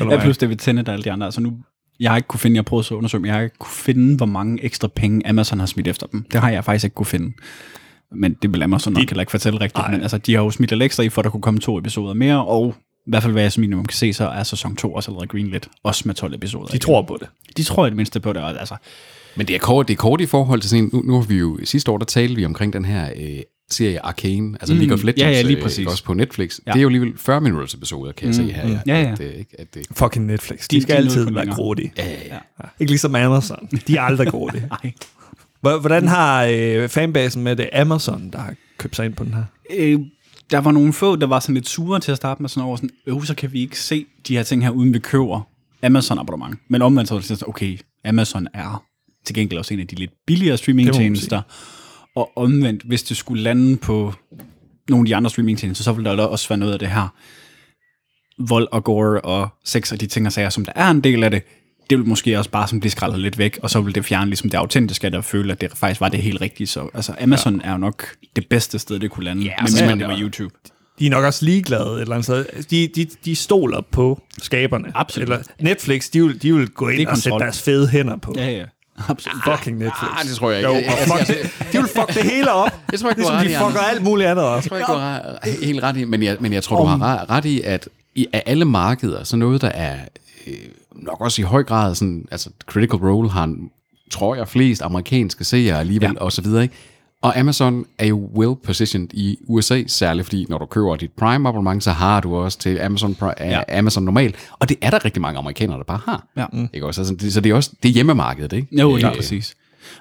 Ja, 0.00 0.20
plus 0.20 0.38
David 0.38 0.56
Tennant 0.56 0.88
og 0.88 0.92
alle 0.92 1.04
de 1.04 1.12
andre. 1.12 1.26
Altså 1.26 1.40
nu, 1.40 1.52
jeg 2.00 2.10
har 2.10 2.16
ikke 2.16 2.26
kunne 2.26 2.40
finde, 2.40 2.56
jeg 2.56 2.64
prøvede 2.64 2.86
så 2.86 2.94
at 2.94 2.98
undersøge, 2.98 3.20
men 3.20 3.26
jeg 3.26 3.34
har 3.34 3.42
ikke 3.42 3.58
kunne 3.58 3.70
finde, 3.72 4.16
hvor 4.16 4.26
mange 4.26 4.64
ekstra 4.64 4.88
penge 4.88 5.28
Amazon 5.28 5.58
har 5.58 5.66
smidt 5.66 5.88
efter 5.88 6.06
dem. 6.06 6.24
Det 6.32 6.40
har 6.40 6.50
jeg 6.50 6.64
faktisk 6.64 6.84
ikke 6.84 6.94
kunne 6.94 7.06
finde. 7.06 7.32
Men 8.12 8.34
det 8.42 8.52
vil 8.52 8.62
Amazon 8.62 8.92
nok 8.92 9.00
heller 9.00 9.20
ikke 9.20 9.30
fortælle 9.30 9.60
rigtigt. 9.60 9.78
Nej. 9.84 9.90
Men 9.90 10.02
altså, 10.02 10.18
de 10.18 10.34
har 10.34 10.42
jo 10.42 10.50
smidt 10.50 10.70
lidt 10.70 10.82
ekstra 10.82 11.02
i, 11.02 11.08
for 11.08 11.20
at 11.20 11.24
der 11.24 11.30
kunne 11.30 11.42
komme 11.42 11.60
to 11.60 11.78
episoder 11.78 12.14
mere, 12.14 12.46
og 12.46 12.74
i 13.06 13.10
hvert 13.10 13.22
fald, 13.22 13.32
hvad 13.32 13.42
jeg 13.42 13.52
som 13.52 13.60
minimum 13.60 13.84
kan 13.84 13.96
se, 13.96 14.12
så 14.12 14.28
er 14.28 14.42
sæson 14.42 14.76
2 14.76 14.94
også 14.94 15.10
allerede 15.10 15.26
greenlit, 15.28 15.68
også 15.82 16.02
med 16.06 16.14
12 16.14 16.34
episoder. 16.34 16.66
De 16.66 16.78
tror 16.78 17.02
på 17.02 17.16
det. 17.20 17.28
de 17.56 17.62
tror 17.62 17.86
i 17.86 17.88
det 17.90 17.96
mindste 17.96 18.20
på 18.20 18.32
det, 18.32 18.42
og 18.42 18.58
altså, 18.60 18.76
Men 19.36 19.46
det 19.48 19.54
er 19.54 19.58
kort, 19.60 19.88
det 19.88 19.94
er 19.94 19.98
kort 19.98 20.20
i 20.20 20.26
forhold 20.26 20.60
til 20.60 20.70
sådan 20.70 20.90
nu, 20.92 21.02
nu 21.02 21.14
har 21.20 21.26
vi 21.26 21.34
jo, 21.34 21.58
sidste 21.64 21.90
år, 21.90 21.98
der 21.98 22.04
talte 22.04 22.34
vi 22.36 22.44
omkring 22.44 22.72
den 22.72 22.84
her 22.84 23.10
øh, 23.16 23.38
serie 23.70 24.04
Arcane, 24.06 24.56
altså 24.60 24.74
mm, 24.74 24.80
League 24.80 24.94
of 24.94 25.04
Legends, 25.04 25.20
ja, 25.22 25.30
ja, 25.30 25.42
lige 25.42 25.56
øh, 25.56 25.62
præcis. 25.62 25.78
ikke, 25.78 25.90
også 25.90 26.04
på 26.04 26.14
Netflix. 26.14 26.58
Ja. 26.58 26.62
Ja. 26.66 26.72
Det 26.72 26.78
er 26.78 26.82
jo 26.82 26.88
alligevel 26.88 27.12
40 27.18 27.40
minutters 27.40 27.74
episoder, 27.74 28.12
kan 28.12 28.26
jeg 28.26 28.34
se 28.34 28.42
her. 28.52 28.68
Ja, 28.68 28.78
Ja, 28.86 29.02
ja. 29.02 29.12
At, 29.12 29.20
øh, 29.20 29.26
ikke, 29.34 29.60
at 29.60 29.74
det, 29.74 29.86
Fucking 29.92 30.26
Netflix. 30.26 30.68
De, 30.68 30.76
De- 30.76 30.82
skal 30.82 30.94
de 30.96 30.98
altid 30.98 31.30
være 31.30 31.46
grådige. 31.46 31.92
ja, 31.98 32.04
ja. 32.08 32.16
Ja. 32.34 32.68
Ikke 32.80 32.90
ligesom 32.92 33.14
Amazon. 33.14 33.68
De 33.86 33.96
er 33.96 34.00
aldrig 34.00 34.28
grådige. 34.28 34.68
Hvordan 35.80 36.08
har 36.08 36.44
øh, 36.44 36.88
fanbasen 36.88 37.42
med 37.42 37.56
det 37.56 37.68
Amazon, 37.72 38.30
der 38.32 38.38
har 38.38 38.54
købt 38.78 38.96
sig 38.96 39.06
ind 39.06 39.14
på 39.14 39.24
den 39.24 39.34
her? 39.34 39.44
Øh, 39.70 40.00
der 40.50 40.58
var 40.58 40.72
nogle 40.72 40.92
få, 40.92 41.16
der 41.16 41.26
var 41.26 41.40
sådan 41.40 41.54
lidt 41.54 41.68
sure 41.68 42.00
til 42.00 42.10
at 42.10 42.16
starte 42.16 42.42
med, 42.42 42.48
sådan 42.48 42.66
over 42.66 42.76
sådan, 42.76 42.90
øh, 43.06 43.24
så 43.24 43.34
kan 43.34 43.52
vi 43.52 43.60
ikke 43.60 43.80
se 43.80 44.06
de 44.28 44.36
her 44.36 44.42
ting 44.42 44.62
her, 44.62 44.70
uden 44.70 44.94
vi 44.94 44.98
køber 44.98 45.40
Amazon 45.82 46.18
abonnement. 46.18 46.60
Men 46.68 46.82
omvendt 46.82 47.08
så 47.08 47.14
var 47.14 47.20
det 47.20 47.28
sådan, 47.28 47.48
okay, 47.48 47.78
Amazon 48.04 48.48
er 48.54 48.84
til 49.24 49.34
gengæld 49.34 49.58
også 49.58 49.74
en 49.74 49.80
af 49.80 49.86
de 49.86 49.94
lidt 49.94 50.12
billigere 50.26 50.56
streamingtjenester. 50.56 51.42
Og 52.16 52.30
omvendt, 52.36 52.82
hvis 52.82 53.02
det 53.02 53.16
skulle 53.16 53.42
lande 53.42 53.76
på 53.76 54.14
nogle 54.88 55.02
af 55.02 55.06
de 55.06 55.16
andre 55.16 55.30
streamingtjenester, 55.30 55.84
så 55.84 55.92
ville 55.92 56.10
der 56.10 56.22
også 56.22 56.48
være 56.48 56.58
noget 56.58 56.72
af 56.72 56.78
det 56.78 56.88
her 56.88 57.08
vold 58.38 58.68
og 58.72 58.84
gore 58.84 59.20
og 59.20 59.48
sex 59.64 59.92
og 59.92 60.00
de 60.00 60.06
ting 60.06 60.26
og 60.26 60.32
sager, 60.32 60.50
som 60.50 60.64
der 60.64 60.72
er 60.74 60.90
en 60.90 61.00
del 61.00 61.24
af 61.24 61.30
det, 61.30 61.42
det 61.90 61.98
vil 61.98 62.06
måske 62.06 62.38
også 62.38 62.50
bare 62.50 62.68
som 62.68 62.80
blive 62.80 62.90
skrællet 62.90 63.20
lidt 63.20 63.38
væk, 63.38 63.58
og 63.62 63.70
så 63.70 63.80
vil 63.80 63.94
det 63.94 64.04
fjerne 64.04 64.26
ligesom 64.30 64.50
det 64.50 64.58
autentiske, 64.58 65.10
der 65.10 65.20
føle, 65.20 65.52
at 65.52 65.60
det 65.60 65.70
faktisk 65.74 66.00
var 66.00 66.08
det 66.08 66.22
helt 66.22 66.40
rigtige. 66.40 66.66
Så 66.66 66.88
altså, 66.94 67.12
Amazon 67.20 67.60
ja. 67.60 67.68
er 67.68 67.72
jo 67.72 67.78
nok 67.78 68.06
det 68.36 68.46
bedste 68.50 68.78
sted, 68.78 68.98
det 68.98 69.10
kunne 69.10 69.24
lande, 69.24 69.42
ja, 69.42 69.52
altså, 69.58 69.76
men 69.84 69.88
men- 69.88 69.98
det 70.00 70.08
var 70.08 70.18
YouTube. 70.20 70.54
De 70.98 71.06
er 71.06 71.10
nok 71.10 71.24
også 71.24 71.44
ligeglade 71.44 71.92
et 71.94 72.00
eller 72.00 72.14
andet 72.14 72.24
sted. 72.24 72.44
De, 72.70 72.88
de, 72.96 73.06
de 73.24 73.36
stoler 73.36 73.80
på 73.90 74.20
skaberne. 74.38 74.92
Absolut. 74.94 75.28
Eller 75.28 75.42
Netflix, 75.60 76.10
de 76.10 76.22
vil, 76.26 76.42
de 76.42 76.54
vil 76.56 76.68
gå 76.68 76.88
ind 76.88 76.98
Det 76.98 77.08
og 77.08 77.18
sætte 77.18 77.38
deres 77.38 77.62
fede 77.62 77.88
hænder 77.88 78.16
på. 78.16 78.34
Ja, 78.36 78.50
ja. 78.50 78.64
Absolut. 79.08 79.42
Fucking 79.44 79.78
Netflix. 79.78 80.10
Ah, 80.18 80.24
det 80.28 80.36
tror 80.36 80.50
jeg 80.50 80.58
ikke. 80.58 80.68
Jo, 80.70 80.74
Jeg- 80.74 80.84
jeg- 80.84 81.18
fuck 81.18 81.28
det. 81.28 81.72
De 81.72 81.78
vil 81.78 81.88
fuck 81.96 82.14
det 82.14 82.22
hele 82.22 82.52
op. 82.52 82.70
Jeg 82.92 83.00
tror 83.00 83.10
ikke, 83.10 83.22
du 83.22 83.28
ligesom 83.28 83.36
har 83.36 83.44
de 83.44 83.48
ret 83.48 83.50
i, 83.50 83.64
fucker 83.64 83.80
alt 83.80 84.02
muligt 84.02 84.28
andet 84.28 84.44
også. 84.44 84.64
Jeg 84.64 84.68
tror 84.70 84.76
ikke, 84.76 84.92
du 84.92 84.98
har 84.98 85.64
helt 85.66 85.82
ret 85.82 85.96
i, 85.96 86.04
men 86.04 86.22
jeg, 86.22 86.36
men 86.40 86.52
jeg 86.52 86.62
tror, 86.62 86.80
du 86.80 86.84
har 86.86 87.16
re- 87.18 87.30
ret 87.30 87.44
i, 87.44 87.60
at 87.60 87.88
i, 88.14 88.26
af 88.32 88.42
alle 88.46 88.64
markeder, 88.64 89.24
så 89.24 89.36
noget, 89.36 89.60
der 89.60 89.68
er 89.68 89.96
øh, 90.46 90.54
nok 90.96 91.20
også 91.20 91.42
i 91.42 91.44
høj 91.44 91.62
grad, 91.62 91.94
sådan, 91.94 92.28
altså 92.30 92.50
Critical 92.66 92.98
Role 92.98 93.30
har, 93.30 93.56
tror 94.10 94.34
jeg, 94.34 94.48
flest 94.48 94.82
amerikanske 94.82 95.44
seere 95.44 95.80
alligevel, 95.80 96.12
ja. 96.18 96.24
og 96.24 96.32
så 96.32 96.42
videre, 96.42 96.62
ikke? 96.62 96.74
Og 97.22 97.38
Amazon 97.38 97.84
er 97.98 98.06
jo 98.06 98.30
well 98.34 98.54
positioned 98.64 99.08
i 99.14 99.38
USA, 99.48 99.82
særligt 99.86 100.24
fordi 100.24 100.46
når 100.48 100.58
du 100.58 100.66
køber 100.66 100.96
dit 100.96 101.12
Prime 101.12 101.48
abonnement, 101.48 101.84
så 101.84 101.90
har 101.90 102.20
du 102.20 102.36
også 102.36 102.58
til 102.58 102.80
Amazon, 102.80 103.14
Prime, 103.14 103.34
ja. 103.40 103.78
Amazon 103.78 104.04
normal, 104.04 104.34
og 104.52 104.68
det 104.68 104.76
er 104.80 104.90
der 104.90 105.04
rigtig 105.04 105.22
mange 105.22 105.38
amerikanere, 105.38 105.78
der 105.78 105.84
bare 105.84 106.00
har. 106.04 106.26
Ja. 106.36 106.46
Ikke 106.74 106.86
også? 106.86 107.00
Altså, 107.00 107.14
det, 107.14 107.32
så 107.32 107.40
det 107.40 107.50
er 107.50 107.54
også 107.54 107.70
det 107.82 107.88
er 107.88 107.92
hjemmemarkedet, 107.92 108.52
ikke? 108.52 108.80
Jo, 108.80 108.96
lige 108.96 109.08
Øh, 109.08 109.16
præcis. 109.16 109.54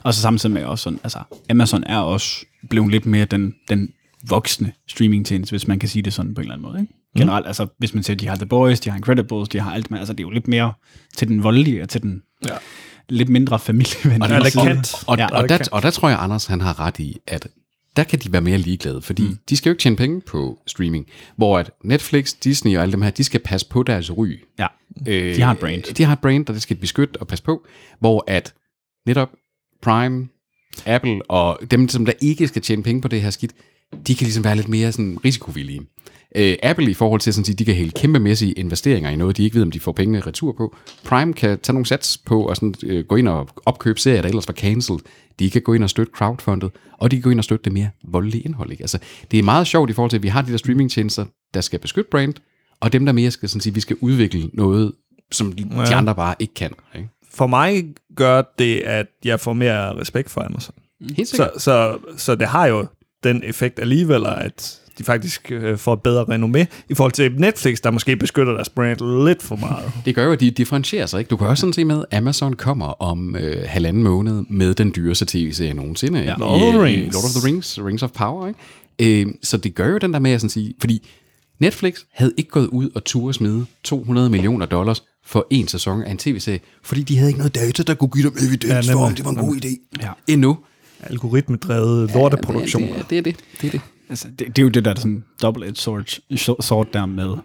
Og 0.04 0.14
så 0.14 0.22
samtidig 0.22 0.54
med 0.54 0.64
også 0.64 0.84
sådan, 0.84 1.00
altså, 1.04 1.20
Amazon 1.50 1.84
er 1.84 2.00
også 2.00 2.46
blevet 2.70 2.92
lidt 2.92 3.06
mere 3.06 3.26
den, 3.26 3.54
den 3.70 3.90
voksne 4.30 4.72
streamingtjeneste, 4.88 5.52
hvis 5.52 5.68
man 5.68 5.80
kan 5.80 5.90
sige 5.90 6.04
det 6.04 6.14
sådan 6.14 6.34
på 6.36 6.42
en 6.42 6.44
eller 6.44 6.54
anden 6.54 6.68
måde. 6.68 6.82
Ikke? 6.82 6.94
Generelt, 7.18 7.48
altså, 7.48 7.68
hvis 7.78 7.94
man 7.94 8.04
siger, 8.04 8.18
de 8.18 8.28
har 8.28 8.36
The 8.36 8.46
Boys, 8.46 8.80
de 8.80 8.90
har 8.90 8.98
Incredibles, 8.98 9.50
de 9.50 9.60
har 9.60 9.74
alt 9.74 9.92
med, 9.92 10.00
altså, 10.00 10.14
det 10.14 10.20
er 10.20 10.24
jo 10.28 10.30
lidt 10.30 10.48
mere 10.48 10.74
til 11.16 11.28
den 11.28 11.44
voldelige, 11.44 11.82
og 11.82 11.90
til 11.90 12.02
den 12.02 12.22
Ja. 12.48 12.54
lidt 13.10 13.30
mindre 13.30 13.60
familievenlige. 13.60 14.36
Eller 14.36 14.50
side. 14.50 14.64
Kent. 14.66 14.94
Og, 15.08 15.18
Ja, 15.18 15.24
ja, 15.24 15.30
og 15.30 15.36
og, 15.38 15.42
det 15.44 15.50
der, 15.50 15.58
kan- 15.58 15.68
og 15.72 15.82
der 15.82 15.90
tror 15.92 16.10
jeg, 16.10 16.18
Anders 16.22 16.46
han 16.46 16.62
har 16.62 16.80
ret 16.80 17.00
i, 17.00 17.18
at 17.28 17.48
der 17.96 18.04
kan 18.04 18.20
de 18.20 18.32
være 18.32 18.42
mere 18.42 18.58
ligeglade, 18.58 19.02
fordi 19.02 19.24
mm. 19.24 19.38
de 19.50 19.58
skal 19.58 19.70
jo 19.70 19.74
ikke 19.74 19.82
tjene 19.82 19.96
penge 19.96 20.22
på 20.22 20.60
streaming, 20.68 21.06
hvor 21.38 21.60
at 21.60 21.72
Netflix, 21.84 22.34
Disney 22.44 22.76
og 22.78 22.82
alle 22.82 22.92
dem 22.92 23.02
her, 23.02 23.10
de 23.10 23.24
skal 23.24 23.40
passe 23.40 23.68
på 23.70 23.84
deres 23.84 24.18
ry. 24.18 24.40
Ja, 24.60 24.68
Øh, 25.08 25.36
de 25.36 25.42
har 25.42 25.52
et 25.52 25.60
brand. 25.60 25.94
De 25.94 26.04
har 26.04 26.14
et 26.14 26.20
brand, 26.20 26.50
og 26.50 26.54
det 26.54 26.62
skal 26.62 26.76
de 26.76 26.82
beskytte 26.82 27.18
og 27.22 27.28
passe 27.28 27.44
på, 27.44 27.66
hvor 28.00 28.24
at 28.28 28.54
netop 29.08 29.30
Prime, 29.82 30.28
Apple 30.86 31.22
og 31.32 31.60
dem, 31.72 31.90
som 31.90 32.06
der 32.06 32.14
ikke 32.22 32.48
skal 32.48 32.62
tjene 32.62 32.84
penge 32.84 33.02
på 33.02 33.08
det 33.08 33.22
her 33.22 33.30
skidt, 33.30 33.52
de 34.08 34.16
kan 34.16 34.26
ligesom 34.26 34.44
være 34.44 34.56
lidt 34.56 34.70
mere 34.70 34.92
sådan 34.92 35.18
risikovillige. 35.26 35.82
Øh, 36.36 36.56
Apple 36.64 36.92
i 36.92 36.94
forhold 36.94 37.22
til 37.22 37.34
sådan 37.34 37.42
at 37.42 37.46
sige, 37.46 37.56
de 37.56 37.66
kan 37.66 37.76
hælde 37.76 37.92
kæmpemæssige 37.92 38.52
investeringer 38.52 39.10
i 39.10 39.16
noget, 39.16 39.38
de 39.38 39.44
ikke 39.44 39.56
ved, 39.56 39.62
om 39.62 39.72
de 39.72 39.80
får 39.80 39.92
pengene 39.92 40.20
retur 40.20 40.52
på. 40.58 40.76
Prime 41.04 41.34
kan 41.34 41.60
tage 41.60 41.74
nogle 41.74 41.86
sats 41.86 42.18
på 42.18 42.48
og 42.48 42.56
sådan, 42.56 42.76
øh, 42.84 43.06
gå 43.06 43.16
ind 43.16 43.28
og 43.28 43.50
opkøbe 43.66 44.00
serier, 44.00 44.22
der 44.22 44.30
ellers 44.30 44.48
var 44.48 44.54
cancelled. 44.54 45.00
De 45.40 45.50
kan 45.50 45.62
gå 45.62 45.74
ind 45.74 45.84
og 45.84 45.90
støtte 45.90 46.12
crowdfundet, 46.16 46.72
og 46.98 47.12
de 47.12 47.16
kan 47.16 47.24
gå 47.24 47.30
ind 47.30 47.40
og 47.40 47.44
støtte 47.44 47.64
det 47.64 47.74
mere 47.74 47.90
voldelige 48.04 48.42
indhold. 48.42 48.72
Ikke? 48.72 48.84
Altså, 48.84 49.00
det 49.32 49.40
er 49.40 49.44
meget 49.44 49.68
sjovt 49.68 49.90
i 49.90 49.94
forhold 49.94 50.10
til, 50.10 50.18
at 50.18 50.24
vi 50.24 50.28
har 50.28 50.42
de 50.42 50.52
der 50.52 50.58
streamingtjenester, 50.58 51.26
der 51.54 51.62
skal 51.62 51.80
beskytte 51.80 52.10
brand, 52.12 52.34
og 52.80 52.94
dem, 52.94 53.06
der 53.06 53.14
mere 53.14 53.32
skal 53.32 53.50
sådan 53.50 53.62
sige, 53.62 53.74
vi 53.74 53.80
skal 53.80 53.98
udvikle 54.02 54.50
noget, 54.54 54.92
som 55.32 55.52
de, 55.52 55.68
ja. 55.72 55.86
de 55.86 55.96
andre 55.96 56.16
bare 56.16 56.36
ikke 56.40 56.54
kan. 56.54 56.72
Ikke? 56.96 57.10
For 57.32 57.48
mig 57.48 57.86
gør 58.16 58.42
det, 58.60 58.80
at 58.80 59.08
jeg 59.26 59.40
får 59.40 59.54
mere 59.54 59.96
respekt 59.96 60.30
for 60.30 60.42
Amazon. 60.42 60.76
Helt 61.18 61.30
sikkert. 61.30 61.52
Så, 61.54 61.60
så, 61.60 61.98
så 62.18 62.36
det 62.36 62.48
har 62.48 62.66
jo 62.66 62.86
den 63.30 63.42
effekt 63.46 63.80
alligevel, 63.80 64.26
at 64.26 64.80
de 64.98 65.04
faktisk 65.04 65.52
øh, 65.52 65.78
får 65.78 65.94
et 65.94 66.02
bedre 66.02 66.24
renommé 66.24 66.66
i 66.90 66.94
forhold 66.94 67.12
til 67.12 67.32
Netflix, 67.38 67.80
der 67.82 67.92
måske 67.92 68.16
beskytter 68.16 68.54
deres 68.54 68.70
brand 68.70 69.26
lidt 69.28 69.44
for 69.44 69.56
meget. 69.56 69.92
Det 70.06 70.16
gør 70.16 70.26
jo, 70.26 70.32
at 70.32 70.40
de 70.40 70.52
differentierer 70.52 71.06
sig. 71.06 71.20
Ikke? 71.20 71.30
Du 71.30 71.38
kan 71.38 71.48
også 71.48 71.62
sådan 71.62 71.74
se 71.74 71.86
med, 71.86 72.04
at 72.12 72.18
Amazon 72.18 72.54
kommer 72.54 72.86
om 72.86 73.36
øh, 73.36 73.64
halvanden 73.68 74.04
måned 74.04 74.44
med 74.50 74.74
den 74.74 74.94
dyreste 74.96 75.26
tv-serie 75.28 75.74
nogensinde. 75.74 76.20
Ja. 76.20 76.36
Lord 76.38 76.62
of 76.62 76.74
the 76.74 76.84
Rings. 76.84 77.14
Lord 77.14 77.24
of 77.24 77.32
the 77.32 77.48
Rings, 77.48 77.80
Rings 77.86 78.04
of 78.04 78.12
Power. 78.12 78.48
Ikke? 78.48 79.22
Øh, 79.22 79.28
så 79.44 79.58
det 79.58 79.76
gør 79.76 79.88
jo 79.90 79.98
den 79.98 80.14
der 80.14 80.20
med 80.20 80.32
at 80.32 80.42
sådan 80.42 80.50
sige, 80.50 80.74
fordi 80.80 81.08
Netflix 81.60 82.00
havde 82.14 82.34
ikke 82.38 82.50
gået 82.50 82.68
ud 82.68 82.90
og 82.96 83.04
turde 83.04 83.34
smide 83.34 83.66
200 83.84 84.30
millioner 84.30 84.66
dollars 84.66 85.04
for 85.26 85.48
en 85.50 85.68
sæson 85.68 86.04
af 86.04 86.12
en 86.12 86.18
tv-serie, 86.18 86.60
fordi 86.84 87.04
de 87.04 87.18
havde 87.18 87.30
ikke 87.30 87.38
noget 87.38 87.56
data, 87.56 87.84
der 87.84 87.94
kunne 87.94 88.10
give 88.10 88.24
dem 88.24 88.38
evidens 88.48 88.88
Ja, 88.88 88.94
for, 88.94 89.00
om 89.00 89.16
det 89.16 89.26
var 89.26 89.32
en 89.32 89.38
god 89.38 89.56
idé. 89.56 90.00
Ja. 90.02 90.10
Endnu. 90.28 90.58
Algoritmedrevet 91.04 92.12
lorteproduktioner. 92.14 92.88
Ja, 92.88 93.02
det, 93.10 93.18
er 93.18 93.22
det, 93.22 93.36
det 93.62 93.68
er 93.68 93.72
det. 93.72 93.82
Altså, 94.10 94.28
det, 94.40 94.40
det 94.40 94.60
er 94.60 94.64
jo 94.64 94.70
det 94.70 94.86
der 94.86 94.96
sådan 94.96 95.24
double-edged 95.44 95.76
sword, 95.76 96.62
sword 96.62 96.88
der 96.94 97.06
med 97.06 97.36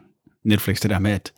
Netflix, 0.44 0.80
det 0.80 0.90
der 0.90 0.98
med, 0.98 1.10
at 1.10 1.32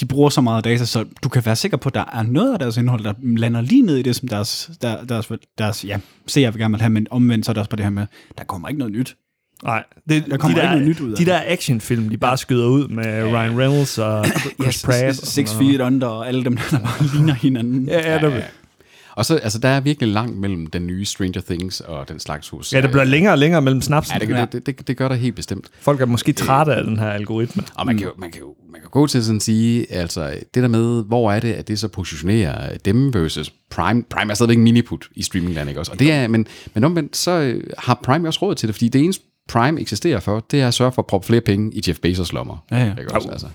de 0.00 0.06
bruger 0.06 0.28
så 0.30 0.40
meget 0.40 0.64
data, 0.64 0.84
så 0.84 1.04
du 1.24 1.28
kan 1.28 1.46
være 1.46 1.56
sikker 1.56 1.76
på, 1.76 1.88
at 1.88 1.94
der 1.94 2.04
er 2.12 2.22
noget 2.22 2.52
af 2.52 2.58
deres 2.58 2.76
indhold, 2.76 3.04
der 3.04 3.12
lander 3.22 3.60
lige 3.60 3.82
ned 3.82 3.96
i 3.96 4.02
det, 4.02 4.16
som 4.16 4.28
deres, 4.28 4.70
der, 4.82 5.04
deres, 5.04 5.32
deres 5.58 5.84
ja, 5.84 5.98
seere 6.26 6.52
vil 6.52 6.60
gerne 6.60 6.72
vil 6.72 6.80
have, 6.80 6.90
men 6.90 7.06
omvendt 7.10 7.46
så 7.46 7.50
er 7.50 7.52
det 7.52 7.58
også 7.60 7.70
på 7.70 7.76
det 7.76 7.84
her 7.84 7.90
med, 7.90 8.06
der 8.38 8.44
kommer 8.44 8.68
ikke 8.68 8.78
noget 8.78 8.92
nyt. 8.94 9.16
Nej, 9.64 9.84
det, 10.08 10.24
Der 10.30 10.36
kommer 10.36 10.58
de 10.58 10.62
ikke 10.62 10.68
der, 10.72 10.78
noget 10.78 10.88
nyt 10.88 11.00
ud 11.00 11.10
af 11.10 11.16
De 11.16 11.24
det. 11.24 11.26
der 11.26 11.40
actionfilm, 11.46 12.08
de 12.08 12.16
bare 12.18 12.38
skyder 12.38 12.66
ud 12.66 12.88
med 12.88 13.04
Ryan 13.24 13.58
Reynolds 13.58 13.98
og 13.98 14.26
Chris 14.62 14.82
Pratt. 14.84 15.04
og 15.04 15.14
Six. 15.26 15.54
Feet 15.54 15.80
Under 15.80 16.06
og 16.06 16.28
alle 16.28 16.44
dem, 16.44 16.56
der 16.56 16.78
bare 16.78 17.06
ligner 17.14 17.34
hinanden. 17.34 17.86
Ja, 17.88 18.12
ja, 18.12 18.26
det, 18.28 18.44
Og 19.16 19.24
så, 19.24 19.36
altså, 19.36 19.58
der 19.58 19.68
er 19.68 19.80
virkelig 19.80 20.08
langt 20.12 20.36
mellem 20.38 20.66
den 20.66 20.86
nye 20.86 21.04
Stranger 21.04 21.40
Things 21.40 21.80
og 21.80 22.08
den 22.08 22.20
slags 22.20 22.48
hus. 22.48 22.72
ja, 22.72 22.80
det 22.80 22.90
bliver 22.90 23.04
længere 23.04 23.32
og 23.34 23.38
længere 23.38 23.62
mellem 23.62 23.80
snapsen. 23.82 24.14
Ja, 24.14 24.18
det, 24.18 24.28
gør- 24.28 24.44
det, 24.44 24.66
det, 24.66 24.88
det 24.88 24.96
gør 24.96 25.08
der 25.08 25.14
helt 25.14 25.36
bestemt. 25.36 25.66
Folk 25.80 26.00
er 26.00 26.06
måske 26.06 26.32
trætte 26.32 26.74
af 26.74 26.84
den 26.84 26.98
her 26.98 27.06
algoritme. 27.10 27.62
Og 27.74 27.86
man 27.86 27.98
kan, 27.98 28.06
jo, 28.06 28.12
man, 28.18 28.30
kan 28.30 28.40
jo, 28.40 28.54
man 28.72 28.80
kan 28.80 28.90
gå 28.90 29.06
til 29.06 29.24
sådan 29.24 29.36
at 29.36 29.42
sige, 29.42 29.92
altså 29.92 30.34
det 30.54 30.62
der 30.62 30.68
med, 30.68 31.04
hvor 31.04 31.32
er 31.32 31.40
det, 31.40 31.52
at 31.52 31.68
det 31.68 31.78
så 31.78 31.88
positionerer 31.88 32.76
dem 32.84 33.14
versus 33.14 33.52
Prime. 33.70 34.02
Prime 34.10 34.30
er 34.30 34.34
stadigvæk 34.34 34.56
en 34.56 34.62
miniput 34.64 35.08
i 35.14 35.22
streamingland, 35.22 35.68
ikke 35.68 35.80
også? 35.80 35.92
Og 35.92 35.98
det 35.98 36.12
er, 36.12 36.28
men, 36.28 36.46
men 36.74 36.84
omvendt, 36.84 37.16
så 37.16 37.30
øh, 37.30 37.64
har 37.78 38.00
Prime 38.04 38.18
jo 38.24 38.26
også 38.26 38.38
råd 38.42 38.54
til 38.54 38.66
det, 38.68 38.74
fordi 38.74 38.88
det 38.88 39.00
eneste 39.04 39.24
Prime 39.48 39.80
eksisterer 39.80 40.20
for, 40.20 40.44
det 40.50 40.60
er 40.60 40.68
at 40.68 40.74
sørge 40.74 40.92
for 40.92 41.02
at 41.02 41.06
proppe 41.06 41.26
flere 41.26 41.40
penge 41.40 41.74
i 41.74 41.82
Jeff 41.88 41.98
Bezos 42.00 42.32
lommer. 42.32 42.64
Ja, 42.70 42.76
ja. 42.84 42.90
Ikke 43.00 43.14
også, 43.14 43.28
altså. 43.28 43.46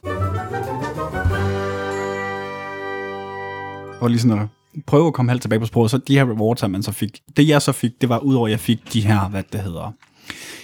Og 4.02 4.10
lige 4.10 4.20
sådan 4.20 4.40
at 4.40 4.48
prøve 4.86 5.08
at 5.08 5.14
komme 5.14 5.32
halvt 5.32 5.42
tilbage 5.42 5.60
på 5.60 5.66
sporet, 5.66 5.92
så 5.92 5.98
de 5.98 6.16
her 6.18 6.26
rewards, 6.26 6.60
som 6.60 6.72
man 6.72 6.84
så 6.84 6.92
fik, 6.92 7.20
det 7.38 7.48
jeg 7.48 7.62
så 7.62 7.72
fik, 7.72 7.92
det 8.02 8.10
var 8.10 8.20
udover, 8.20 8.48
at 8.48 8.52
jeg 8.52 8.60
fik 8.60 8.94
de 8.94 9.02
her, 9.02 9.30
hvad 9.30 9.44
det 9.52 9.62
hedder, 9.62 9.94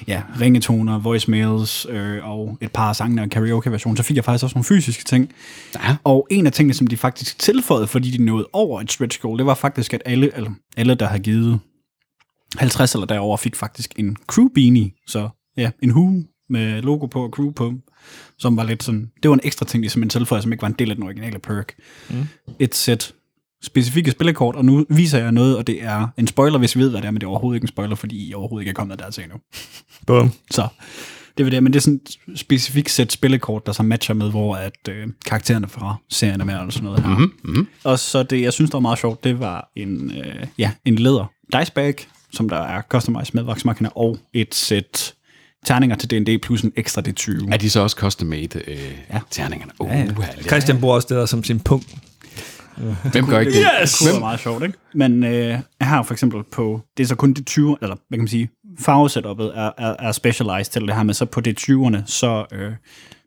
ja, 0.07 0.22
ringetoner, 0.41 0.99
voicemails 0.99 1.88
øh, 1.89 2.30
og 2.30 2.57
et 2.61 2.72
par 2.72 2.93
sange 2.93 3.22
og 3.22 3.30
karaoke-version, 3.30 3.97
så 3.97 4.03
fik 4.03 4.16
jeg 4.16 4.26
faktisk 4.26 4.43
også 4.43 4.55
nogle 4.55 4.66
fysiske 4.66 5.03
ting. 5.03 5.34
Ja. 5.76 5.95
Og 6.03 6.28
en 6.32 6.45
af 6.45 6.51
tingene, 6.51 6.74
som 6.74 6.88
de 6.88 6.97
faktisk 6.97 7.39
tilføjede, 7.39 7.88
fordi 7.88 8.11
de 8.11 8.26
nåede 8.26 8.47
over 8.53 8.82
et 8.82 8.91
stretch 8.91 9.22
goal, 9.22 9.38
det 9.38 9.45
var 9.45 9.55
faktisk, 9.55 9.93
at 9.93 10.01
alle, 10.05 10.32
alle 10.78 10.95
der 10.95 11.07
har 11.07 11.18
givet 11.18 11.59
50 12.57 12.93
eller 12.93 13.07
derover 13.07 13.38
fik 13.38 13.55
faktisk 13.55 13.93
en 13.97 14.18
crew 14.28 14.47
beanie, 14.55 14.91
så 15.07 15.30
ja, 15.57 15.72
en 15.82 15.89
hue 15.89 16.26
med 16.49 16.82
logo 16.82 17.05
på 17.05 17.24
og 17.24 17.30
crew 17.30 17.51
på, 17.51 17.74
som 18.38 18.57
var 18.57 18.64
lidt 18.64 18.84
sådan, 18.84 19.11
det 19.24 19.30
var 19.30 19.36
en 19.36 19.41
ekstra 19.43 19.66
ting, 19.66 19.84
de 19.84 19.89
simpelthen 19.89 20.20
tilføjede, 20.20 20.43
som 20.43 20.51
ikke 20.51 20.61
var 20.61 20.68
en 20.68 20.76
del 20.80 20.89
af 20.89 20.95
den 20.95 21.05
originale 21.05 21.39
perk. 21.39 21.74
Mm. 22.09 22.16
Et 22.59 22.76
sæt 22.76 23.14
specifikke 23.64 24.11
spillekort, 24.11 24.55
og 24.55 24.66
nu 24.66 24.86
viser 24.89 25.20
jeg 25.20 25.32
noget, 25.32 25.57
og 25.57 25.68
det 25.68 25.84
er 25.84 26.07
en 26.18 26.28
spoiler, 26.28 26.59
hvis 26.59 26.76
I 26.76 26.80
ved, 26.80 26.89
hvad 26.89 27.01
det 27.01 27.07
er, 27.07 27.11
men 27.11 27.22
det 27.22 27.26
er 27.26 27.30
overhovedet 27.30 27.57
ikke 27.57 27.64
en 27.66 27.68
spoiler, 27.68 27.95
fordi 27.95 28.30
I 28.30 28.34
overhovedet 28.34 28.61
ikke 28.64 28.70
er 28.70 28.74
kommet 28.74 28.99
dertil 28.99 29.24
endnu. 29.24 29.38
Bum. 30.07 30.32
Så 30.51 30.68
det 31.38 31.45
er 31.45 31.49
det, 31.49 31.64
men 31.64 31.74
det 31.74 31.80
er 31.80 31.82
sådan 31.82 31.99
et 32.32 32.39
specifikt 32.39 32.89
sæt 32.91 33.11
spillekort, 33.11 33.66
der 33.66 33.72
så 33.72 33.84
matcher 33.84 34.16
med, 34.16 34.30
hvor 34.30 34.55
at 34.55 34.88
øh, 34.89 35.07
karaktererne 35.26 35.68
fra 35.68 35.95
serien 36.09 36.41
er 36.41 36.45
med, 36.45 36.55
og 36.55 36.74
sådan 36.74 36.86
noget 36.86 36.99
her. 37.03 37.09
Mm-hmm. 37.09 37.32
Mm-hmm. 37.43 37.68
Og 37.84 37.99
så 37.99 38.24
det, 38.24 38.41
jeg 38.41 38.53
synes, 38.53 38.72
der 38.72 38.76
var 38.78 38.82
meget 38.82 38.99
sjovt, 38.99 39.24
det 39.24 39.39
var 39.39 39.72
en, 39.76 40.11
øh, 40.11 40.47
ja, 40.57 40.72
en 40.86 40.95
læder 40.95 41.32
dice 41.59 41.72
bag, 41.72 41.95
som 42.32 42.49
der 42.49 42.57
er 42.57 42.82
customized 42.89 43.34
med 43.34 43.43
voksmarkerne, 43.43 43.97
og 43.97 44.18
et 44.34 44.55
sæt 44.55 45.14
terninger 45.66 45.95
til 45.95 46.09
D&D 46.11 46.41
plus 46.41 46.61
en 46.61 46.72
ekstra 46.76 47.01
D20. 47.07 47.53
Er 47.53 47.57
de 47.57 47.70
så 47.70 47.80
også 47.80 47.95
custom-made 47.99 48.59
øh, 48.68 48.78
Ja. 49.14 49.20
terningerne? 49.32 49.72
Ja, 49.84 49.97
ja. 49.97 50.05
ja. 50.38 50.41
Christian 50.47 50.80
bruger 50.80 50.95
også 50.95 51.07
det 51.09 51.18
der 51.18 51.26
som 51.26 51.43
sin 51.43 51.59
punkt. 51.59 51.95
Hvem 53.11 53.26
gør 53.28 53.39
ikke 53.39 53.51
det? 53.51 53.65
Det 53.82 53.95
kunne 53.99 54.11
være 54.11 54.19
meget 54.19 54.39
sjovt, 54.39 54.63
ikke? 54.63 54.78
Men 54.93 55.24
øh, 55.24 55.59
her 55.82 56.03
for 56.03 56.13
eksempel 56.13 56.43
på, 56.51 56.82
det 56.97 57.03
er 57.03 57.07
så 57.07 57.15
kun 57.15 57.34
de 57.34 57.43
20, 57.43 57.78
eller 57.82 57.95
hvad 58.07 58.17
kan 58.17 58.21
man 58.24 58.28
sige, 58.28 58.49
farvesetupet 58.80 59.51
er, 59.55 59.71
er, 59.78 59.95
er 59.99 60.11
specialized 60.11 60.71
til 60.71 60.82
det 60.82 60.95
her, 60.95 61.03
men 61.03 61.13
så 61.13 61.26
på 61.26 61.41
det 61.41 61.59
20'erne, 61.59 61.97
så 62.05 62.45
øh, 62.51 62.71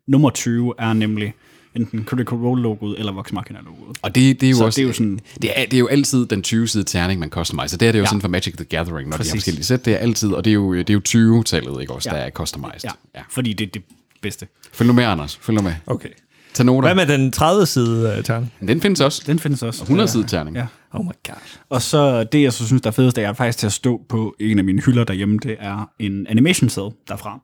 nummer 0.07 0.29
20 0.29 0.73
er 0.79 0.93
nemlig 0.93 1.33
enten 1.75 2.03
Critical 2.05 2.37
Role-logoet 2.37 2.99
eller 2.99 3.11
Vox 3.11 3.31
Machina-logoet. 3.31 3.97
Og 4.01 4.15
det, 4.15 4.41
det 4.41 4.47
er 4.47 4.51
jo 4.51 4.57
Så 4.57 4.65
også, 4.65 4.75
det 4.77 4.83
er 4.83 4.87
jo 4.87 4.93
sådan- 4.93 5.19
det 5.41 5.51
er, 5.55 5.65
det 5.65 5.73
er 5.73 5.79
jo 5.79 5.87
altid 5.87 6.25
den 6.25 6.43
20-side 6.47 6.83
terning, 6.83 7.19
man 7.19 7.29
customiser. 7.29 7.77
Det 7.77 7.87
er 7.87 7.91
det 7.91 7.99
jo 7.99 8.03
ja. 8.03 8.07
sådan 8.07 8.21
for 8.21 8.27
Magic 8.27 8.53
the 8.55 8.65
Gathering, 8.65 9.09
når 9.09 9.17
Præcis. 9.17 9.31
de 9.31 9.35
har 9.35 9.39
forskellige 9.39 9.63
sæt. 9.63 9.85
Det 9.85 9.93
er 9.93 9.97
altid, 9.97 10.31
og 10.33 10.45
det 10.45 10.51
er 10.51 10.55
jo, 10.55 10.73
det 10.75 10.89
er 10.89 10.93
jo 10.93 11.01
20-tallet, 11.39 11.81
ikke 11.81 11.93
også, 11.93 12.09
Ja. 12.11 12.15
der 12.15 12.21
er 12.21 12.29
customized. 12.29 12.79
Ja, 12.83 12.89
ja. 13.15 13.21
fordi 13.29 13.53
det 13.53 13.67
er 13.67 13.71
det 13.71 13.81
bedste. 14.21 14.47
Følg 14.73 14.87
nu 14.87 14.93
med, 14.93 15.03
Anders. 15.03 15.37
Følg 15.41 15.55
nu 15.55 15.61
med. 15.61 15.73
Okay. 15.87 16.09
Tag 16.57 16.65
noter. 16.65 16.93
Hvad 16.93 17.05
med 17.07 17.17
den 17.17 17.31
30 17.31 17.65
side 17.65 18.15
uh, 18.17 18.23
tern? 18.23 18.51
Den 18.67 18.81
findes 18.81 19.01
også. 19.01 19.23
Den 19.25 19.39
findes 19.39 19.63
også. 19.63 19.83
100-side 19.83 20.23
terning. 20.27 20.55
Ja. 20.55 20.65
Oh 20.93 21.05
my 21.05 21.11
god. 21.27 21.35
Og 21.69 21.81
så 21.81 22.23
det, 22.23 22.41
jeg 22.43 22.53
så 22.53 22.65
synes, 22.67 22.81
der 22.81 22.87
er 22.89 22.91
fedest, 22.91 23.15
det 23.15 23.23
er 23.23 23.33
faktisk 23.33 23.57
til 23.57 23.65
at 23.65 23.73
stå 23.73 24.01
på 24.09 24.35
en 24.39 24.57
af 24.57 24.63
mine 24.63 24.81
hylder 24.81 25.03
derhjemme, 25.03 25.39
det 25.43 25.55
er 25.59 25.89
en 25.99 26.27
animation 26.27 26.69
cell 26.69 26.87
derfra, 27.07 27.39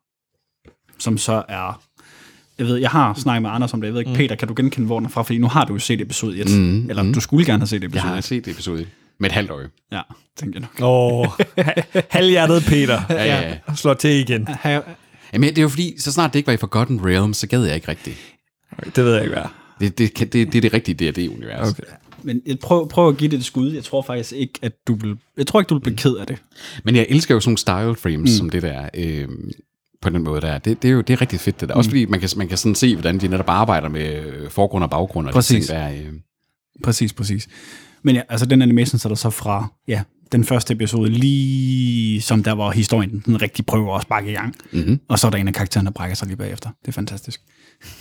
som 0.99 1.17
så 1.17 1.43
er... 1.49 1.81
Jeg 2.57 2.67
ved, 2.67 2.77
jeg 2.77 2.89
har 2.89 3.13
snakket 3.13 3.41
med 3.41 3.49
Anders 3.49 3.73
om 3.73 3.81
det. 3.81 3.87
Jeg 3.87 3.93
ved 3.93 4.01
ikke, 4.01 4.11
mm. 4.11 4.17
Peter, 4.17 4.35
kan 4.35 4.47
du 4.47 4.53
genkende, 4.57 4.85
hvor 4.85 4.99
den 4.99 5.05
er 5.05 5.09
fra? 5.09 5.21
Fordi 5.23 5.37
nu 5.37 5.47
har 5.47 5.65
du 5.65 5.73
jo 5.73 5.79
set 5.79 6.01
episode 6.01 6.39
1. 6.39 6.49
Mm. 6.49 6.89
Eller 6.89 7.11
du 7.13 7.19
skulle 7.19 7.45
gerne 7.45 7.59
have 7.59 7.67
set 7.67 7.81
Jeg 7.81 7.87
episode 7.87 8.07
har 8.07 8.17
1. 8.17 8.23
set 8.23 8.47
episode 8.47 8.85
med 9.19 9.29
et 9.29 9.33
halvt 9.33 9.51
øje. 9.51 9.69
Ja, 9.91 10.01
tænker 10.37 10.59
jeg 10.59 10.67
nok. 10.79 10.89
Åh, 10.89 11.19
oh, 11.19 11.27
halvhjertet 12.09 12.63
Peter. 12.67 13.01
Ja, 13.09 13.25
ja, 13.25 13.41
ja. 13.67 13.75
Slår 13.75 13.93
til 13.93 14.11
igen. 14.11 14.47
Ha- 14.47 14.79
Jamen, 15.33 15.49
det 15.49 15.57
er 15.57 15.61
jo 15.61 15.69
fordi, 15.69 15.95
så 15.99 16.11
snart 16.11 16.33
det 16.33 16.39
ikke 16.39 16.47
var 16.47 16.53
i 16.53 16.57
Forgotten 16.57 17.05
Realms, 17.05 17.37
så 17.37 17.47
gad 17.47 17.63
jeg 17.63 17.75
ikke 17.75 17.87
rigtigt. 17.87 18.17
Det 18.95 19.05
ved 19.05 19.13
jeg 19.13 19.23
ikke, 19.23 19.33
hvad 19.33 19.43
er. 19.43 19.53
Det, 19.79 19.97
det, 19.97 20.19
det, 20.19 20.33
det 20.33 20.55
er 20.55 20.61
det 20.61 20.73
rigtige 20.73 21.11
D&D-univers. 21.11 21.69
Okay. 21.69 21.83
Men 22.23 22.41
jeg 22.45 22.59
prøv, 22.59 22.89
prøv 22.89 23.09
at 23.09 23.17
give 23.17 23.31
det 23.31 23.37
et 23.37 23.45
skud. 23.45 23.71
Jeg 23.71 23.83
tror 23.83 24.01
faktisk 24.01 24.31
ikke, 24.33 24.53
at 24.61 24.87
du 24.87 24.95
vil... 24.95 25.17
Jeg 25.37 25.47
tror 25.47 25.59
ikke, 25.59 25.69
du 25.69 25.75
vil 25.75 25.81
blive 25.81 25.97
ked 25.97 26.15
af 26.15 26.27
det. 26.27 26.37
Men 26.83 26.95
jeg 26.95 27.05
elsker 27.09 27.35
jo 27.35 27.39
sådan 27.39 27.49
nogle 27.49 27.57
style 27.57 28.01
frames, 28.01 28.31
mm. 28.31 28.37
som 28.37 28.49
det 28.49 28.61
der, 28.61 28.89
øh, 28.93 29.27
på 30.01 30.09
den 30.09 30.23
måde 30.23 30.41
der. 30.41 30.57
Det, 30.57 30.81
det 30.81 30.87
er 30.87 30.93
jo 30.93 31.01
det 31.01 31.13
er 31.13 31.21
rigtig 31.21 31.39
fedt, 31.39 31.61
det 31.61 31.69
der. 31.69 31.75
Også 31.75 31.89
fordi 31.89 32.05
man 32.05 32.19
kan, 32.19 32.29
man 32.37 32.47
kan 32.47 32.57
sådan 32.57 32.75
se, 32.75 32.95
hvordan 32.95 33.17
de 33.19 33.27
netop 33.27 33.49
arbejder 33.49 33.89
med 33.89 34.25
øh, 34.25 34.49
forgrund 34.49 34.83
og 34.83 34.89
baggrund. 34.89 35.27
Og 35.27 35.33
Præcis. 35.33 35.67
ting, 35.67 35.79
der, 35.79 35.89
øh, 35.91 36.13
Præcis, 36.83 37.13
præcis. 37.13 37.47
Men 38.01 38.15
ja, 38.15 38.21
altså 38.29 38.45
den 38.45 38.61
animation 38.61 38.99
så 38.99 39.07
er 39.07 39.09
der 39.09 39.15
så 39.15 39.29
fra, 39.29 39.67
ja, 39.87 40.03
den 40.31 40.43
første 40.43 40.73
episode, 40.73 41.09
lige 41.09 42.21
som 42.21 42.43
der 42.43 42.51
var 42.51 42.71
historien, 42.71 43.23
den 43.25 43.41
rigtig 43.41 43.65
prøver 43.65 43.95
at 43.95 44.01
sparke 44.01 44.31
i 44.31 44.33
gang. 44.33 44.55
Mhm. 44.71 44.99
Og 45.07 45.19
så 45.19 45.27
er 45.27 45.31
der 45.31 45.37
en 45.37 45.47
af 45.47 45.53
karaktererne, 45.53 45.85
der 45.85 45.91
brækker 45.91 46.15
sig 46.15 46.27
lige 46.27 46.37
bagefter. 46.37 46.69
Det 46.81 46.87
er 46.87 46.91
fantastisk. 46.91 47.41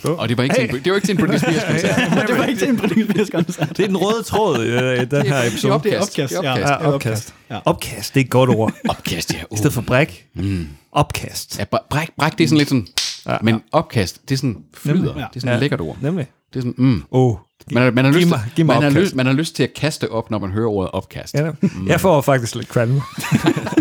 Og 0.03 0.29
det 0.29 0.37
var 0.37 0.43
ikke, 0.43 0.55
hey. 0.59 0.67
til, 0.67 0.75
en, 0.77 0.83
det 0.83 0.91
var 0.91 0.95
ikke 0.95 1.07
til 1.07 1.11
en 1.13 1.17
Britney 1.17 1.37
Spears 1.39 1.63
koncert. 1.67 2.27
det 2.27 2.37
var 2.37 2.45
ikke 2.45 2.59
til 2.59 2.69
en 2.69 2.77
Britney 2.77 3.09
Spears 3.11 3.29
koncert. 3.29 3.69
Det 3.77 3.79
er 3.83 3.87
den 3.87 3.97
røde 3.97 4.23
tråd 4.23 4.63
i, 4.65 4.67
øh, 4.67 5.11
den 5.11 5.25
her 5.25 5.47
episode. 5.47 5.73
opkast. 5.73 6.01
opkast, 6.01 6.33
Det 6.33 6.39
er 6.39 6.43
ja. 6.43 6.51
opkast. 6.53 6.69
Ja, 6.83 6.91
opkast. 6.93 7.33
Ja. 7.49 7.59
Opkast, 7.65 8.13
det 8.13 8.19
er 8.21 8.25
et 8.25 8.29
godt 8.29 8.49
ord. 8.49 8.73
Opkast, 8.89 9.33
ja. 9.33 9.39
Uh. 9.49 9.55
I 9.55 9.57
stedet 9.57 9.73
for 9.73 9.81
bræk. 9.81 10.25
Opkast. 10.91 11.59
Ja, 11.59 11.63
bræk, 11.89 12.09
bræk, 12.17 12.37
det 12.37 12.43
er 12.43 12.47
sådan 12.47 12.57
lidt 12.57 12.69
sådan... 12.69 12.87
Ja, 13.27 13.37
men 13.41 13.61
opkast, 13.71 14.21
det 14.29 14.35
er 14.35 14.37
sådan 14.37 14.57
flyder. 14.73 14.95
Nemlig, 14.95 15.13
Det 15.13 15.19
ja. 15.19 15.25
er 15.25 15.29
sådan 15.39 15.49
Ja. 15.49 15.53
et 15.53 15.59
lækkert 15.59 15.81
ord. 15.81 15.97
Nemlig. 16.01 16.27
Det 16.53 16.59
er 16.59 16.61
sådan, 16.61 16.73
mm. 16.77 17.03
Oh. 17.11 17.35
Man, 17.71 17.83
har- 17.83 17.91
man, 17.91 18.05
har 18.05 18.11
lyst, 18.11 18.27
mig- 18.29 18.39
man, 18.57 18.69
har 18.69 18.75
opkast. 18.75 18.95
lyst, 18.95 19.15
man 19.15 19.25
har 19.25 19.33
lyst 19.33 19.55
til 19.55 19.63
at 19.63 19.73
kaste 19.73 20.11
op, 20.11 20.31
når 20.31 20.39
man 20.39 20.51
hører 20.51 20.67
ordet 20.69 20.91
opkast. 20.91 21.33
Ja, 21.33 21.51
jeg 21.87 22.01
får 22.01 22.21
faktisk 22.21 22.55
lidt 22.55 22.69
kvalme. 22.69 23.01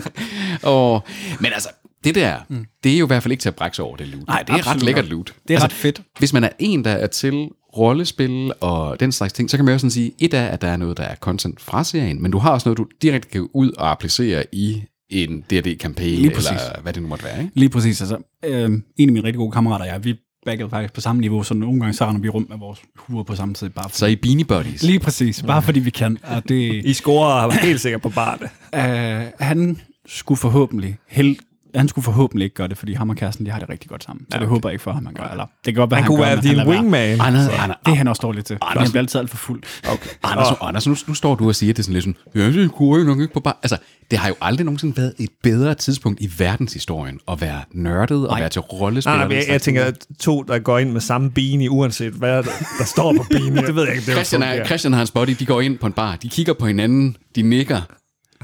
Og, 0.63 1.03
men 1.41 1.53
altså, 1.53 1.69
det 2.05 2.15
der, 2.15 2.37
mm. 2.49 2.65
det 2.85 2.95
er 2.95 2.99
jo 2.99 3.07
i 3.07 3.07
hvert 3.07 3.23
fald 3.23 3.33
ikke 3.33 3.43
til 3.43 3.49
at 3.49 3.57
brække 3.57 3.77
sig 3.77 3.85
over, 3.85 3.97
det 3.97 4.09
loot. 4.09 4.27
Nej, 4.27 4.43
det 4.43 4.55
er 4.55 4.67
ret 4.67 4.83
lækkert 4.83 5.09
loot. 5.09 5.35
Det 5.49 5.57
er 5.57 5.65
ret 5.65 5.73
fedt. 5.73 6.03
Hvis 6.19 6.33
man 6.33 6.45
er 6.45 6.49
en, 6.59 6.85
der 6.85 6.91
er 6.91 7.07
til 7.07 7.49
rollespil 7.77 8.53
og 8.61 9.01
den 9.01 9.13
slags 9.13 9.33
ting, 9.33 9.51
så 9.51 9.57
kan 9.57 9.65
man 9.65 9.75
jo 9.75 9.79
sådan 9.79 9.91
sige, 9.91 10.13
et 10.19 10.35
er, 10.35 10.47
at 10.47 10.63
der 10.63 10.69
er 10.69 10.77
noget, 10.77 10.97
der 10.97 11.03
er 11.03 11.15
content 11.15 11.61
fra 11.61 11.85
serien, 11.85 12.23
men 12.23 12.31
du 12.31 12.39
har 12.39 12.51
også 12.51 12.69
noget, 12.69 12.79
du 12.79 12.87
direkte 13.03 13.29
kan 13.29 13.49
ud 13.55 13.71
og 13.71 13.91
applicere 13.91 14.45
i 14.53 14.83
en 15.11 15.41
D&D-kampagne, 15.41 16.27
eller 16.27 16.81
hvad 16.83 16.93
det 16.93 17.03
nu 17.03 17.09
måtte 17.09 17.25
være. 17.25 17.43
Ikke? 17.43 17.53
Lige 17.55 17.69
præcis. 17.69 18.01
Altså, 18.01 18.17
øh, 18.45 18.65
en 18.97 19.09
af 19.09 19.13
mine 19.13 19.25
rigtig 19.25 19.39
gode 19.39 19.53
kammerater 19.53 19.85
og 19.85 19.91
jeg, 19.91 20.05
vi 20.05 20.15
baggede 20.47 20.71
faktisk 20.71 20.95
på 20.95 21.01
samme 21.01 21.21
niveau, 21.21 21.43
så 21.43 21.55
nogle 21.55 21.81
gange 21.81 21.95
så 21.95 22.05
render 22.05 22.21
vi 22.21 22.29
rundt 22.29 22.49
med 22.49 22.59
vores 22.59 22.83
huer 22.97 23.23
på 23.23 23.35
samme 23.35 23.55
tid. 23.55 23.69
Bare 23.69 23.89
for, 23.89 23.97
Så 23.97 24.07
i 24.07 24.17
Beanie 24.17 24.45
Buddies. 24.45 24.83
Lige 24.83 24.99
præcis. 24.99 25.43
Bare 25.43 25.63
fordi 25.63 25.81
vi 25.81 25.91
kan. 25.91 26.19
Og 26.23 26.49
det, 26.49 26.85
I 26.85 26.93
scorer 26.93 27.51
helt 27.51 27.81
sikkert 27.81 28.03
på 28.03 28.09
barne. 28.09 28.49
Uh, 28.77 29.47
han 29.47 29.81
skulle 30.07 30.39
forhåbentlig 30.39 30.97
held, 31.09 31.37
han 31.75 31.89
skulle 31.89 32.05
forhåbentlig 32.05 32.45
ikke 32.45 32.55
gøre 32.57 32.69
det, 32.69 32.79
fordi 32.79 32.93
ham 32.95 33.11
og 33.11 33.17
kæresten, 33.17 33.47
de 33.47 33.51
har 33.51 33.59
det 33.59 33.69
rigtig 33.69 33.91
godt 33.91 34.05
sammen. 34.05 34.25
Så 34.25 34.27
ja, 34.33 34.37
okay. 34.37 34.43
det 34.43 34.49
håber 34.49 34.69
jeg 34.69 34.75
ikke 34.75 34.83
for 34.83 34.93
ham, 34.93 35.07
han 35.07 35.15
gør. 35.15 35.25
Eller, 35.25 35.45
det 35.45 35.65
kan 35.65 35.75
godt 35.75 35.91
være, 35.91 35.97
Han 35.97 36.05
han, 36.05 36.09
kunne 36.09 36.19
gør, 36.19 36.25
være 36.35 36.41
din 36.43 36.59
han 36.59 36.69
wingman. 36.69 37.21
Anders, 37.21 37.45
Så- 37.45 37.51
Anders, 37.53 37.77
Det 37.87 37.93
er 37.93 37.97
han 37.97 38.09
også 38.09 38.21
dårlig 38.23 38.45
til. 38.45 38.59
Anders. 38.63 38.83
Han 38.83 38.91
bliver 38.91 39.03
altid 39.03 39.21
alt 39.21 39.31
for 39.31 39.37
fuld. 39.37 39.63
Okay. 39.89 40.11
Anders, 40.31 40.51
oh. 40.51 40.69
Anders 40.69 40.87
nu, 40.87 40.97
nu 41.09 41.15
står 41.15 41.35
du 41.35 41.49
og 41.49 41.55
siger 41.55 41.73
det 41.73 41.85
sådan 41.85 41.93
lidt 41.93 42.05
sådan, 42.05 42.17
ja, 42.35 42.63
det 42.63 42.73
kunne 42.73 42.97
jeg 42.99 43.07
nok 43.07 43.21
ikke 43.21 43.35
på 43.35 43.41
bar. 43.41 43.59
Altså, 43.63 43.77
det 44.11 44.19
har 44.19 44.29
jo 44.29 44.35
aldrig 44.41 44.65
nogensinde 44.65 44.97
været 44.97 45.15
et 45.19 45.31
bedre 45.43 45.75
tidspunkt 45.75 46.21
i 46.21 46.31
verdenshistorien 46.39 47.19
at 47.29 47.41
være 47.41 47.61
nørdet 47.73 48.29
og 48.29 48.39
være 48.39 48.49
til 48.49 48.61
rollespil. 48.61 49.11
Nej, 49.13 49.29
nej, 49.29 49.37
jeg, 49.37 49.45
jeg 49.49 49.63
tænker, 49.63 49.85
at 49.85 50.07
to, 50.21 50.43
der 50.43 50.59
går 50.59 50.79
ind 50.79 50.91
med 50.93 51.01
samme 51.01 51.31
beanie, 51.31 51.71
uanset 51.71 52.13
hvad 52.13 52.37
der, 52.37 52.43
der 52.79 52.85
står 52.85 53.15
på 53.17 53.25
beanie, 53.31 53.63
det 53.67 53.75
ved 53.75 53.83
jeg 53.85 53.95
ikke. 53.95 54.07
Det 54.07 54.15
Christian, 54.15 54.43
er, 54.43 54.65
Christian 54.65 54.93
og 54.95 54.99
hans 54.99 55.11
body, 55.11 55.37
de 55.39 55.47
går 55.47 55.61
ind 55.61 55.79
på 55.79 55.87
en 55.87 55.93
bar, 55.93 56.17
de 56.17 56.29
kigger 56.29 56.53
på 56.53 56.67
hinanden, 56.67 57.17
de 57.37 57.43
nikker. 57.43 57.81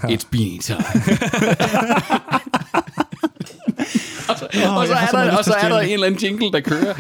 It's 0.05 0.27
beanie 0.31 0.59
time. 0.59 0.79
og 4.29 4.39
så, 4.39 4.45
og 4.77 4.87
så, 4.87 4.95
er 4.95 5.25
der, 5.25 5.37
og 5.37 5.45
så 5.45 5.55
er 5.55 5.69
der 5.69 5.81
en 5.81 5.93
eller 5.93 6.07
anden 6.07 6.21
jingle, 6.21 6.53
der 6.53 6.61
kører 6.61 6.95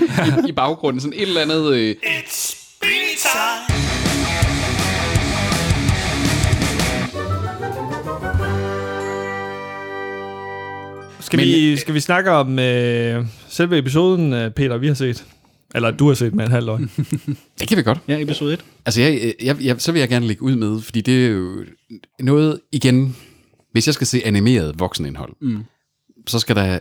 i, 0.47 0.49
i 0.49 0.53
baggrunden. 0.53 1.01
Sådan 1.01 1.18
et 1.18 1.28
eller 1.28 1.41
andet... 1.41 1.74
Øh, 1.74 1.97
Skal, 11.20 11.39
Men, 11.39 11.47
vi, 11.47 11.76
skal 11.76 11.95
vi 11.95 12.01
snakke 12.01 12.30
om 12.30 12.59
øh, 12.59 13.26
selve 13.49 13.78
episoden, 13.78 14.32
øh, 14.32 14.51
Peter, 14.51 14.76
vi 14.76 14.86
har 14.86 14.95
set? 14.95 15.24
Eller 15.74 15.91
du 15.91 16.07
har 16.09 16.14
set 16.14 16.34
med 16.34 16.45
en 16.45 16.51
halv 16.51 16.68
øje. 16.68 16.89
det 17.61 17.68
kan 17.68 17.78
vi 17.78 17.82
godt. 17.82 17.99
Ja, 18.09 18.22
episode 18.22 18.53
1. 18.55 18.64
Altså, 18.86 19.01
jeg, 19.01 19.34
jeg, 19.43 19.57
jeg, 19.62 19.80
så 19.80 19.93
vil 19.93 20.01
jeg 20.01 20.09
gerne 20.09 20.26
lægge 20.26 20.43
ud 20.43 20.57
med, 20.57 20.80
fordi 20.80 21.01
det 21.01 21.26
er 21.26 21.28
jo 21.28 21.64
noget, 22.20 22.61
igen, 22.72 23.16
hvis 23.72 23.86
jeg 23.86 23.95
skal 23.95 24.07
se 24.07 24.26
animeret 24.26 24.80
voksenindhold, 24.80 25.32
mm. 25.41 25.64
Så 26.29 26.39
skal 26.39 26.57
der 26.57 26.79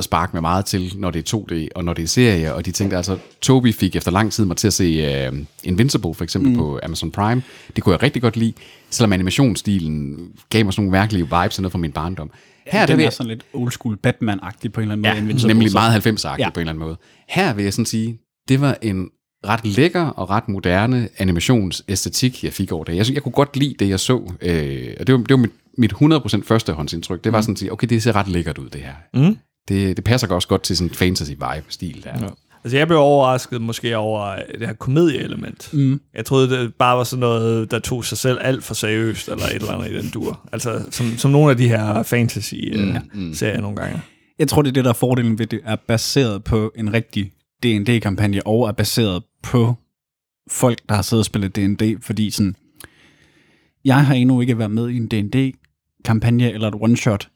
spark 0.00 0.32
med 0.32 0.40
meget 0.40 0.64
til, 0.64 0.92
når 0.96 1.10
det 1.10 1.32
er 1.32 1.36
2D, 1.38 1.68
og 1.74 1.84
når 1.84 1.94
det 1.94 2.02
er 2.02 2.06
serie, 2.06 2.54
og 2.54 2.66
de 2.66 2.70
tænkte 2.72 2.96
altså, 2.96 3.18
Toby 3.40 3.74
fik 3.74 3.96
efter 3.96 4.10
lang 4.10 4.32
tid 4.32 4.44
mig 4.44 4.56
til 4.56 4.66
at 4.66 4.72
se 4.72 5.28
uh, 5.30 5.38
Invincible, 5.64 6.14
for 6.14 6.24
eksempel 6.24 6.50
mm. 6.52 6.58
på 6.58 6.80
Amazon 6.82 7.10
Prime. 7.10 7.42
Det 7.76 7.84
kunne 7.84 7.92
jeg 7.92 8.02
rigtig 8.02 8.22
godt 8.22 8.36
lide, 8.36 8.52
selvom 8.90 9.12
animationsstilen 9.12 10.16
gav 10.50 10.64
mig 10.64 10.74
sådan 10.74 10.84
nogle 10.86 10.98
mærkelige 11.00 11.22
vibes 11.24 11.58
og 11.58 11.62
noget 11.62 11.72
fra 11.72 11.78
min 11.78 11.92
barndom. 11.92 12.30
Her 12.66 12.80
Ja, 12.80 12.86
den 12.86 12.96
vil 12.96 13.02
er 13.02 13.06
jeg, 13.06 13.12
sådan 13.12 13.28
lidt 13.28 13.42
old 13.54 13.72
school 13.72 13.98
Batman-agtig 14.06 14.68
på 14.72 14.80
en 14.80 14.82
eller 14.82 14.92
anden 14.92 14.98
måde. 15.00 15.08
ja, 15.14 15.18
Invincible, 15.18 15.54
nemlig 15.54 15.72
meget 15.72 16.06
90'er-agtigt 16.06 16.38
Ja. 16.38 16.50
på 16.50 16.60
en 16.60 16.62
eller 16.62 16.72
anden 16.72 16.84
måde. 16.84 16.96
Her 17.28 17.54
vil 17.54 17.62
jeg 17.64 17.72
sådan 17.72 17.86
sige, 17.86 18.18
det 18.48 18.60
var 18.60 18.76
en 18.82 19.08
ret 19.46 19.64
lækker 19.64 20.02
og 20.06 20.30
ret 20.30 20.48
moderne 20.48 21.08
animationsæstetik, 21.18 22.44
jeg 22.44 22.52
fik 22.52 22.72
over 22.72 22.84
det. 22.84 22.96
Jeg, 22.96 23.14
jeg 23.14 23.22
kunne 23.22 23.32
godt 23.32 23.56
lide 23.56 23.74
det, 23.78 23.88
jeg 23.88 24.00
så. 24.00 24.32
Øh, 24.42 24.94
og 25.00 25.06
det 25.06 25.12
var, 25.14 25.18
det 25.18 25.30
var 25.30 25.36
mit, 25.36 25.50
mit 25.78 25.92
100% 25.92 26.42
førstehåndsindtryk. 26.44 27.24
Det 27.24 27.32
var 27.32 27.40
sådan 27.40 27.52
at 27.52 27.58
sige, 27.58 27.72
okay, 27.72 27.86
det 27.86 28.02
ser 28.02 28.16
ret 28.16 28.28
lækkert 28.28 28.58
ud, 28.58 28.68
det 28.68 28.80
her. 28.80 28.94
Mm. 29.14 29.36
Det, 29.68 29.96
det 29.96 30.04
passer 30.04 30.28
også 30.28 30.48
godt 30.48 30.62
til 30.62 30.76
sådan 30.76 30.90
en 30.90 30.94
fantasy-vibe-stil 30.94 32.04
der. 32.04 32.10
Ja. 32.20 32.28
Altså, 32.64 32.76
jeg 32.76 32.86
blev 32.86 32.98
overrasket 32.98 33.62
måske 33.62 33.96
over 33.96 34.36
det 34.58 34.66
her 34.66 34.74
komedieelement. 34.74 35.70
Mm. 35.72 36.00
Jeg 36.14 36.24
troede, 36.24 36.50
det 36.50 36.74
bare 36.74 36.96
var 36.96 37.04
sådan 37.04 37.20
noget, 37.20 37.70
der 37.70 37.78
tog 37.78 38.04
sig 38.04 38.18
selv 38.18 38.38
alt 38.40 38.64
for 38.64 38.74
seriøst, 38.74 39.28
eller 39.28 39.44
et 39.44 39.54
eller 39.54 39.72
andet 39.72 39.90
i 39.90 39.96
den 39.96 40.10
dur. 40.10 40.48
Altså, 40.52 40.86
som, 40.90 41.16
som 41.16 41.30
nogle 41.30 41.50
af 41.50 41.56
de 41.56 41.68
her 41.68 42.02
fantasy-serier 42.02 43.60
nogle 43.60 43.76
gange. 43.76 44.00
Jeg 44.38 44.48
tror, 44.48 44.62
det 44.62 44.68
er 44.68 44.72
det, 44.72 44.84
der 44.84 44.90
er 44.90 44.94
fordelen 44.94 45.38
ved 45.38 45.46
det, 45.46 45.60
er 45.64 45.76
baseret 45.76 46.44
på 46.44 46.72
en 46.76 46.92
rigtig 46.92 47.32
D&D-kampagne, 47.62 48.46
og 48.46 48.68
er 48.68 48.72
baseret 48.72 49.22
på 49.42 49.74
folk, 50.50 50.78
der 50.88 50.94
har 50.94 51.02
siddet 51.02 51.20
og 51.20 51.26
spillet 51.26 51.56
D&D, 51.56 51.96
fordi 52.02 52.30
sådan, 52.30 52.56
jeg 53.84 54.06
har 54.06 54.14
endnu 54.14 54.40
ikke 54.40 54.58
været 54.58 54.70
med 54.70 54.88
i 54.88 54.96
en 54.96 55.06
D&D-kampagne 56.06 56.52
eller 56.52 56.68
et 56.68 56.74
one-shot, 56.74 57.28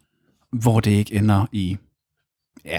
hvor 0.53 0.81
det 0.81 0.91
ikke 0.91 1.15
ender 1.15 1.47
i, 1.53 1.77
ja, 2.65 2.79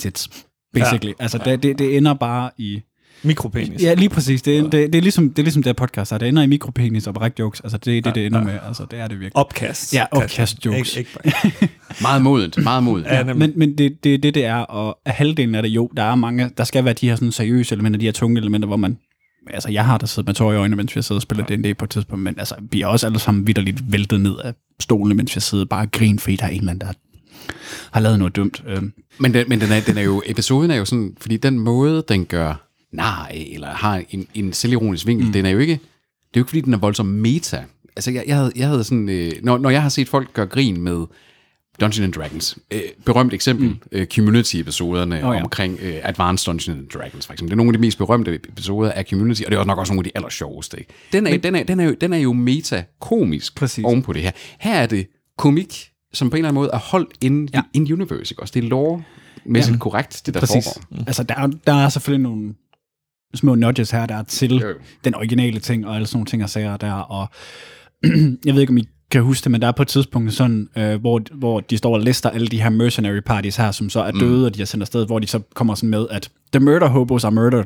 tits, 0.00 0.28
basically. 0.74 1.08
Ja. 1.18 1.22
Altså, 1.22 1.38
det, 1.38 1.62
det, 1.62 1.78
det 1.78 1.96
ender 1.96 2.14
bare 2.14 2.50
i, 2.58 2.82
Mikropenis. 3.22 3.82
ja, 3.82 3.94
lige 3.94 4.08
præcis, 4.08 4.42
det, 4.42 4.64
det, 4.64 4.72
det, 4.72 4.94
er 4.94 5.02
ligesom, 5.02 5.30
det 5.30 5.38
er 5.38 5.42
ligesom 5.42 5.62
det 5.62 5.68
her 5.68 5.74
podcast, 5.74 6.10
det 6.10 6.22
ender 6.22 6.42
i 6.42 6.46
mikropenis 6.46 7.06
og 7.06 7.14
bræk 7.14 7.38
jokes, 7.38 7.60
altså 7.60 7.78
det 7.78 7.98
er 7.98 8.02
det, 8.02 8.14
det 8.14 8.26
ender 8.26 8.44
med, 8.44 8.58
altså 8.66 8.86
det 8.90 8.98
er 8.98 9.06
det 9.06 9.20
virkelig. 9.20 9.36
Opkast. 9.36 9.94
Ja, 9.94 10.04
opkast 10.10 10.66
jokes. 10.66 10.96
Ikke, 10.96 11.10
ikke 11.24 11.32
bare. 11.42 11.68
Meget 12.02 12.22
modent, 12.22 12.62
meget 12.62 12.82
modent. 12.82 13.06
Ja, 13.06 13.26
Ja. 13.26 13.34
Men, 13.34 13.52
men 13.56 13.78
det, 13.78 14.04
det 14.04 14.22
det, 14.22 14.34
det 14.34 14.44
er, 14.44 14.54
og 14.56 14.98
af 15.04 15.12
halvdelen 15.12 15.54
af 15.54 15.62
det, 15.62 15.68
jo, 15.68 15.90
der 15.96 16.02
er 16.02 16.14
mange, 16.14 16.50
der 16.58 16.64
skal 16.64 16.84
være 16.84 16.94
de 16.94 17.08
her 17.08 17.16
sådan 17.16 17.32
seriøse 17.32 17.74
elementer, 17.74 17.98
de 17.98 18.04
her 18.04 18.12
tunge 18.12 18.40
elementer, 18.40 18.66
hvor 18.66 18.76
man, 18.76 18.98
altså 19.50 19.70
jeg 19.70 19.84
har 19.84 19.98
da 19.98 20.06
siddet 20.06 20.26
med 20.26 20.34
tår 20.34 20.52
i 20.52 20.56
øjnene, 20.56 20.76
mens 20.76 20.94
vi 20.94 20.98
har 20.98 21.02
siddet 21.02 21.18
og 21.18 21.22
spillet 21.22 21.48
D&D 21.48 21.78
på 21.78 21.84
et 21.84 21.90
tidspunkt, 21.90 22.22
men 22.22 22.34
altså, 22.38 22.54
vi 22.70 22.80
er 22.80 22.86
også 22.86 23.06
alle 23.06 23.18
sammen 23.18 23.46
vidderligt 23.46 23.92
væltet 23.92 24.20
ned 24.20 24.36
af 24.44 24.54
stolene, 24.80 25.14
mens 25.14 25.30
vi 25.30 25.34
har 25.34 25.40
siddet 25.40 25.64
og 25.64 25.68
bare 25.68 25.86
grin, 25.86 26.18
fordi 26.18 26.36
der 26.36 26.44
er 26.44 26.48
en 26.48 26.58
eller 26.58 26.72
anden, 26.72 26.88
der 26.88 26.92
har 27.92 28.00
lavet 28.00 28.18
noget 28.18 28.36
dumt. 28.36 28.62
Øhm, 28.66 28.92
Men, 29.18 29.34
den, 29.34 29.48
men 29.48 29.60
den, 29.60 29.72
er, 29.72 29.80
den 29.80 29.98
er 29.98 30.02
jo, 30.02 30.22
episoden 30.26 30.70
er 30.70 30.76
jo 30.76 30.84
sådan, 30.84 31.16
fordi 31.20 31.36
den 31.36 31.58
måde, 31.58 32.04
den 32.08 32.26
gør 32.26 32.66
nej, 32.92 33.48
eller 33.52 33.68
har 33.68 34.02
en, 34.10 34.26
en 34.34 34.52
selvironisk 34.52 35.06
vinkel, 35.06 35.26
mm. 35.26 35.32
den 35.32 35.46
er 35.46 35.50
jo 35.50 35.58
ikke, 35.58 35.72
det 35.72 35.80
er 36.36 36.40
jo 36.40 36.40
ikke 36.40 36.48
fordi, 36.48 36.60
den 36.60 36.74
er 36.74 36.78
voldsomt 36.78 37.08
meta. 37.08 37.64
Altså, 37.96 38.10
jeg, 38.10 38.24
jeg, 38.26 38.36
havde, 38.36 38.52
jeg 38.56 38.68
havde 38.68 38.84
sådan, 38.84 39.08
øh, 39.08 39.32
når, 39.42 39.58
når 39.58 39.70
jeg 39.70 39.82
har 39.82 39.88
set 39.88 40.08
folk 40.08 40.32
gøre 40.32 40.46
grin 40.46 40.80
med 40.80 41.06
Dungeons 41.80 42.00
and 42.04 42.12
Dragons, 42.12 42.58
øh, 42.70 42.80
berømt 43.06 43.34
eksempel, 43.34 43.68
mm. 43.68 43.76
øh, 43.92 44.06
Community-episoderne 44.06 45.14
Oh, 45.28 45.36
ja. 45.36 45.42
omkring 45.42 45.78
øh, 45.82 45.94
Advanced 46.02 46.46
Dungeons 46.46 46.68
and 46.78 46.88
Dragons, 46.88 47.26
for 47.26 47.32
eksempel. 47.32 47.50
Det 47.50 47.52
er 47.52 47.56
nogle 47.56 47.68
af 47.68 47.72
de 47.72 47.78
mest 47.78 47.98
berømte 47.98 48.34
episoder 48.34 48.92
af 48.92 49.04
Community, 49.10 49.42
og 49.42 49.50
det 49.50 49.54
er 49.56 49.58
også 49.58 49.66
nok 49.66 49.78
også 49.78 49.92
nogle 49.92 50.00
af 50.00 50.04
de 50.04 50.10
aller 50.14 50.28
sjoveste. 50.28 50.78
Ikke? 50.78 50.92
Den, 51.12 51.26
er, 51.26 51.36
den, 51.36 51.54
er, 51.54 51.62
den, 51.62 51.80
er 51.80 51.84
jo, 51.84 51.94
den 52.00 52.12
er 52.12 52.18
jo 52.18 52.32
meta-komisk 52.32 53.54
Præcis. 53.56 53.84
oven 53.84 54.02
på 54.02 54.12
det 54.12 54.22
her. 54.22 54.30
Her 54.60 54.74
er 54.74 54.86
det 54.86 55.06
komik, 55.38 55.90
som 56.12 56.30
på 56.30 56.36
en 56.36 56.38
eller 56.38 56.48
anden 56.48 56.60
måde 56.60 56.70
er 56.72 56.78
holdt 56.78 57.10
in, 57.20 57.48
Ja. 57.54 57.62
in 57.74 57.92
universe, 57.92 58.32
ikke 58.32 58.42
også? 58.42 58.52
Det 58.54 58.64
er 58.64 58.68
lore-mæssigt 58.68 59.74
ja. 59.74 59.78
korrekt, 59.78 60.22
det 60.26 60.34
der 60.34 60.40
præcis. 60.40 60.64
foregår. 60.64 61.04
Altså, 61.06 61.22
der 61.22 61.34
er, 61.34 61.46
der 61.66 61.72
er 61.74 61.88
selvfølgelig 61.88 62.22
nogle 62.22 62.54
små 63.34 63.54
nudges 63.54 63.90
her, 63.90 64.06
der 64.06 64.14
er 64.14 64.22
til 64.22 64.56
Jo. 64.56 64.74
den 65.04 65.14
originale 65.14 65.60
ting, 65.60 65.86
og 65.86 65.94
alle 65.94 66.06
sådan 66.06 66.16
nogle 66.16 66.26
ting 66.26 66.42
og 66.42 66.50
sager 66.50 66.76
der, 66.76 66.92
og 66.92 67.26
jeg 68.46 68.54
ved 68.54 68.60
ikke, 68.60 68.70
om 68.70 68.76
I 68.78 68.88
kan 69.10 69.22
huske 69.22 69.44
det, 69.44 69.50
men 69.50 69.60
der 69.60 69.68
er 69.68 69.72
på 69.72 69.82
et 69.82 69.88
tidspunkt 69.88 70.32
sådan, 70.32 70.68
øh, 70.76 71.00
hvor, 71.00 71.20
hvor 71.34 71.60
de 71.60 71.78
står 71.78 71.94
og 71.94 72.00
lister 72.00 72.30
alle 72.30 72.46
de 72.46 72.62
her 72.62 72.70
mercenary 72.70 73.20
parties 73.20 73.56
her, 73.56 73.70
som 73.70 73.90
så 73.90 74.00
er 74.00 74.10
døde, 74.10 74.38
mm. 74.38 74.44
og 74.44 74.54
de 74.54 74.60
er 74.60 74.66
sendt 74.66 74.82
afsted, 74.82 75.06
hvor 75.06 75.18
de 75.18 75.26
så 75.26 75.40
kommer 75.54 75.74
sådan 75.74 75.90
med, 75.90 76.06
at 76.10 76.30
the 76.52 76.64
murder 76.64 76.88
hobos 76.88 77.24
are 77.24 77.32
murdered. 77.32 77.64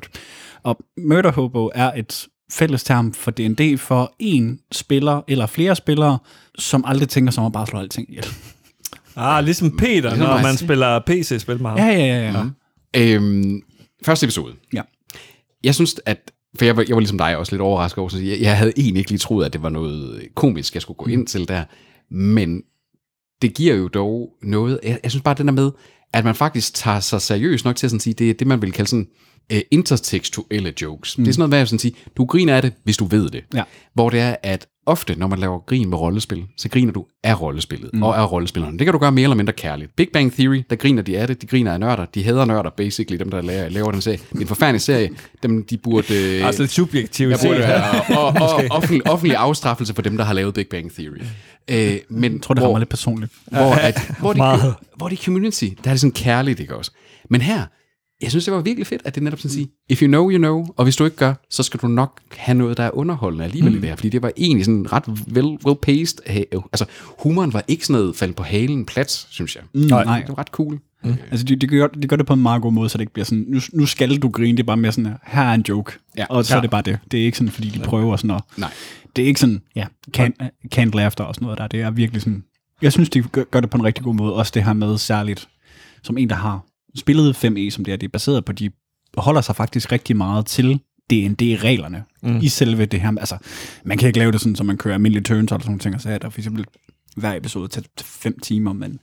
Og 0.62 0.78
murder 0.98 1.32
hobo 1.32 1.70
er 1.74 1.92
et 1.96 2.26
fælles 2.52 2.84
term 2.84 3.12
for 3.12 3.30
D&D 3.30 3.78
for 3.78 4.14
en 4.18 4.60
spiller 4.72 5.22
eller 5.28 5.46
flere 5.46 5.76
spillere, 5.76 6.18
som 6.58 6.84
aldrig 6.86 7.08
tænker 7.08 7.32
sig 7.32 7.40
om 7.40 7.46
at 7.46 7.52
bare 7.52 7.66
slå 7.66 7.78
alting 7.78 8.10
ihjel. 8.10 8.26
Ah, 9.16 9.44
ligesom 9.44 9.76
Peter, 9.76 9.90
Ligesom 9.92 10.18
når 10.18 10.42
man 10.42 10.56
spiller 10.56 11.00
PC-spil 11.06 11.62
med 11.62 11.70
ham. 11.70 11.78
Ja, 11.78 11.86
ja, 11.86 12.06
ja. 12.06 12.32
ja. 12.32 12.42
Mm. 12.42 12.52
Øhm, 12.96 13.62
første 14.04 14.24
episode. 14.24 14.54
ja. 14.72 14.82
Jeg 15.64 15.74
synes, 15.74 16.00
at... 16.06 16.30
For 16.58 16.64
jeg 16.64 16.76
var, 16.76 16.84
jeg 16.88 16.96
var 16.96 17.00
ligesom 17.00 17.18
dig 17.18 17.36
også 17.36 17.52
lidt 17.52 17.62
overrasket 17.62 17.98
over, 17.98 18.08
så 18.08 18.18
jeg, 18.18 18.40
jeg 18.40 18.58
havde 18.58 18.72
egentlig 18.76 18.98
ikke 18.98 19.10
lige 19.10 19.18
troet, 19.18 19.44
at 19.46 19.52
det 19.52 19.62
var 19.62 19.68
noget 19.68 20.28
komisk, 20.34 20.74
jeg 20.74 20.82
skulle 20.82 20.96
gå 20.96 21.06
ind 21.06 21.26
til 21.26 21.48
der. 21.48 21.64
Men 22.10 22.62
det 23.42 23.54
giver 23.54 23.74
jo 23.74 23.88
dog 23.88 24.36
noget... 24.42 24.80
Jeg, 24.82 25.00
jeg 25.02 25.10
synes 25.10 25.22
bare, 25.22 25.34
den 25.34 25.48
er 25.48 25.52
med, 25.52 25.70
at 26.12 26.24
man 26.24 26.34
faktisk 26.34 26.74
tager 26.74 27.00
sig 27.00 27.22
seriøst 27.22 27.64
nok 27.64 27.76
til 27.76 27.86
at 27.86 27.90
sådan 27.90 28.00
sige, 28.00 28.14
det 28.14 28.30
er 28.30 28.34
det, 28.34 28.46
man 28.46 28.62
vil 28.62 28.72
kalde 28.72 28.90
sådan 28.90 29.08
uh, 29.52 29.58
intertekstuelle 29.70 30.72
jokes. 30.82 31.18
Mm. 31.18 31.24
Det 31.24 31.30
er 31.30 31.32
sådan 31.34 31.40
noget 31.40 31.50
med 31.50 31.58
at 31.58 31.68
sådan 31.68 31.78
sige, 31.78 31.94
du 32.16 32.24
griner 32.24 32.56
af 32.56 32.62
det, 32.62 32.72
hvis 32.84 32.96
du 32.96 33.04
ved 33.04 33.30
det. 33.30 33.44
Ja. 33.54 33.62
Hvor 33.94 34.10
det 34.10 34.20
er, 34.20 34.36
at 34.42 34.66
ofte, 34.86 35.14
når 35.18 35.26
man 35.26 35.38
laver 35.38 35.58
grin 35.58 35.90
med 35.90 35.98
rollespil, 35.98 36.44
så 36.56 36.68
griner 36.68 36.92
du 36.92 37.06
af 37.22 37.40
rollespillet 37.40 37.90
mm. 37.92 38.02
og 38.02 38.18
af 38.18 38.32
rollespillerne. 38.32 38.78
Det 38.78 38.86
kan 38.86 38.92
du 38.92 38.98
gøre 38.98 39.12
mere 39.12 39.22
eller 39.22 39.36
mindre 39.36 39.52
kærligt. 39.52 39.96
Big 39.96 40.08
Bang 40.12 40.32
Theory, 40.32 40.62
der 40.70 40.76
griner 40.76 41.02
de 41.02 41.18
af 41.18 41.26
det. 41.26 41.42
De 41.42 41.46
griner 41.46 41.72
af 41.72 41.80
nørder. 41.80 42.04
De 42.04 42.24
hader 42.24 42.44
nørder, 42.44 42.70
basically, 42.70 43.18
dem 43.18 43.30
der 43.30 43.42
laver, 43.42 43.68
laver 43.68 43.90
den 43.90 44.00
serie. 44.00 44.18
Det 44.18 44.36
er 44.36 44.40
en 44.40 44.46
forfærdelig 44.46 44.80
serie. 44.80 45.10
Dem, 45.42 45.64
de 45.64 45.76
burde... 45.76 46.36
Øh, 46.38 46.46
Altså 46.46 46.66
subjektivt. 46.66 47.36
burde 47.42 47.58
være 47.58 48.18
og, 48.18 48.26
og, 48.26 48.64
offentlig, 48.76 49.06
offentlig 49.06 49.36
afstraffelse 49.36 49.94
for 49.94 50.02
dem, 50.02 50.16
der 50.16 50.24
har 50.24 50.32
lavet 50.32 50.54
Big 50.54 50.66
Bang 50.70 50.92
Theory. 50.92 51.16
Øh, 51.70 51.96
men 52.10 52.32
Jeg 52.32 52.42
tror, 52.42 52.54
det 52.54 52.62
rammer 52.64 52.78
lidt 52.78 52.90
personligt. 52.90 53.32
hvor, 53.50 53.74
at, 53.74 54.00
hvor, 54.20 54.34
Meget. 54.34 54.74
hvor 54.96 55.08
er 55.08 55.16
community, 55.16 55.64
der 55.84 55.90
er 55.90 55.94
det 55.94 56.00
sådan 56.00 56.12
kærligt, 56.12 56.60
ikke 56.60 56.76
også? 56.76 56.90
Men 57.30 57.40
her, 57.40 57.62
jeg 58.22 58.30
synes, 58.30 58.44
det 58.44 58.54
var 58.54 58.60
virkelig 58.60 58.86
fedt, 58.86 59.02
at 59.04 59.14
det 59.14 59.22
netop 59.22 59.38
sådan 59.38 59.50
sige, 59.50 59.68
if 59.88 60.02
you 60.02 60.06
know, 60.06 60.30
you 60.30 60.38
know, 60.38 60.66
og 60.76 60.84
hvis 60.84 60.96
du 60.96 61.04
ikke 61.04 61.16
gør, 61.16 61.34
så 61.50 61.62
skal 61.62 61.80
du 61.80 61.86
nok 61.88 62.20
have 62.36 62.58
noget, 62.58 62.76
der 62.76 62.82
er 62.84 62.90
underholdende 62.96 63.44
alligevel 63.44 63.72
mm. 63.72 63.78
i 63.78 63.80
det 63.80 63.88
her, 63.88 63.96
fordi 63.96 64.08
det 64.08 64.22
var 64.22 64.30
egentlig 64.36 64.64
sådan 64.64 64.92
ret 64.92 65.04
well, 65.32 65.46
well 65.66 65.76
paced. 65.82 66.18
øh, 66.30 66.62
Altså, 66.72 66.84
humoren 67.18 67.52
var 67.52 67.64
ikke 67.68 67.86
sådan 67.86 68.00
noget 68.00 68.16
faldt 68.16 68.36
på 68.36 68.42
halen 68.42 68.84
plads, 68.86 69.26
synes 69.30 69.56
jeg. 69.56 69.64
Mm. 69.74 69.80
Nej. 69.80 70.18
Det 70.20 70.28
var 70.28 70.38
ret 70.38 70.46
cool. 70.48 70.78
Altså, 71.30 71.46
de, 71.46 71.56
de, 71.56 71.66
gør, 71.66 71.86
de 71.86 72.08
gør 72.08 72.16
det 72.16 72.26
på 72.26 72.32
en 72.32 72.42
meget 72.42 72.62
god 72.62 72.72
måde, 72.72 72.88
så 72.88 72.98
det 72.98 73.02
ikke 73.02 73.12
bliver 73.12 73.24
sådan, 73.24 73.44
nu, 73.48 73.60
nu 73.72 73.86
skal 73.86 74.16
du 74.16 74.28
grine, 74.28 74.56
det 74.56 74.62
er 74.62 74.66
bare 74.66 74.76
mere 74.76 74.92
sådan, 74.92 75.14
her 75.24 75.42
er 75.42 75.54
en 75.54 75.64
joke, 75.68 75.92
Ja. 76.18 76.24
og 76.28 76.44
så 76.44 76.54
Ja. 76.54 76.56
er 76.56 76.60
det 76.60 76.70
bare 76.70 76.82
det. 76.82 76.98
Det 77.10 77.20
er 77.20 77.24
ikke 77.24 77.38
sådan, 77.38 77.50
fordi 77.52 77.68
de 77.68 77.78
prøver 77.78 78.16
sådan 78.16 78.30
at, 78.30 78.42
Nej. 78.56 78.70
det 79.16 79.22
er 79.22 79.26
ikke 79.26 79.40
sådan, 79.40 79.62
ja, 79.76 79.86
can, 80.12 80.34
can't 80.74 80.90
laughter 80.96 81.24
og 81.24 81.34
sådan 81.34 81.46
noget 81.46 81.58
der, 81.58 81.66
det 81.66 81.80
er 81.80 81.90
virkelig 81.90 82.22
sådan, 82.22 82.44
jeg 82.82 82.92
synes, 82.92 83.08
de 83.10 83.22
gør, 83.22 83.44
gør 83.44 83.60
det 83.60 83.70
på 83.70 83.76
en 83.78 83.84
rigtig 83.84 84.04
god 84.04 84.14
måde, 84.14 84.34
også 84.34 84.52
det 84.54 84.64
her 84.64 84.72
med 84.72 84.98
særligt, 84.98 85.48
som 86.02 86.18
en, 86.18 86.28
der 86.30 86.36
har 86.36 86.64
spillet 86.96 87.44
5E, 87.44 87.70
som 87.70 87.84
det 87.84 87.92
er, 87.92 87.96
det 87.96 88.06
er 88.06 88.12
baseret 88.12 88.44
på, 88.44 88.52
de 88.52 88.70
holder 89.16 89.40
sig 89.40 89.56
faktisk 89.56 89.92
rigtig 89.92 90.16
meget 90.16 90.46
til 90.46 90.80
D&D-reglerne 91.10 92.04
mm. 92.22 92.36
i 92.42 92.48
selve 92.48 92.84
det 92.84 93.00
her. 93.00 93.12
Altså, 93.18 93.36
man 93.84 93.98
kan 93.98 94.06
ikke 94.06 94.18
lave 94.18 94.32
det 94.32 94.40
sådan, 94.40 94.56
så 94.56 94.64
man 94.64 94.76
kører 94.76 94.94
almindelige 94.94 95.22
turns 95.22 95.52
og 95.52 95.60
sådan 95.60 95.70
nogle 95.70 95.80
ting, 95.80 95.94
og 95.94 96.00
så 96.00 96.10
er 96.10 96.18
der 96.18 96.30
for 96.30 96.40
eksempel 96.40 96.64
hver 97.16 97.34
episode 97.34 97.68
til 97.68 97.86
til 97.96 98.06
fem 98.06 98.38
timer, 98.40 98.72
men 98.72 98.98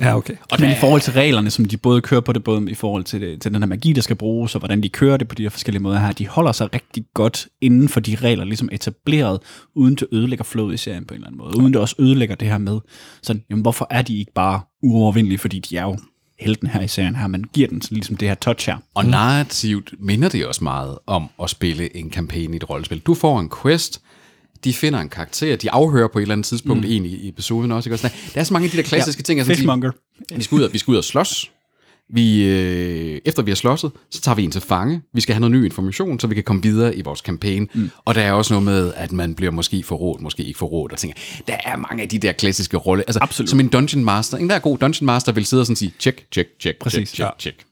Ja, 0.00 0.16
okay. 0.16 0.34
Og 0.50 0.58
Men 0.60 0.70
i 0.70 0.74
forhold 0.74 1.00
til 1.00 1.12
reglerne, 1.12 1.50
som 1.50 1.64
de 1.64 1.76
både 1.76 2.00
kører 2.00 2.20
på 2.20 2.32
det, 2.32 2.44
både 2.44 2.70
i 2.70 2.74
forhold 2.74 3.04
til, 3.04 3.20
det, 3.20 3.42
til 3.42 3.54
den 3.54 3.62
her 3.62 3.66
magi, 3.66 3.92
der 3.92 4.00
skal 4.00 4.16
bruges, 4.16 4.54
og 4.54 4.58
hvordan 4.58 4.82
de 4.82 4.88
kører 4.88 5.16
det 5.16 5.28
på 5.28 5.34
de 5.34 5.42
her 5.42 5.50
forskellige 5.50 5.82
måder 5.82 5.98
her, 5.98 6.12
de 6.12 6.28
holder 6.28 6.52
sig 6.52 6.74
rigtig 6.74 7.04
godt 7.14 7.48
inden 7.60 7.88
for 7.88 8.00
de 8.00 8.14
regler, 8.14 8.44
ligesom 8.44 8.68
etableret, 8.72 9.40
uden 9.74 9.94
det 9.94 10.08
ødelægger 10.12 10.44
flowet 10.44 10.74
i 10.74 10.76
serien 10.76 11.04
på 11.04 11.14
en 11.14 11.18
eller 11.18 11.26
anden 11.26 11.38
måde. 11.38 11.58
Uden 11.58 11.72
det 11.72 11.80
også 11.80 11.96
ødelægger 11.98 12.34
det 12.34 12.48
her 12.48 12.58
med, 12.58 12.80
sådan, 13.22 13.42
jamen 13.50 13.62
hvorfor 13.62 13.86
er 13.90 14.02
de 14.02 14.18
ikke 14.18 14.32
bare 14.32 14.60
uovervindelige, 14.82 15.38
fordi 15.38 15.58
de 15.58 15.76
er 15.76 15.82
jo 15.82 15.98
helten 16.42 16.68
her 16.68 16.80
i 16.80 16.88
serien 16.88 17.16
her, 17.16 17.26
man 17.26 17.44
giver 17.52 17.68
den 17.68 17.82
sådan 17.82 17.96
ligesom 17.96 18.16
det 18.16 18.28
her 18.28 18.34
touch 18.34 18.68
her. 18.68 18.76
Og 18.94 19.04
narrativt 19.04 19.94
minder 19.98 20.28
det 20.28 20.46
også 20.46 20.64
meget 20.64 20.98
om 21.06 21.28
at 21.42 21.50
spille 21.50 21.96
en 21.96 22.10
kampagne 22.10 22.54
i 22.54 22.56
et 22.56 22.70
rollespil. 22.70 22.98
Du 22.98 23.14
får 23.14 23.40
en 23.40 23.50
quest, 23.62 24.00
de 24.64 24.72
finder 24.72 25.00
en 25.00 25.08
karakter, 25.08 25.56
de 25.56 25.70
afhører 25.70 26.08
på 26.08 26.18
et 26.18 26.22
eller 26.22 26.32
andet 26.32 26.46
tidspunkt 26.46 26.84
mm. 26.84 26.92
en 26.92 27.06
i, 27.06 27.28
episoden 27.28 27.72
også. 27.72 27.90
Ikke? 27.90 28.02
Der 28.34 28.40
er 28.40 28.44
så 28.44 28.52
mange 28.52 28.64
af 28.64 28.70
de 28.70 28.76
der 28.76 28.82
klassiske 28.82 29.20
ja, 29.20 29.22
ting. 29.22 29.40
Altså, 29.40 29.54
Fishmonger. 29.54 29.90
De, 30.28 30.34
vi, 30.36 30.42
skal 30.42 30.56
ud 30.56 30.62
og, 30.62 30.72
vi 30.72 30.78
skal 30.78 30.92
ud 30.92 30.96
og 30.96 31.04
slås. 31.04 31.50
Vi, 32.14 32.44
øh, 32.44 33.20
efter 33.24 33.42
vi 33.42 33.50
har 33.50 33.56
slåsset, 33.56 33.90
så 34.10 34.20
tager 34.20 34.34
vi 34.34 34.44
en 34.44 34.50
til 34.50 34.60
fange. 34.60 35.02
Vi 35.14 35.20
skal 35.20 35.34
have 35.34 35.40
noget 35.40 35.52
ny 35.52 35.64
information, 35.64 36.20
så 36.20 36.26
vi 36.26 36.34
kan 36.34 36.44
komme 36.44 36.62
videre 36.62 36.96
i 36.96 37.02
vores 37.02 37.20
kampagne. 37.20 37.66
Mm. 37.74 37.90
Og 38.04 38.14
der 38.14 38.20
er 38.20 38.32
også 38.32 38.54
noget 38.54 38.64
med, 38.64 38.92
at 38.96 39.12
man 39.12 39.34
bliver 39.34 39.52
måske 39.52 39.82
forrådt, 39.82 40.20
måske 40.20 40.44
ikke 40.44 40.58
forrådt. 40.58 40.92
Og 40.92 40.98
tænker, 40.98 41.18
der 41.46 41.56
er 41.64 41.76
mange 41.76 42.02
af 42.02 42.08
de 42.08 42.18
der 42.18 42.32
klassiske 42.32 42.76
rolle. 42.76 43.04
Altså, 43.06 43.18
Absolut. 43.22 43.50
Som 43.50 43.60
en 43.60 43.68
dungeon 43.68 44.04
master. 44.04 44.38
En 44.38 44.50
der 44.50 44.58
god 44.58 44.78
dungeon 44.78 45.06
master 45.06 45.32
vil 45.32 45.46
sidde 45.46 45.60
og 45.60 45.66
sådan 45.66 45.76
sige, 45.76 45.92
check, 45.98 46.26
check, 46.32 46.48
check, 46.60 46.78
Præcis, 46.78 47.08
check, 47.08 47.20
ja. 47.20 47.30
check, 47.38 47.40
check. 47.40 47.66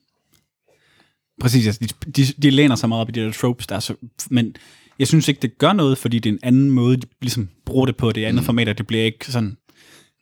Præcis, 1.41 1.66
altså, 1.66 1.80
de, 2.07 2.11
de, 2.11 2.26
de 2.43 2.51
læner 2.51 2.74
sig 2.76 2.88
meget 2.88 3.01
op 3.01 3.09
i 3.09 3.12
de 3.12 3.20
der 3.20 3.32
tropes 3.32 3.66
der, 3.66 3.80
så, 3.80 3.95
men 4.30 4.57
jeg 4.99 5.09
synes 5.09 5.28
ikke, 5.28 5.43
det 5.43 5.59
gør 5.59 5.72
noget, 5.72 5.99
fordi 5.99 6.18
det 6.18 6.30
er 6.30 6.34
en 6.34 6.41
anden 6.43 6.70
måde, 6.70 6.97
de 6.97 7.07
ligesom 7.20 7.49
bruger 7.66 7.86
det 7.86 7.97
på, 7.97 8.12
det 8.12 8.24
andet 8.24 8.43
mm. 8.43 8.47
format, 8.47 8.68
og 8.68 8.78
det 8.78 8.86
bliver 8.86 9.05
ikke 9.05 9.32
sådan, 9.32 9.57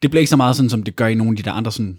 det 0.03 0.11
bliver 0.11 0.21
ikke 0.21 0.31
så 0.31 0.37
meget 0.37 0.57
sådan, 0.57 0.71
som 0.71 0.83
det 0.83 0.97
gør 0.97 1.07
i 1.07 1.15
nogle 1.15 1.31
af 1.33 1.37
de 1.37 1.43
der 1.43 1.53
andre 1.53 1.73
sådan 1.73 1.99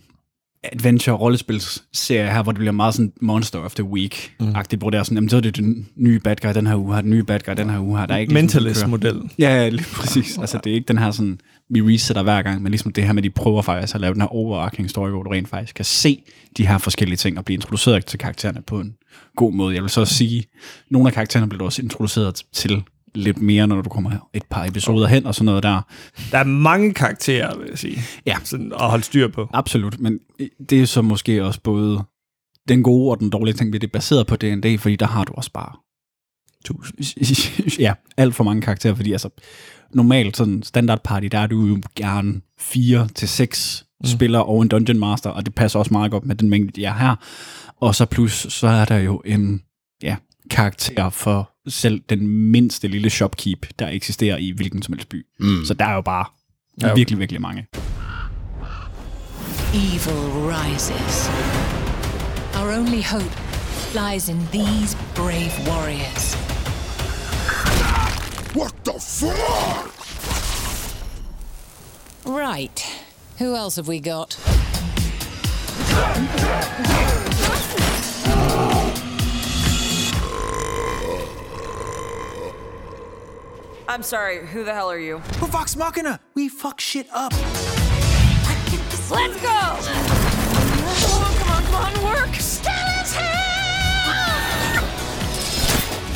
adventure 0.63 1.15
rollespilsserier 1.15 2.31
her, 2.31 2.43
hvor 2.43 2.51
det 2.51 2.59
bliver 2.59 2.71
meget 2.71 2.93
sådan 2.93 3.13
Monster 3.21 3.59
of 3.59 3.75
the 3.75 3.83
Week-agtigt, 3.83 4.77
hvor 4.77 4.89
det 4.89 4.97
er 4.97 5.03
sådan, 5.03 5.17
jamen 5.17 5.29
så 5.29 5.37
er 5.37 5.41
det 5.41 5.57
den 5.57 5.87
nye 5.95 6.19
bad 6.19 6.35
guy 6.41 6.53
den 6.53 6.67
her 6.67 6.75
uge 6.75 6.95
her, 6.95 7.01
den 7.01 7.09
nye 7.09 7.23
bad 7.23 7.39
guy 7.39 7.53
den 7.57 7.69
her 7.69 7.79
uge 7.79 7.99
her. 7.99 8.05
Der 8.05 8.13
er 8.13 8.17
ikke 8.19 8.33
ligesom, 8.33 8.49
kører. 8.49 8.63
Mentalist-modellen. 8.63 9.31
Ja, 9.39 9.55
ja, 9.55 9.69
lige 9.69 9.85
præcis. 9.93 10.37
Altså, 10.37 10.59
det 10.63 10.69
er 10.69 10.73
ikke 10.75 10.87
den 10.87 10.97
her 10.97 11.11
sådan, 11.11 11.39
vi 11.69 11.81
resetter 11.81 12.23
hver 12.23 12.41
gang, 12.41 12.61
men 12.61 12.71
ligesom 12.71 12.91
det 12.91 13.03
her 13.03 13.13
med, 13.13 13.23
de 13.23 13.29
prøver 13.29 13.61
faktisk 13.61 13.95
at 13.95 14.01
lave 14.01 14.13
den 14.13 14.21
her 14.21 14.27
overarching 14.27 14.89
story, 14.89 15.09
hvor 15.09 15.23
du 15.23 15.29
rent 15.29 15.49
faktisk 15.49 15.75
kan 15.75 15.85
se 15.85 16.23
de 16.57 16.67
her 16.67 16.77
forskellige 16.77 17.17
ting 17.17 17.37
og 17.37 17.45
blive 17.45 17.55
introduceret 17.55 18.05
til 18.05 18.19
karaktererne 18.19 18.61
på 18.67 18.79
en 18.79 18.93
god 19.35 19.53
måde. 19.53 19.75
Jeg 19.75 19.83
vil 19.83 19.89
så 19.89 20.05
sige, 20.05 20.43
nogle 20.91 21.07
af 21.07 21.13
karaktererne 21.13 21.49
bliver 21.49 21.59
du 21.59 21.65
også 21.65 21.81
introduceret 21.81 22.41
til 22.53 22.83
lidt 23.15 23.41
mere, 23.41 23.67
når 23.67 23.81
du 23.81 23.89
kommer 23.89 24.29
et 24.33 24.43
par 24.49 24.65
episoder 24.65 25.07
hen 25.07 25.25
og 25.25 25.35
sådan 25.35 25.45
noget 25.45 25.63
der. 25.63 25.81
Der 26.31 26.37
er 26.37 26.43
mange 26.43 26.93
karakterer, 26.93 27.57
vil 27.57 27.67
jeg 27.69 27.77
sige. 27.77 28.01
Ja. 28.25 28.37
Sådan 28.43 28.73
at 28.73 28.89
holde 28.89 29.03
styr 29.03 29.27
på. 29.27 29.49
Absolut, 29.53 29.99
men 29.99 30.19
det 30.69 30.81
er 30.81 30.85
så 30.85 31.01
måske 31.01 31.45
også 31.45 31.61
både 31.61 32.03
den 32.67 32.83
gode 32.83 33.11
og 33.11 33.19
den 33.19 33.29
dårlige 33.29 33.55
ting 33.55 33.73
ved 33.73 33.79
det, 33.79 33.87
er 33.87 33.91
baseret 33.91 34.27
på 34.27 34.35
D&D, 34.35 34.79
fordi 34.79 34.95
der 34.95 35.07
har 35.07 35.23
du 35.23 35.33
også 35.33 35.51
bare 35.51 35.75
tusind. 36.65 36.99
ja, 37.85 37.93
alt 38.17 38.35
for 38.35 38.43
mange 38.43 38.61
karakterer, 38.61 38.95
fordi 38.95 39.11
altså 39.11 39.29
normalt 39.93 40.37
sådan 40.37 40.63
standard 40.63 41.03
party, 41.03 41.25
der 41.25 41.39
er 41.39 41.47
du 41.47 41.65
jo 41.65 41.81
gerne 41.95 42.41
4 42.59 43.07
til 43.07 43.27
6 43.27 43.85
mm. 44.01 44.07
spillere 44.07 44.45
og 44.45 44.61
en 44.61 44.67
dungeon 44.67 44.99
master, 44.99 45.29
og 45.29 45.45
det 45.45 45.55
passer 45.55 45.79
også 45.79 45.93
meget 45.93 46.11
godt 46.11 46.25
med 46.25 46.35
den 46.35 46.49
mængde, 46.49 46.71
de 46.71 46.85
er 46.85 46.93
her. 46.93 47.15
Og 47.81 47.95
så 47.95 48.05
plus, 48.05 48.47
så 48.49 48.67
er 48.67 48.85
der 48.85 48.97
jo 48.97 49.21
en 49.25 49.61
ja, 50.03 50.15
karakter 50.49 51.09
for 51.09 51.51
selv 51.71 52.01
den 52.09 52.27
mindste 52.27 52.87
lille 52.87 53.09
shopkeep, 53.09 53.65
der 53.79 53.87
eksisterer 53.89 54.37
i 54.37 54.51
hvilken 54.51 54.81
som 54.81 54.93
helst 54.93 55.09
by. 55.09 55.25
Mm. 55.39 55.65
Så 55.65 55.73
der 55.73 55.85
er 55.85 55.93
jo 55.93 56.01
bare 56.01 56.25
Ja, 56.81 56.85
okay. 56.85 56.95
virkelig, 56.99 57.19
virkelig 57.19 57.41
mange. 57.41 57.65
Evil 59.73 60.21
rises. 60.49 61.29
Our 62.55 62.71
only 62.77 63.01
hope 63.03 63.35
lies 63.95 64.29
in 64.29 64.47
these 64.51 64.97
brave 65.15 65.51
warriors. 65.67 66.35
What 68.55 68.73
the 68.85 68.99
fuck? 68.99 69.93
Right. 72.25 72.81
Who 73.39 73.55
else 73.55 73.75
have 73.81 73.87
we 73.87 73.99
got? 73.99 74.37
I'm 83.89 84.03
sorry, 84.03 84.45
who 84.45 84.63
the 84.63 84.71
hell 84.71 84.91
are 84.91 84.99
you? 84.99 85.15
We're 85.41 85.47
Vox 85.47 85.75
Machina. 85.75 86.19
We 86.35 86.47
fuck 86.47 86.79
shit 86.79 87.07
up. 87.11 87.33
Let's 89.09 89.41
go! 89.41 89.49
Come 91.07 91.23
on, 91.23 91.33
come 91.33 91.49
on, 91.49 91.63
come 91.63 91.75
on, 91.75 92.03
work! 92.03 92.35
Stella's! 92.35 93.15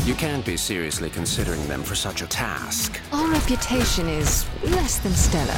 You 0.05 0.13
can't 0.13 0.45
be 0.45 0.55
seriously 0.55 1.09
considering 1.09 1.65
them 1.67 1.81
for 1.81 1.95
such 1.95 2.21
a 2.21 2.27
task. 2.27 3.01
Our 3.11 3.27
reputation 3.31 4.07
is 4.07 4.45
less 4.65 4.99
than 4.99 5.13
stellar. 5.13 5.51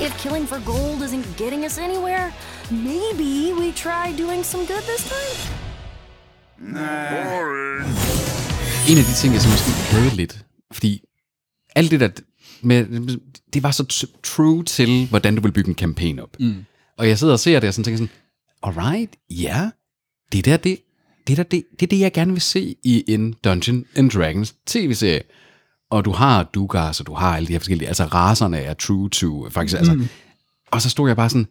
If 0.00 0.16
killing 0.18 0.46
for 0.46 0.60
gold 0.60 1.02
isn't 1.02 1.36
getting 1.36 1.64
us 1.64 1.78
anywhere, 1.78 2.32
maybe 2.70 3.52
we 3.54 3.72
try 3.72 4.12
doing 4.12 4.44
some 4.44 4.64
good 4.66 4.84
this 4.84 5.10
time? 5.10 5.50
En 8.90 8.98
af 8.98 9.04
de 9.04 9.14
ting, 9.14 9.34
jeg 9.34 9.42
så 9.42 9.48
måske 9.48 9.70
havde 9.70 10.16
lidt, 10.16 10.44
fordi 10.72 11.02
alt 11.74 11.90
det 11.90 12.00
der, 12.00 12.08
med, 12.62 12.86
det 13.54 13.62
var 13.62 13.70
så 13.70 14.06
true 14.22 14.64
til, 14.64 15.06
hvordan 15.06 15.34
du 15.34 15.42
vil 15.42 15.52
bygge 15.52 15.68
en 15.68 15.74
kampagne 15.74 16.22
op. 16.22 16.36
Mm. 16.40 16.64
Og 16.98 17.08
jeg 17.08 17.18
sidder 17.18 17.32
og 17.32 17.40
ser 17.40 17.60
det, 17.60 17.68
og 17.68 17.74
sådan 17.74 17.84
tænker 17.84 17.98
sådan, 17.98 18.10
alright, 18.62 19.16
ja, 19.30 19.70
det 20.32 20.44
der, 20.44 20.56
det, 20.56 20.78
det, 21.26 21.36
der, 21.36 21.42
det, 21.42 21.64
det 21.80 21.82
er 21.82 21.86
det, 21.86 22.00
jeg 22.00 22.12
gerne 22.12 22.32
vil 22.32 22.40
se 22.40 22.76
i 22.84 23.04
en 23.08 23.34
Dungeon 23.44 23.84
and 23.96 24.10
Dragons 24.10 24.54
tv-serie. 24.66 25.22
Og 25.90 26.04
du 26.04 26.12
har 26.12 26.42
Dugas, 26.42 27.00
og 27.00 27.06
du 27.06 27.14
har 27.14 27.36
alle 27.36 27.46
de 27.46 27.52
her 27.52 27.58
forskellige, 27.58 27.88
altså 27.88 28.04
raserne 28.04 28.58
er 28.58 28.74
true 28.74 29.10
to, 29.10 29.50
faktisk, 29.50 29.78
altså. 29.78 30.08
Og 30.70 30.82
så 30.82 30.90
stod 30.90 31.08
jeg 31.08 31.16
bare 31.16 31.30
sådan, 31.30 31.46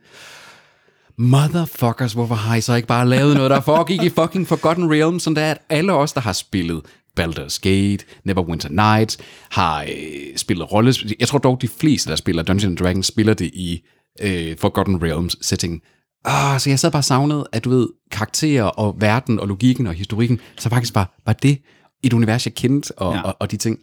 motherfuckers, 1.18 2.14
hvorfor 2.14 2.36
har 2.36 2.56
I 2.56 2.62
så 2.62 2.74
ikke 2.74 2.88
bare 2.88 3.10
lavet 3.10 3.36
noget, 3.36 3.52
der 3.52 3.62
foregik 3.62 4.04
i 4.04 4.10
fucking 4.10 4.48
Forgotten 4.48 4.92
Realms, 4.92 5.24
sådan 5.24 5.36
der, 5.36 5.52
at 5.52 5.58
alle 5.70 5.94
os, 5.94 6.14
der 6.14 6.22
har 6.22 6.34
spillet 6.34 6.82
Baldur's 7.20 7.60
Gate, 7.62 8.06
Neverwinter 8.24 8.70
Nights, 8.70 9.18
har 9.52 9.82
øh, 9.82 10.38
spillet 10.38 10.72
rollespil. 10.72 11.16
Jeg 11.20 11.28
tror 11.28 11.40
dog, 11.40 11.62
de 11.62 11.68
fleste, 11.68 12.10
der 12.10 12.16
spiller 12.16 12.44
Dungeons 12.44 12.80
Dragons, 12.80 13.08
spiller 13.08 13.34
det 13.34 13.46
i 13.46 13.82
øh, 14.22 14.58
Forgotten 14.58 15.04
Realms 15.04 15.36
setting. 15.42 15.82
Ah, 16.26 16.60
så 16.60 16.70
jeg 16.70 16.80
sad 16.80 16.92
bare 16.92 17.04
savnet, 17.04 17.44
at 17.52 17.64
du 17.64 17.70
ved, 17.70 17.88
karakterer 18.12 18.64
og 18.64 18.96
verden 19.00 19.40
og 19.40 19.48
logikken 19.48 19.88
og 19.88 19.94
historikken, 19.94 20.40
så 20.58 20.70
faktisk 20.70 20.96
var, 20.96 21.16
var 21.26 21.34
det 21.34 21.62
et 22.04 22.14
univers, 22.14 22.46
jeg 22.46 22.54
kendte, 22.54 22.92
og, 22.98 23.16
ja. 23.16 23.22
og, 23.22 23.36
og 23.40 23.52
de 23.52 23.58
ting. 23.58 23.80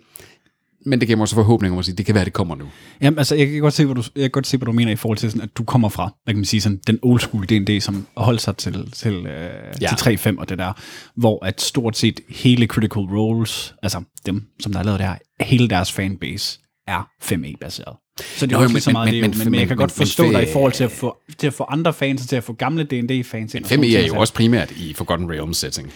Men 0.86 1.00
det 1.00 1.08
giver 1.08 1.16
mig 1.16 1.22
også 1.22 1.34
forhåbning 1.34 1.72
om 1.72 1.78
at 1.78 1.84
sige, 1.84 1.94
det 1.96 2.06
kan 2.06 2.14
være, 2.14 2.24
det 2.24 2.32
kommer 2.32 2.54
nu. 2.54 2.64
Jamen, 3.02 3.18
altså, 3.18 3.34
jeg 3.34 3.46
kan 3.50 3.60
godt 3.60 3.74
se, 3.74 3.84
hvad 3.84 3.94
du, 3.94 4.02
jeg 4.14 4.22
kan 4.22 4.30
godt 4.30 4.46
se, 4.46 4.56
hvad 4.56 4.66
du 4.66 4.72
mener 4.72 4.92
i 4.92 4.96
forhold 4.96 5.18
til, 5.18 5.30
sådan, 5.30 5.42
at 5.42 5.56
du 5.58 5.64
kommer 5.64 5.88
fra, 5.88 6.14
hvad 6.24 6.34
kan 6.34 6.38
man 6.38 6.44
sige, 6.44 6.60
sådan, 6.60 6.80
den 6.86 6.98
old 7.02 7.20
school 7.20 7.44
D&D, 7.46 7.80
som 7.80 8.06
holdt 8.16 8.40
sig 8.40 8.56
til, 8.56 8.90
til, 8.92 9.12
øh, 9.26 9.50
ja. 9.80 9.88
Til 9.98 10.16
3.5 10.16 10.38
og 10.38 10.48
det 10.48 10.58
der, 10.58 10.72
hvor 11.16 11.44
at 11.44 11.60
stort 11.60 11.96
set 11.96 12.20
hele 12.28 12.66
Critical 12.66 13.02
Roles, 13.02 13.74
altså 13.82 14.02
dem, 14.26 14.42
som 14.60 14.72
der 14.72 14.78
har 14.78 14.84
lavet 14.84 15.00
det 15.00 15.06
her, 15.08 15.16
hele 15.44 15.68
deres 15.68 15.92
fanbase 15.92 16.58
er 16.88 17.08
5e-baseret. 17.22 17.96
Så 18.36 18.46
det 18.46 18.52
er 18.54 18.58
jo 18.58 18.62
ikke 18.64 18.72
men- 18.72 18.80
så 18.82 18.90
men- 18.90 18.92
meget 18.92 19.06
men- 19.06 19.14
det, 19.14 19.22
men, 19.22 19.30
men- 19.30 19.38
men, 19.44 19.50
men 19.50 19.60
jeg 19.60 19.68
kan 19.68 19.76
men- 19.76 19.78
godt 19.78 19.98
men 19.98 20.06
forstå 20.06 20.24
fe- 20.24 20.32
dig 20.32 20.42
i 20.48 20.52
forhold 20.52 20.72
til 20.72 20.84
at, 20.84 20.90
få, 20.90 21.16
til 21.38 21.46
at 21.46 21.54
få 21.54 21.64
andre 21.68 21.92
fans, 21.92 22.26
til 22.26 22.36
at 22.36 22.44
få 22.44 22.52
gamle 22.52 22.84
D&D-fans 22.84 23.54
ind. 23.54 23.64
sådan 23.64 23.78
5e 23.78 23.82
nogle 23.82 23.96
er 23.96 24.06
jo 24.06 24.12
så- 24.14 24.18
også 24.20 24.34
primært 24.34 24.70
i 24.70 24.94
Forgotten 24.94 25.30
Realms 25.30 25.56
setting. 25.56 25.92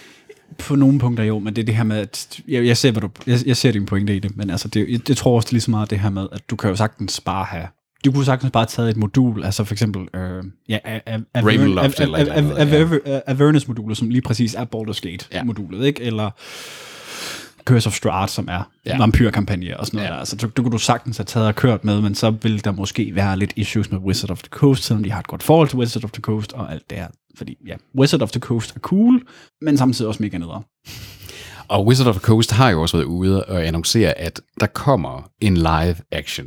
På 0.59 0.77
nogle 0.77 0.99
punkter 0.99 1.25
jo, 1.25 1.39
men 1.39 1.57
det 1.57 1.63
er 1.63 1.67
det 1.67 1.75
her 1.75 1.85
med, 1.85 1.97
at 1.97 2.41
jeg, 2.49 2.67
jeg 2.67 2.77
ser, 2.77 2.91
hvad 2.91 3.03
du, 3.03 3.09
jeg, 3.27 3.39
jeg 3.47 3.57
ser 3.57 3.73
din 3.73 3.87
pointe 3.87 4.17
i 4.17 4.19
det, 4.19 4.37
men 4.37 4.51
altså, 4.51 4.69
det, 4.69 4.91
jeg, 4.91 5.01
jeg 5.09 5.17
tror 5.17 5.37
også 5.37 5.47
det 5.47 5.51
er 5.51 5.55
lige 5.55 5.61
så 5.61 5.71
meget 5.71 5.91
det 5.91 6.01
her 6.01 6.11
med, 6.11 6.27
at 6.33 6.51
du 6.51 6.57
kan 6.57 6.71
jo 6.71 6.77
sagtens 6.77 7.21
bare 7.21 7.45
have, 7.45 7.67
du 8.05 8.13
kunne 8.13 8.25
sagtens 8.25 8.51
bare 8.51 8.67
tage 8.67 8.91
et 8.91 8.97
modul, 8.97 9.45
altså 9.45 9.65
for 9.65 9.75
eksempel, 9.75 10.21
øh, 10.21 10.45
ja, 10.69 10.79
Ravenloft 11.37 12.01
eller 12.01 12.15
et 12.15 12.21
eller 12.21 12.35
andet, 12.35 13.01
ja. 13.07 13.21
Avernus-modulet, 13.27 13.97
som 13.97 14.11
lige 14.11 14.23
præcis 14.23 14.55
er 14.55 14.65
Baldur's 14.65 15.01
Gate-modulet, 15.01 15.87
ikke? 15.87 16.03
Eller 16.03 16.31
Curse 17.65 17.87
of 17.87 17.95
Strahd, 17.95 18.29
som 18.29 18.49
er 18.51 18.71
ja. 18.87 18.99
Vampyrkampagne 18.99 19.81
og 19.81 19.87
sådan 19.87 19.97
noget 19.97 20.09
Ja. 20.09 20.13
der. 20.13 20.19
Altså, 20.19 20.37
du, 20.37 20.47
du 20.57 20.63
kunne 20.63 20.73
du 20.73 20.79
sagtens 20.79 21.17
have 21.17 21.25
taget 21.25 21.47
og 21.49 21.55
kørt 21.55 21.85
med, 21.85 22.01
men 22.01 22.15
så 22.15 22.31
vil 22.31 22.65
der 22.65 22.73
måske 22.73 23.15
være 23.15 23.39
lidt 23.39 23.53
issues 23.57 23.91
med 23.91 23.99
Wizard 23.99 24.31
of 24.31 24.39
the 24.43 24.49
Coast, 24.51 24.83
selvom 24.85 25.03
de 25.05 25.11
har 25.13 25.21
et 25.21 25.27
godt 25.27 25.43
forhold 25.43 25.69
til 25.69 25.79
Wizard 25.79 26.05
of 26.05 26.11
the 26.11 26.23
Coast 26.23 26.53
og 26.53 26.73
alt 26.73 26.91
det 26.91 26.99
her. 26.99 27.09
Fordi 27.37 27.57
ja, 27.67 27.75
Wizard 27.99 28.23
of 28.23 28.31
the 28.31 28.41
Coast 28.41 28.77
er 28.77 28.81
cool, 28.81 29.23
men 29.63 29.77
samtidig 29.79 30.09
også 30.09 30.23
mega 30.23 30.39
nedre. 30.39 30.63
Og 31.69 31.87
Wizard 31.87 32.07
of 32.07 32.15
the 32.15 32.21
Coast 32.23 32.53
har 32.53 32.71
jo 32.71 32.83
også 32.83 32.97
været 32.97 33.07
ude 33.07 33.45
og 33.45 33.67
annoncere, 33.67 34.19
at 34.19 34.41
der 34.61 34.67
kommer 34.67 35.29
en 35.41 35.57
live 35.57 35.97
action 36.13 36.47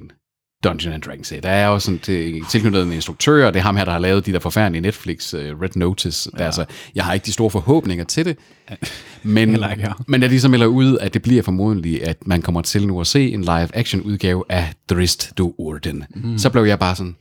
Dungeon 0.63 0.93
and 0.93 1.01
Dragons. 1.01 1.33
Der 1.43 1.49
er 1.49 1.67
jo 1.67 1.79
sådan 1.79 1.99
til, 1.99 2.45
tilknyttet 2.49 2.83
en 2.83 2.93
instruktør, 2.93 3.47
og 3.47 3.53
det 3.53 3.59
er 3.59 3.63
ham 3.63 3.75
her, 3.75 3.85
der 3.85 3.91
har 3.91 3.99
lavet 3.99 4.25
de 4.25 4.33
der 4.33 4.39
forfærdelige 4.39 4.81
Netflix 4.81 5.33
uh, 5.33 5.39
Red 5.39 5.75
Notice. 5.75 6.29
Ja. 6.39 6.45
Altså, 6.45 6.65
jeg 6.95 7.05
har 7.05 7.13
ikke 7.13 7.25
de 7.25 7.33
store 7.33 7.49
forhåbninger 7.49 8.05
til 8.05 8.25
det, 8.25 8.37
men, 9.23 9.49
ikke 9.49 9.65
her. 9.65 10.03
men 10.07 10.21
da 10.21 10.27
de 10.27 10.39
så 10.39 10.49
melder 10.49 10.65
ud, 10.65 10.97
at 10.97 11.13
det 11.13 11.21
bliver 11.21 11.43
formodentlig, 11.43 12.07
at 12.07 12.27
man 12.27 12.41
kommer 12.41 12.61
til 12.61 12.87
nu 12.87 13.01
at 13.01 13.07
se 13.07 13.31
en 13.31 13.41
live 13.41 13.75
action 13.75 14.01
udgave 14.01 14.43
af 14.49 14.73
Drist 14.89 15.37
do 15.37 15.55
Orden, 15.57 16.03
mm. 16.15 16.37
så 16.37 16.49
blev 16.49 16.63
jeg 16.63 16.79
bare 16.79 16.95
sådan, 16.95 17.15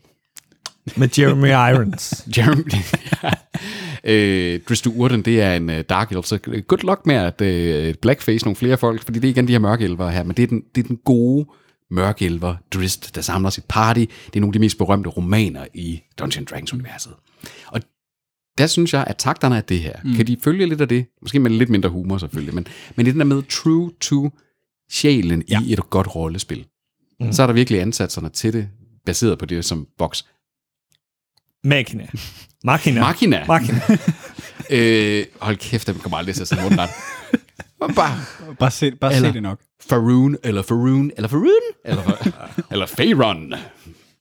Med 0.96 1.08
Jeremy 1.18 1.48
Irons. 1.72 2.24
Jeremy, 2.36 2.72
ja. 3.22 3.30
øh, 4.12 4.60
Dristu 4.68 4.92
Urden, 4.96 5.22
det 5.22 5.42
er 5.42 5.54
en 5.54 5.70
uh, 5.70 5.80
Dark 5.88 6.12
Elf, 6.12 6.24
så 6.24 6.38
good 6.68 6.86
luck 6.86 7.00
med 7.06 7.14
at 7.14 7.40
uh, 7.40 7.94
blackface 8.02 8.44
nogle 8.44 8.56
flere 8.56 8.76
folk, 8.76 9.04
fordi 9.04 9.18
det 9.18 9.28
er 9.28 9.32
igen 9.32 9.48
de 9.48 9.52
her 9.52 9.58
mørke 9.58 9.84
elver 9.84 10.10
her, 10.10 10.22
men 10.22 10.36
det 10.36 10.42
er 10.42 10.46
den, 10.46 10.62
det 10.74 10.84
er 10.84 10.88
den 10.88 10.98
gode 11.04 11.46
elver, 12.20 12.56
Drist, 12.74 13.14
der 13.14 13.20
samler 13.20 13.50
sit 13.50 13.64
party. 13.68 14.00
Det 14.00 14.36
er 14.36 14.40
nogle 14.40 14.50
af 14.50 14.52
de 14.52 14.58
mest 14.58 14.78
berømte 14.78 15.10
romaner 15.10 15.66
i 15.74 16.00
Dungeons 16.18 16.50
Dragons-universet. 16.50 17.12
Og 17.66 17.80
der 18.58 18.66
synes 18.66 18.94
jeg, 18.94 19.04
at 19.06 19.16
takterne 19.16 19.56
af 19.56 19.64
det 19.64 19.80
her, 19.80 19.94
mm. 20.04 20.14
kan 20.14 20.26
de 20.26 20.36
følge 20.44 20.66
lidt 20.66 20.80
af 20.80 20.88
det? 20.88 21.06
Måske 21.22 21.40
med 21.40 21.50
lidt 21.50 21.70
mindre 21.70 21.88
humor 21.88 22.18
selvfølgelig, 22.18 22.54
men, 22.54 22.66
men 22.96 23.06
det 23.06 23.10
er 23.10 23.14
den 23.14 23.20
der 23.20 23.26
med 23.36 23.42
true 23.42 23.92
to 24.00 24.30
sjælen 24.90 25.42
ja. 25.48 25.60
i 25.62 25.72
et 25.72 25.90
godt 25.90 26.14
rollespil. 26.14 26.66
Mm. 27.20 27.32
Så 27.32 27.42
er 27.42 27.46
der 27.46 27.54
virkelig 27.54 27.80
ansatserne 27.80 28.28
til 28.28 28.52
det, 28.52 28.68
baseret 29.06 29.38
på 29.38 29.46
det, 29.46 29.64
som 29.64 29.86
Vox 29.98 30.22
Machina. 31.64 32.06
Machina. 32.64 33.00
Machina. 33.00 33.46
Machina. 33.46 33.80
øh, 34.70 35.26
hold 35.40 35.56
kæft, 35.56 35.86
den 35.86 35.94
kommer 35.94 36.18
aldrig 36.18 36.34
til 36.34 36.42
at 36.42 36.48
sætte 36.48 36.64
munden 36.64 36.80
Bare, 37.80 38.10
Bare 38.58 38.70
se, 38.70 38.90
bare 39.00 39.14
Eller- 39.14 39.28
se 39.28 39.34
det 39.34 39.42
nok. 39.42 39.60
Faroon, 39.88 40.36
eller 40.44 40.62
Faroon, 40.62 41.10
eller 41.16 41.28
Faroon, 41.28 41.46
eller, 41.84 42.02
eller. 42.70 42.86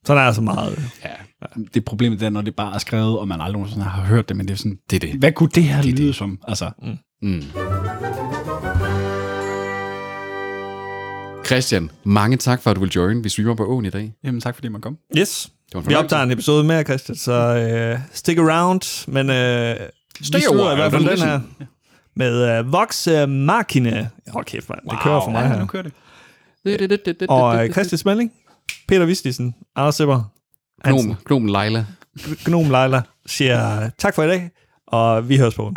Sådan 0.06 0.22
er 0.22 0.26
der 0.26 0.34
så 0.34 0.42
meget. 0.42 0.80
Ja, 1.04 1.10
Det 1.74 1.86
problemet 1.86 2.22
er, 2.24 2.30
når 2.30 2.42
det 2.42 2.56
bare 2.56 2.74
er 2.76 2.78
skrevet, 2.80 3.20
og 3.20 3.28
man 3.28 3.42
aldrig 3.42 3.54
nogensinde 3.54 3.86
har 3.86 4.02
hørt 4.06 4.30
det, 4.30 4.38
men 4.38 4.48
det 4.48 4.54
er 4.54 4.58
sådan, 4.58 4.78
det 4.90 5.04
er 5.04 5.08
det. 5.12 5.20
hvad 5.20 5.32
kunne 5.32 5.50
det 5.56 5.64
her 5.64 5.84
lyde 5.84 6.14
som? 6.14 6.40
Altså, 6.48 6.72
Mm. 7.22 7.42
Christian, 11.46 11.92
mange 12.04 12.38
tak 12.38 12.62
for, 12.62 12.70
at 12.72 12.76
du 12.76 12.82
vil 12.82 12.90
join. 12.90 13.24
Vi 13.24 13.30
streamer 13.30 13.56
på 13.56 13.66
åen 13.66 13.86
i 13.86 13.90
dag. 13.90 14.14
jamen 14.24 14.42
tak 14.42 14.56
fordi 14.56 14.68
man 14.68 14.82
kom. 14.82 14.98
Yes. 15.18 15.50
Vi 15.88 15.96
optager 15.96 16.24
en 16.24 16.32
episode 16.32 16.64
mere, 16.64 16.84
Christian, 16.84 17.16
så 17.16 17.94
uh, 17.96 18.00
stick 18.14 18.40
around. 18.40 19.12
Men 19.12 19.30
uh, 19.30 19.36
Stay 20.22 20.38
vi 20.40 20.44
slutter 20.44 20.72
i 20.72 20.76
hvert 20.76 20.92
fald 20.92 21.10
den 21.10 21.18
her 21.20 21.40
med 22.16 22.60
uh, 22.60 22.72
Vox 22.74 23.08
uh, 23.08 23.30
Machina. 23.30 24.10
Hold 24.28 24.46
kæft, 24.46 24.70
man. 24.70 24.80
Det 24.90 25.00
kører 25.04 25.22
for 25.22 25.32
mig 25.32 25.48
her. 25.48 25.60
nu 25.60 25.66
kører 25.66 25.84
det. 25.84 25.94
Og 27.30 27.56
uh, 27.66 27.72
Christian 27.72 27.98
Smelling, 27.98 28.32
Peter 28.88 29.06
Vistisen, 29.06 29.56
Anders 29.76 29.96
Sipper, 29.96 30.32
Gnom, 30.84 31.16
Gnom 31.26 31.46
Leila. 31.46 31.86
Gnom 32.46 32.70
Leila 32.70 33.02
siger 33.26 33.90
tak 33.98 34.16
for 34.16 34.24
i 34.24 34.28
dag, 34.28 34.50
og 34.88 35.30
vi 35.30 35.38
høres 35.38 35.56
på. 35.56 35.74